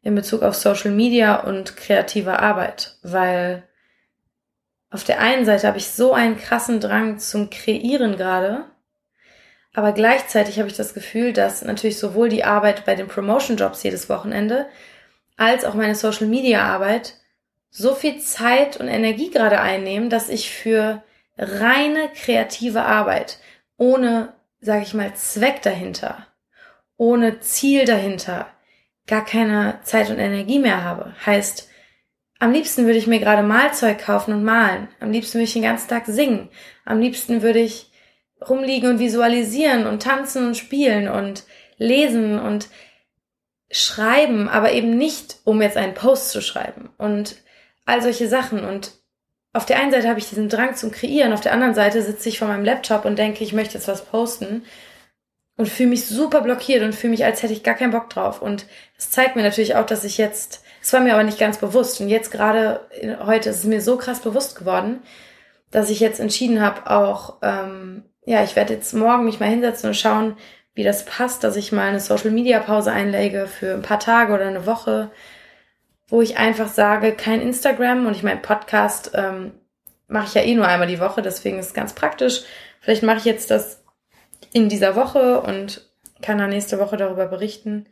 in 0.03 0.13
Bezug 0.13 0.43
auf 0.43 0.55
Social 0.55 0.91
Media 0.91 1.38
und 1.38 1.75
kreative 1.75 2.39
Arbeit, 2.39 2.97
weil 3.01 3.63
auf 4.89 5.03
der 5.03 5.19
einen 5.19 5.45
Seite 5.45 5.67
habe 5.67 5.80
ich 5.80 5.89
so 5.89 6.13
einen 6.13 6.38
krassen 6.38 6.80
Drang 6.80 7.19
zum 7.19 7.49
Kreieren 7.49 8.15
gerade, 8.15 8.65
aber 9.73 9.91
gleichzeitig 9.91 10.59
habe 10.59 10.69
ich 10.69 10.78
das 10.78 10.93
Gefühl, 10.93 11.34
dass 11.34 11.61
natürlich 11.61 11.99
sowohl 11.99 12.30
die 12.30 12.45
Arbeit 12.45 12.86
bei 12.86 12.95
den 12.95 13.07
Promotion 13.07 13.57
Jobs 13.57 13.84
jedes 13.84 14.09
Wochenende 14.09 14.67
als 15.36 15.65
auch 15.65 15.73
meine 15.73 15.95
Social 15.95 16.28
Media 16.28 16.63
Arbeit 16.63 17.15
so 17.69 17.93
viel 17.93 18.19
Zeit 18.19 18.78
und 18.78 18.88
Energie 18.88 19.30
gerade 19.30 19.59
einnehmen, 19.59 20.09
dass 20.09 20.30
ich 20.30 20.49
für 20.49 21.03
reine 21.38 22.09
kreative 22.15 22.83
Arbeit 22.83 23.39
ohne, 23.77 24.33
sage 24.59 24.83
ich 24.83 24.93
mal, 24.93 25.13
Zweck 25.15 25.61
dahinter, 25.61 26.27
ohne 26.97 27.39
Ziel 27.39 27.85
dahinter, 27.85 28.47
gar 29.05 29.23
keine 29.23 29.79
Zeit 29.83 30.09
und 30.09 30.19
Energie 30.19 30.59
mehr 30.59 30.83
habe. 30.83 31.13
Heißt, 31.25 31.69
am 32.39 32.51
liebsten 32.51 32.85
würde 32.85 32.99
ich 32.99 33.07
mir 33.07 33.19
gerade 33.19 33.43
Malzeug 33.43 33.99
kaufen 33.99 34.33
und 34.33 34.43
malen. 34.43 34.89
Am 34.99 35.11
liebsten 35.11 35.35
würde 35.35 35.45
ich 35.45 35.53
den 35.53 35.63
ganzen 35.63 35.88
Tag 35.88 36.05
singen. 36.05 36.49
Am 36.85 36.99
liebsten 36.99 37.41
würde 37.41 37.59
ich 37.59 37.91
rumliegen 38.47 38.89
und 38.91 38.99
visualisieren 38.99 39.88
und 39.88 40.03
tanzen 40.03 40.47
und 40.47 40.57
spielen 40.57 41.07
und 41.07 41.45
lesen 41.77 42.39
und 42.39 42.69
schreiben, 43.71 44.47
aber 44.47 44.71
eben 44.71 44.97
nicht, 44.97 45.38
um 45.43 45.61
jetzt 45.61 45.77
einen 45.77 45.95
Post 45.95 46.31
zu 46.31 46.41
schreiben 46.41 46.89
und 46.97 47.38
all 47.85 48.01
solche 48.01 48.27
Sachen. 48.27 48.63
Und 48.63 48.91
auf 49.58 49.66
der 49.66 49.80
einen 49.80 49.91
Seite 49.91 50.08
habe 50.08 50.20
ich 50.20 50.30
diesen 50.30 50.49
Drang 50.49 50.76
zum 50.76 50.91
Kreieren, 50.91 51.34
auf 51.34 51.41
der 51.41 51.51
anderen 51.51 51.74
Seite 51.74 52.03
sitze 52.03 52.30
ich 52.30 52.39
vor 52.39 52.47
meinem 52.47 52.64
Laptop 52.64 53.05
und 53.05 53.18
denke, 53.18 53.43
ich 53.43 53.53
möchte 53.53 53.74
jetzt 53.74 53.88
was 53.88 54.05
posten 54.05 54.64
und 55.58 55.68
fühle 55.68 55.89
mich 55.89 56.05
super 56.05 56.41
blockiert 56.41 56.84
und 56.84 56.93
fühle 56.93 57.12
mich, 57.12 57.26
als 57.26 57.41
hätte 57.41 57.53
ich 57.53 57.64
gar 57.64 57.74
keinen 57.74 57.91
Bock 57.91 58.10
drauf. 58.10 58.41
Und 58.41 58.68
das 58.95 59.10
zeigt 59.10 59.36
mir 59.36 59.41
natürlich 59.41 59.76
auch, 59.76 59.86
dass 59.88 60.03
ich 60.03 60.20
jetzt, 60.20 60.64
es 60.80 60.93
war 60.93 60.99
mir 60.99 61.14
aber 61.14 61.24
nicht 61.24 61.39
ganz 61.39 61.58
bewusst 61.58 61.99
und 61.99 62.08
jetzt 62.08 62.30
gerade 62.32 62.88
heute 63.26 63.49
ist 63.49 63.58
es 63.58 63.64
mir 63.64 63.82
so 63.82 63.97
krass 63.97 64.20
bewusst 64.20 64.55
geworden, 64.55 65.01
dass 65.72 65.89
ich 65.89 65.99
jetzt 65.99 66.20
entschieden 66.20 66.62
habe, 66.62 66.89
auch, 66.89 67.38
ähm, 67.41 68.03
ja, 68.26 68.43
ich 68.43 68.55
werde 68.55 68.76
jetzt 68.76 68.93
morgen 68.93 69.26
mich 69.26 69.39
mal 69.39 69.49
hinsetzen 69.49 69.89
und 69.89 69.95
schauen, 69.95 70.38
wie 70.76 70.84
das 70.84 71.03
passt, 71.03 71.43
dass 71.43 71.55
ich 71.55 71.72
mal 71.72 71.89
eine 71.89 71.99
Social 71.99 72.30
Media 72.30 72.60
Pause 72.60 72.91
einlege 72.91 73.47
für 73.47 73.74
ein 73.74 73.82
paar 73.82 73.99
Tage 73.99 74.34
oder 74.34 74.45
eine 74.45 74.68
Woche, 74.68 75.10
wo 76.08 76.22
ich 76.22 76.38
einfach 76.38 76.68
sage, 76.68 77.14
kein 77.14 77.41
Instagram 77.41 78.05
und 78.05 78.16
ich 78.16 78.24
mein 78.24 78.41
Podcast 78.41 79.12
ähm, 79.14 79.53
mache 80.08 80.28
ich 80.28 80.34
ja 80.34 80.41
eh 80.41 80.55
nur 80.55 80.68
einmal 80.68 80.88
die 80.88 80.99
Woche, 80.99 81.22
deswegen 81.22 81.60
ist 81.60 81.68
es 81.68 81.74
ganz 81.74 81.93
praktisch. 81.93 82.43
Vielleicht 82.80 83.03
mache 83.03 83.18
ich 83.18 83.26
jetzt 83.26 83.51
das 83.51 83.84
in 84.53 84.70
dieser 84.70 84.95
Woche 84.95 85.41
und 85.41 85.86
kann 86.22 86.38
dann 86.38 86.49
nächste 86.49 86.80
Woche 86.80 86.97
darüber 86.97 87.28
berichten. 87.28 87.88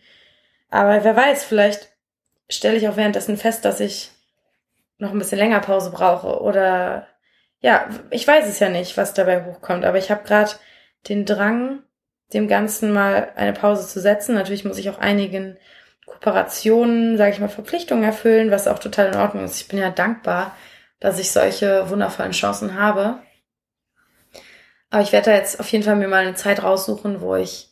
Aber 0.70 1.04
wer 1.04 1.16
weiß, 1.16 1.44
vielleicht 1.44 1.90
stelle 2.50 2.78
ich 2.78 2.88
auch 2.88 2.98
währenddessen 2.98 3.38
fest, 3.38 3.66
dass 3.66 3.80
ich 3.80 4.12
noch 4.98 5.12
ein 5.12 5.20
bisschen 5.20 5.40
länger 5.40 5.60
Pause 5.60 5.92
brauche 5.92 6.42
oder 6.42 7.08
ja, 7.60 7.90
ich 8.12 8.28
weiß 8.28 8.48
es 8.48 8.60
ja 8.60 8.70
nicht, 8.70 8.96
was 8.96 9.14
dabei 9.14 9.44
hochkommt, 9.44 9.86
aber 9.86 9.98
ich 9.98 10.12
habe 10.12 10.24
gerade 10.24 10.52
den 11.10 11.26
Drang, 11.26 11.84
dem 12.34 12.48
Ganzen 12.48 12.94
mal 12.94 13.32
eine 13.36 13.54
Pause 13.54 13.88
zu 13.88 14.00
setzen. 14.00 14.36
Natürlich 14.36 14.66
muss 14.66 14.78
ich 14.78 14.90
auch 14.90 14.98
einigen 14.98 15.58
Kooperationen, 16.06 17.18
sage 17.18 17.34
ich 17.34 17.40
mal, 17.40 17.50
Verpflichtungen 17.50 18.04
erfüllen, 18.04 18.52
was 18.52 18.68
auch 18.68 18.80
total 18.80 19.08
in 19.08 19.16
Ordnung 19.16 19.44
ist. 19.46 19.62
Ich 19.62 19.68
bin 19.68 19.80
ja 19.80 19.90
dankbar, 19.90 20.56
dass 21.00 21.20
ich 21.20 21.32
solche 21.32 21.90
wundervollen 21.90 22.32
Chancen 22.32 22.80
habe. 22.80 23.20
Aber 24.90 25.02
ich 25.02 25.12
werde 25.12 25.32
da 25.32 25.38
jetzt 25.38 25.60
auf 25.60 25.72
jeden 25.72 25.84
Fall 25.84 25.96
mir 25.96 26.08
mal 26.08 26.26
eine 26.26 26.36
Zeit 26.36 26.64
raussuchen, 26.64 27.22
wo 27.22 27.36
ich 27.36 27.70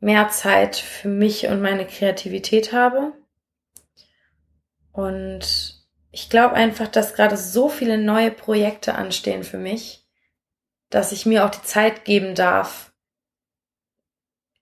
mehr 0.00 0.28
Zeit 0.30 0.76
für 0.76 1.08
mich 1.08 1.46
und 1.46 1.62
meine 1.62 1.86
Kreativität 1.86 2.72
habe. 2.72 3.12
Und 4.92 5.80
ich 6.10 6.28
glaube 6.28 6.54
einfach, 6.54 6.88
dass 6.88 7.14
gerade 7.14 7.36
so 7.36 7.68
viele 7.68 7.98
neue 7.98 8.30
Projekte 8.30 8.94
anstehen 8.94 9.44
für 9.44 9.58
mich, 9.58 10.06
dass 10.88 11.12
ich 11.12 11.26
mir 11.26 11.44
auch 11.44 11.50
die 11.50 11.62
Zeit 11.62 12.04
geben 12.04 12.34
darf, 12.34 12.89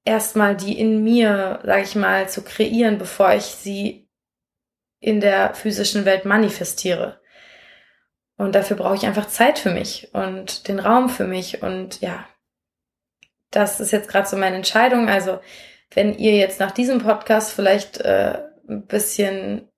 erstmal 0.09 0.57
die 0.57 0.79
in 0.79 1.05
mir, 1.05 1.61
sag 1.65 1.83
ich 1.83 1.95
mal, 1.95 2.29
zu 2.29 2.43
kreieren, 2.43 2.99
bevor 2.99 3.33
ich 3.35 3.45
sie 3.45 4.09
in 5.01 5.21
der 5.21 5.55
physischen 5.55 6.05
Welt 6.05 6.25
manifestiere. 6.25 7.21
Und 8.37 8.55
dafür 8.55 8.77
brauche 8.77 8.97
ich 8.97 9.07
einfach 9.07 9.29
Zeit 9.29 9.59
für 9.59 9.71
mich 9.71 10.15
und 10.15 10.69
den 10.69 10.79
Raum 10.81 11.09
für 11.09 11.25
mich. 11.25 11.63
Und 11.63 12.01
ja, 12.01 12.25
das 13.51 13.81
ist 13.81 13.93
jetzt 13.93 14.09
gerade 14.09 14.29
so 14.29 14.37
meine 14.37 14.57
Entscheidung. 14.57 15.09
Also 15.09 15.41
wenn 15.93 16.17
ihr 16.17 16.37
jetzt 16.37 16.59
nach 16.59 16.71
diesem 16.71 17.01
Podcast 17.01 17.53
vielleicht 17.53 17.99
äh, 17.99 18.43
ein 18.69 18.87
bisschen 18.87 19.69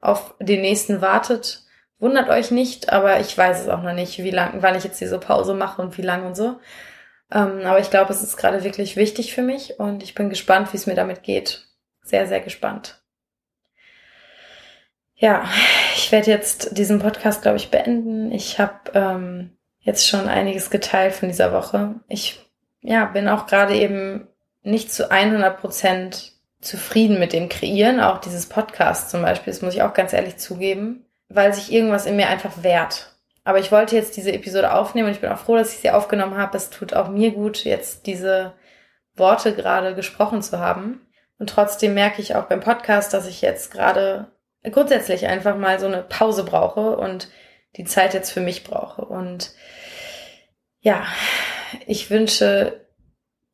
auf 0.00 0.34
den 0.38 0.60
nächsten 0.60 1.00
wartet, 1.00 1.64
wundert 1.98 2.28
euch 2.28 2.50
nicht, 2.50 2.92
aber 2.92 3.20
ich 3.20 3.36
weiß 3.36 3.62
es 3.62 3.68
auch 3.68 3.82
noch 3.82 3.94
nicht, 3.94 4.18
wie 4.18 4.30
lang, 4.30 4.62
wann 4.62 4.76
ich 4.76 4.84
jetzt 4.84 5.00
diese 5.00 5.18
Pause 5.18 5.54
mache 5.54 5.80
und 5.80 5.96
wie 5.96 6.02
lang 6.02 6.26
und 6.26 6.36
so. 6.36 6.60
Ähm, 7.30 7.60
aber 7.64 7.78
ich 7.78 7.90
glaube, 7.90 8.12
es 8.12 8.22
ist 8.22 8.36
gerade 8.36 8.64
wirklich 8.64 8.96
wichtig 8.96 9.34
für 9.34 9.42
mich 9.42 9.78
und 9.78 10.02
ich 10.02 10.14
bin 10.14 10.30
gespannt, 10.30 10.72
wie 10.72 10.76
es 10.76 10.86
mir 10.86 10.94
damit 10.94 11.22
geht. 11.22 11.66
Sehr, 12.02 12.26
sehr 12.26 12.40
gespannt. 12.40 13.02
Ja, 15.14 15.44
ich 15.96 16.12
werde 16.12 16.30
jetzt 16.30 16.78
diesen 16.78 17.00
Podcast, 17.00 17.42
glaube 17.42 17.56
ich, 17.56 17.70
beenden. 17.70 18.30
Ich 18.32 18.58
habe 18.60 18.92
ähm, 18.94 19.56
jetzt 19.80 20.06
schon 20.06 20.28
einiges 20.28 20.70
geteilt 20.70 21.14
von 21.14 21.28
dieser 21.28 21.52
Woche. 21.52 21.96
Ich 22.08 22.38
ja, 22.80 23.04
bin 23.06 23.28
auch 23.28 23.46
gerade 23.46 23.74
eben 23.74 24.28
nicht 24.62 24.92
zu 24.92 25.10
100 25.10 25.60
Prozent 25.60 26.32
zufrieden 26.60 27.18
mit 27.18 27.32
dem 27.32 27.48
Kreieren, 27.48 28.00
auch 28.00 28.18
dieses 28.18 28.46
Podcast 28.46 29.10
zum 29.10 29.22
Beispiel, 29.22 29.52
das 29.52 29.62
muss 29.62 29.74
ich 29.74 29.82
auch 29.82 29.94
ganz 29.94 30.12
ehrlich 30.12 30.38
zugeben, 30.38 31.04
weil 31.28 31.52
sich 31.54 31.72
irgendwas 31.72 32.06
in 32.06 32.16
mir 32.16 32.28
einfach 32.28 32.62
wehrt. 32.62 33.14
Aber 33.48 33.60
ich 33.60 33.72
wollte 33.72 33.96
jetzt 33.96 34.14
diese 34.18 34.30
Episode 34.30 34.74
aufnehmen 34.74 35.08
und 35.08 35.14
ich 35.14 35.22
bin 35.22 35.30
auch 35.30 35.38
froh, 35.38 35.56
dass 35.56 35.72
ich 35.72 35.80
sie 35.80 35.88
aufgenommen 35.88 36.36
habe. 36.36 36.54
Es 36.54 36.68
tut 36.68 36.92
auch 36.92 37.08
mir 37.08 37.30
gut, 37.30 37.64
jetzt 37.64 38.06
diese 38.06 38.52
Worte 39.14 39.54
gerade 39.54 39.94
gesprochen 39.94 40.42
zu 40.42 40.58
haben. 40.58 41.00
Und 41.38 41.48
trotzdem 41.48 41.94
merke 41.94 42.20
ich 42.20 42.36
auch 42.36 42.44
beim 42.44 42.60
Podcast, 42.60 43.14
dass 43.14 43.26
ich 43.26 43.40
jetzt 43.40 43.72
gerade 43.72 44.30
grundsätzlich 44.70 45.28
einfach 45.28 45.56
mal 45.56 45.80
so 45.80 45.86
eine 45.86 46.02
Pause 46.02 46.44
brauche 46.44 46.98
und 46.98 47.30
die 47.78 47.84
Zeit 47.84 48.12
jetzt 48.12 48.32
für 48.32 48.42
mich 48.42 48.64
brauche. 48.64 49.06
Und 49.06 49.52
ja, 50.80 51.06
ich 51.86 52.10
wünsche 52.10 52.84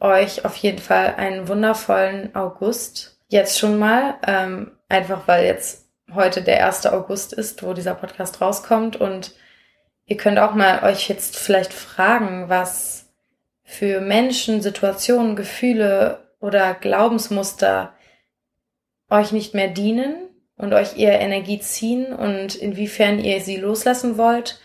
euch 0.01 0.45
auf 0.45 0.57
jeden 0.57 0.81
Fall 0.81 1.15
einen 1.19 1.47
wundervollen 1.47 2.35
August. 2.35 3.21
Jetzt 3.29 3.61
schon 3.61 3.79
mal, 3.79 4.17
ähm, 4.27 4.73
einfach 4.89 5.29
weil 5.29 5.47
jetzt 5.47 5.87
heute 6.13 6.43
der 6.43 6.67
1. 6.67 6.85
August 6.87 7.33
ist, 7.33 7.63
wo 7.63 7.75
dieser 7.75 7.95
Podcast 7.95 8.41
rauskommt 8.41 8.97
und 8.97 9.37
ihr 10.07 10.17
könnt 10.17 10.39
auch 10.39 10.55
mal 10.55 10.83
euch 10.85 11.09
jetzt 11.09 11.37
vielleicht 11.37 11.73
fragen, 11.73 12.49
was 12.49 13.13
für 13.63 14.01
Menschen, 14.01 14.61
Situationen, 14.61 15.37
Gefühle 15.37 16.29
oder 16.41 16.75
Glaubensmuster 16.75 17.95
euch 19.11 19.33
nicht 19.33 19.55
mehr 19.55 19.69
dienen 19.69 20.17
und 20.57 20.73
euch 20.73 20.99
eher 20.99 21.21
Energie 21.21 21.59
ziehen 21.61 22.13
und 22.13 22.55
inwiefern 22.55 23.19
ihr 23.19 23.41
sie 23.41 23.57
loslassen 23.57 24.19
wollt 24.19 24.61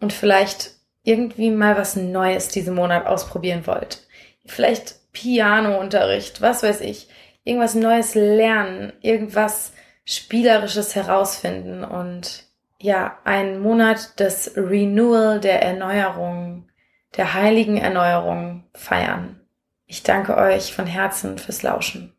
und 0.00 0.12
vielleicht 0.12 0.72
irgendwie 1.02 1.50
mal 1.50 1.76
was 1.76 1.96
Neues 1.96 2.48
diesen 2.48 2.74
Monat 2.74 3.06
ausprobieren 3.06 3.66
wollt. 3.66 4.06
Vielleicht 4.46 5.12
Pianounterricht, 5.12 6.40
was 6.40 6.62
weiß 6.62 6.80
ich, 6.82 7.08
irgendwas 7.44 7.74
Neues 7.74 8.14
lernen, 8.14 8.92
irgendwas 9.00 9.72
Spielerisches 10.04 10.94
herausfinden 10.94 11.84
und 11.84 12.44
ja, 12.80 13.18
einen 13.24 13.60
Monat 13.60 14.20
des 14.20 14.52
Renewal, 14.56 15.40
der 15.40 15.62
Erneuerung, 15.62 16.68
der 17.16 17.34
heiligen 17.34 17.76
Erneuerung 17.76 18.64
feiern. 18.74 19.40
Ich 19.86 20.02
danke 20.02 20.36
euch 20.36 20.74
von 20.74 20.86
Herzen 20.86 21.38
fürs 21.38 21.62
Lauschen. 21.62 22.14